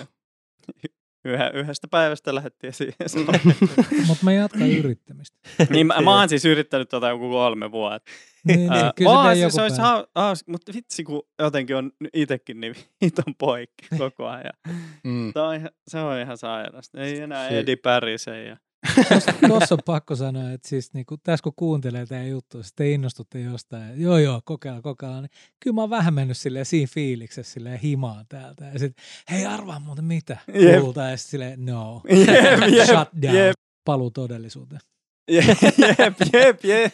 [0.84, 0.89] ei.
[1.26, 2.95] Yhä, yhdestä päivästä lähdettiin siihen.
[4.07, 5.38] Mutta mä jatkan yrittämistä.
[5.70, 8.11] niin mä, mä oon siis yrittänyt tota joku kolme vuotta.
[8.43, 9.89] Niin, niin, kyllä se siis se olisi päivä.
[9.89, 14.53] hau, haus, mutta vitsi kun jotenkin on itekin niin hiton poikki koko ajan.
[15.03, 15.32] Mm.
[15.34, 17.01] Se on ihan, se on ihan sairasta.
[17.01, 18.45] Ei enää Si- Edi Pärisen.
[18.45, 18.57] Ja...
[19.47, 23.89] Tuossa on pakko sanoa, että siis niinku, tässä kun kuuntelee tämä juttu, sitten innostutte jostain,
[23.89, 27.80] ja joo joo, kokeilla, kokeilla, niin kyllä mä oon vähän mennyt silleen siinä fiiliksessä silleen
[27.80, 28.65] himaan täältä.
[28.65, 30.82] Ja sitten, hei arvaa muuten mitä, Jep.
[30.82, 32.27] kulta, ja sitten silleen, no, Jep,
[32.73, 33.55] jep, shut down, jep.
[33.86, 34.82] paluu todellisuuteen.
[35.32, 36.93] Jep, jep, jep, jep.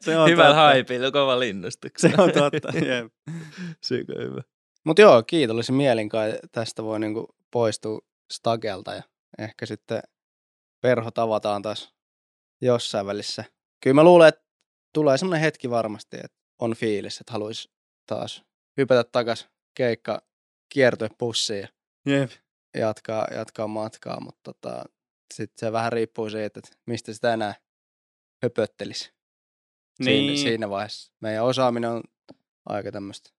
[0.00, 0.62] Se on Hyvällä totta.
[0.62, 2.16] haipilla, kova linnustuksella.
[2.16, 3.12] Se on totta, jep.
[3.84, 4.42] Syykö hyvä.
[4.84, 8.00] Mutta joo, kiitollisin mielin kai tästä voi niinku poistua
[8.32, 9.02] stagelta ja
[9.38, 10.02] ehkä sitten
[10.82, 11.94] perho tavataan taas
[12.60, 13.44] jossain välissä.
[13.82, 14.44] Kyllä mä luulen, että
[14.94, 17.70] tulee semmoinen hetki varmasti, että on fiilis, että haluaisi
[18.06, 18.44] taas
[18.76, 20.22] hypätä takas keikka
[20.68, 21.68] kiertue pussiin
[22.06, 22.30] ja Jep.
[22.76, 24.84] jatkaa, jatkaa matkaa, mutta tota,
[25.34, 27.54] sitten se vähän riippuu siitä, että mistä sitä enää
[28.42, 29.12] höpöttelisi
[29.98, 31.12] Niin, siinä, siinä vaiheessa.
[31.20, 32.02] Meidän osaaminen on
[32.68, 33.30] aika tämmöistä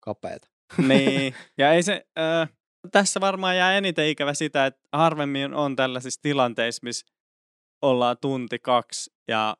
[0.00, 0.48] kapeata.
[0.88, 1.34] niin.
[1.58, 2.48] Ja ei se, äh,
[2.90, 7.06] tässä varmaan jää eniten ikävä sitä, että harvemmin on tällaisissa tilanteissa, missä
[7.82, 9.56] ollaan tunti kaksi ja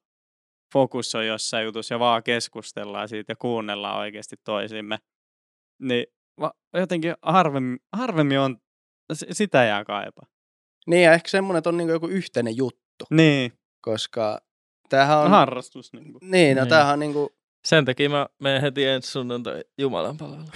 [0.72, 4.98] fokus on jossain jutussa ja vaan keskustellaan siitä ja kuunnellaan oikeasti toisimme.
[5.82, 6.06] Niin
[6.74, 8.56] jotenkin harvemmin, harvemmin on,
[9.12, 10.26] sitä jää kaipaa.
[10.86, 14.40] Niin ja ehkä semmoinen, että on niinku joku yhteinen juttu, Niin, koska
[14.88, 15.30] tämähän on...
[15.30, 15.92] harrastus.
[15.92, 16.30] Niin kuin.
[16.30, 16.70] Niin, no Niin.
[16.70, 17.30] tämähän on niinku...
[17.64, 20.50] Sen takia mä menen heti ensi sunnuntai Jumalan palveluun.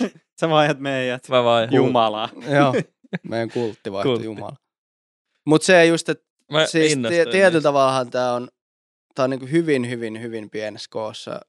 [0.40, 1.68] Sä vaihdat meidät Mä vai.
[1.70, 2.28] Jumalaa.
[2.56, 2.74] Joo,
[3.28, 4.24] meidän kultti vaihtui Kultti.
[4.24, 4.56] Jumala.
[5.46, 7.60] Mutta se just, että Mä siis tie, innostuin tietyllä niistä.
[7.60, 8.48] tavallahan tämä on,
[9.14, 11.40] tää on niinku hyvin, hyvin, hyvin pienessä koossa.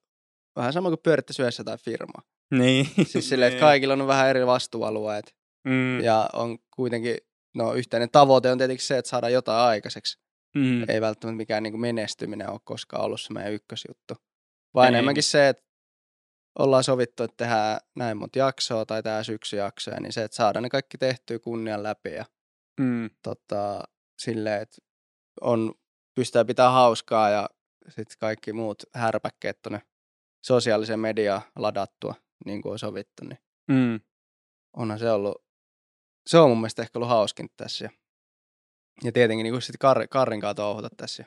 [0.56, 2.22] Vähän sama kuin pyörittäisi yhdessä tai firmaa.
[2.52, 2.88] Niin.
[3.04, 5.36] Siis silleen, että kaikilla on vähän eri vastuualueet.
[5.68, 6.00] Mm.
[6.00, 7.18] Ja on kuitenkin,
[7.56, 10.20] no yhteinen tavoite on tietenkin se, että saadaan jotain aikaiseksi.
[10.56, 10.89] Mm.
[10.89, 14.14] Ei välttämättä mikään niinku menestyminen ole koskaan ollut se meidän ykkösjuttu.
[14.74, 14.94] Vaan Ei.
[14.94, 15.64] enemmänkin se, että
[16.60, 20.70] ollaan sovittu, että tehdään näin monta jaksoa tai tehdään syksyjaksoja, niin se, että saadaan ne
[20.70, 22.26] kaikki tehtyä kunnian läpi ja
[22.80, 23.10] Mm.
[23.24, 23.84] tota,
[24.20, 24.78] silleen, että
[25.41, 25.74] on,
[26.16, 27.49] pystytään pitää hauskaa ja
[27.89, 29.82] sitten kaikki muut härpäkkeet tuonne
[30.45, 33.99] sosiaaliseen mediaan ladattua, niin kuin on sovittu, niin Mm.
[34.78, 35.45] onhan se ollut,
[36.28, 37.89] se on mun mielestä ehkä ollut hauskin tässä.
[39.04, 41.26] Ja, tietenkin niin sitten Kar, Karrin kanssa touhuta tässä.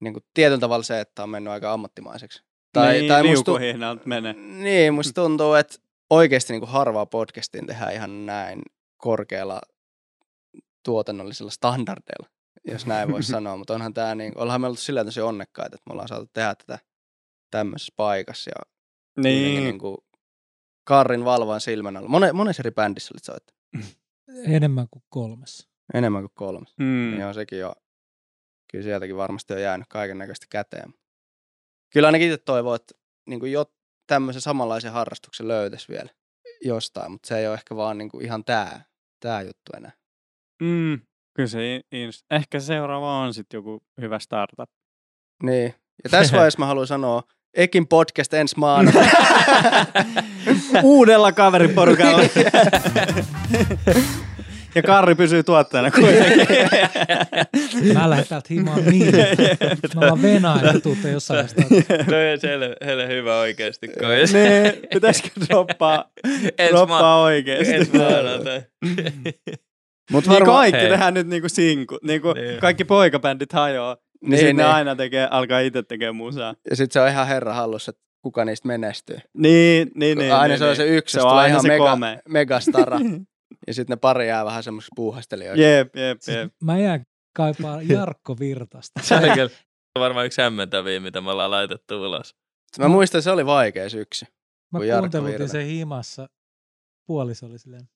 [0.00, 2.44] Niin kuin tietyllä tavalla se, että on mennyt aika ammattimaiseksi.
[2.72, 3.52] Tai, niin, tai musta,
[4.04, 4.32] menee.
[4.32, 5.78] niin, musta tuntuu, että
[6.10, 8.62] oikeasti niin kuin harvaa podcastin tehdään ihan näin
[8.96, 9.60] korkealla
[10.84, 12.28] tuotannollisilla standardeilla,
[12.64, 13.56] jos näin voisi sanoa.
[13.56, 16.54] Mutta onhan tämä, niin, ollaan me oltu sillä tosi onnekkaita, että me ollaan saatu tehdä
[16.54, 16.78] tätä
[17.50, 18.50] tämmöisessä paikassa.
[18.50, 18.72] Ja
[19.22, 19.62] Niin.
[19.64, 19.96] niin kuin
[20.84, 22.08] Karrin valvan silmän alla.
[22.08, 23.62] Mone, monessa eri bändissä olit soittanut.
[24.56, 25.68] Enemmän kuin kolmessa.
[25.94, 26.66] Enemmän kuin kolme.
[26.78, 26.84] Mm.
[26.84, 27.10] Mm.
[27.10, 27.72] Niin on sekin jo,
[28.70, 30.94] kyllä sieltäkin varmasti on jäänyt kaiken näköistä käteen.
[31.92, 32.94] Kyllä ainakin itse toivoo, että
[33.28, 33.64] niin kuin jo
[34.06, 36.08] tämmöisen samanlaisen harrastuksen löytäisi vielä
[36.64, 38.80] jostain, mutta se ei ole ehkä vaan niin kuin ihan tämä
[39.20, 39.92] tää juttu enää.
[40.62, 41.00] Mm.
[41.36, 44.70] Kyllä se in- inst- Ehkä seuraava on sitten joku hyvä startup.
[45.42, 45.74] Niin.
[46.04, 47.22] Ja tässä vaiheessa mä haluan sanoa,
[47.54, 49.06] Ekin podcast ensi maanantai.
[50.82, 52.22] Uudella kaveriporukalla.
[54.74, 56.46] ja Karri pysyy tuottajana kuitenkin.
[57.94, 59.14] Mä lähden täältä himaan niin.
[59.16, 62.04] Me ollaan venaa, että tuutte jossain vaiheessa.
[62.10, 63.86] Toi on selle, hele hyvä oikeasti.
[63.86, 66.10] Niin, pitäisikö droppaa,
[66.58, 67.74] Ens droppaa ma- oikeesti?
[67.74, 68.62] Ensi maanantai.
[70.10, 70.88] Mut Niin varmaan, kaikki Hei.
[70.90, 71.98] tehdään nyt niinku sinku.
[72.02, 72.60] Niinku Niin.
[72.60, 73.94] kaikki poikabändit hajoaa.
[74.22, 74.74] Niin, Niin, niin, ne niin.
[74.74, 76.54] aina tekee, alkaa itse tekemään musaa.
[76.70, 79.16] ja sitten se on ihan herra hallussa, että kuka niistä menestyy.
[79.38, 80.34] Niin, niin, niin.
[80.34, 80.76] aina niin, se on niin.
[80.76, 82.18] se yksi, Se se on tulee aina ihan se mega, komea.
[82.28, 82.98] megastara.
[83.66, 85.62] ja sitten ne pari jää vähän semmoisiksi puuhastelijoiksi.
[85.62, 86.52] Jep, jep, Siis jep.
[86.62, 87.06] mä jään
[87.36, 89.02] kaipaa Jarkko Virtasta.
[89.02, 89.50] Se oli kyllä
[89.98, 92.34] varmaan yksi hämmentäviä, mitä me ollaan laitettu ulos.
[92.78, 94.26] Mä muistan, että se oli vaikea syksy.
[94.72, 96.28] Mä kuuntelutin sen himassa.
[97.06, 97.88] Puoliso oli silleen.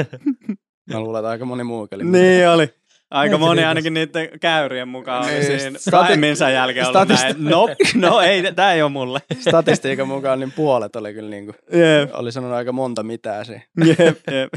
[0.92, 2.04] Mä luulen, että aika moni oli.
[2.04, 2.79] Niin oli.
[3.10, 7.24] Aika Meitä moni ainakin niiden käyrien mukaan oli Niin, siinä stati- taiminsa jälkeen ollut statista-
[7.26, 7.44] näin.
[7.44, 9.18] No, no ei, tää ei ole mulle.
[9.40, 13.62] Statistiikan mukaan niin puolet oli kyllä niin kuin, Jep, oli sanonut aika monta mitää siinä.
[13.84, 13.98] jep,
[14.30, 14.48] jep.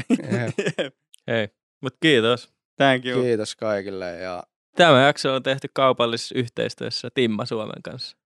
[0.78, 0.94] Jep.
[1.28, 1.48] Hei,
[1.82, 2.48] mutta kiitos.
[2.76, 3.22] Thank you.
[3.22, 4.42] Kiitos kaikille ja
[4.76, 8.16] Tämä jakso on tehty kaupallisessa yhteistyössä Timma Suomen kanssa.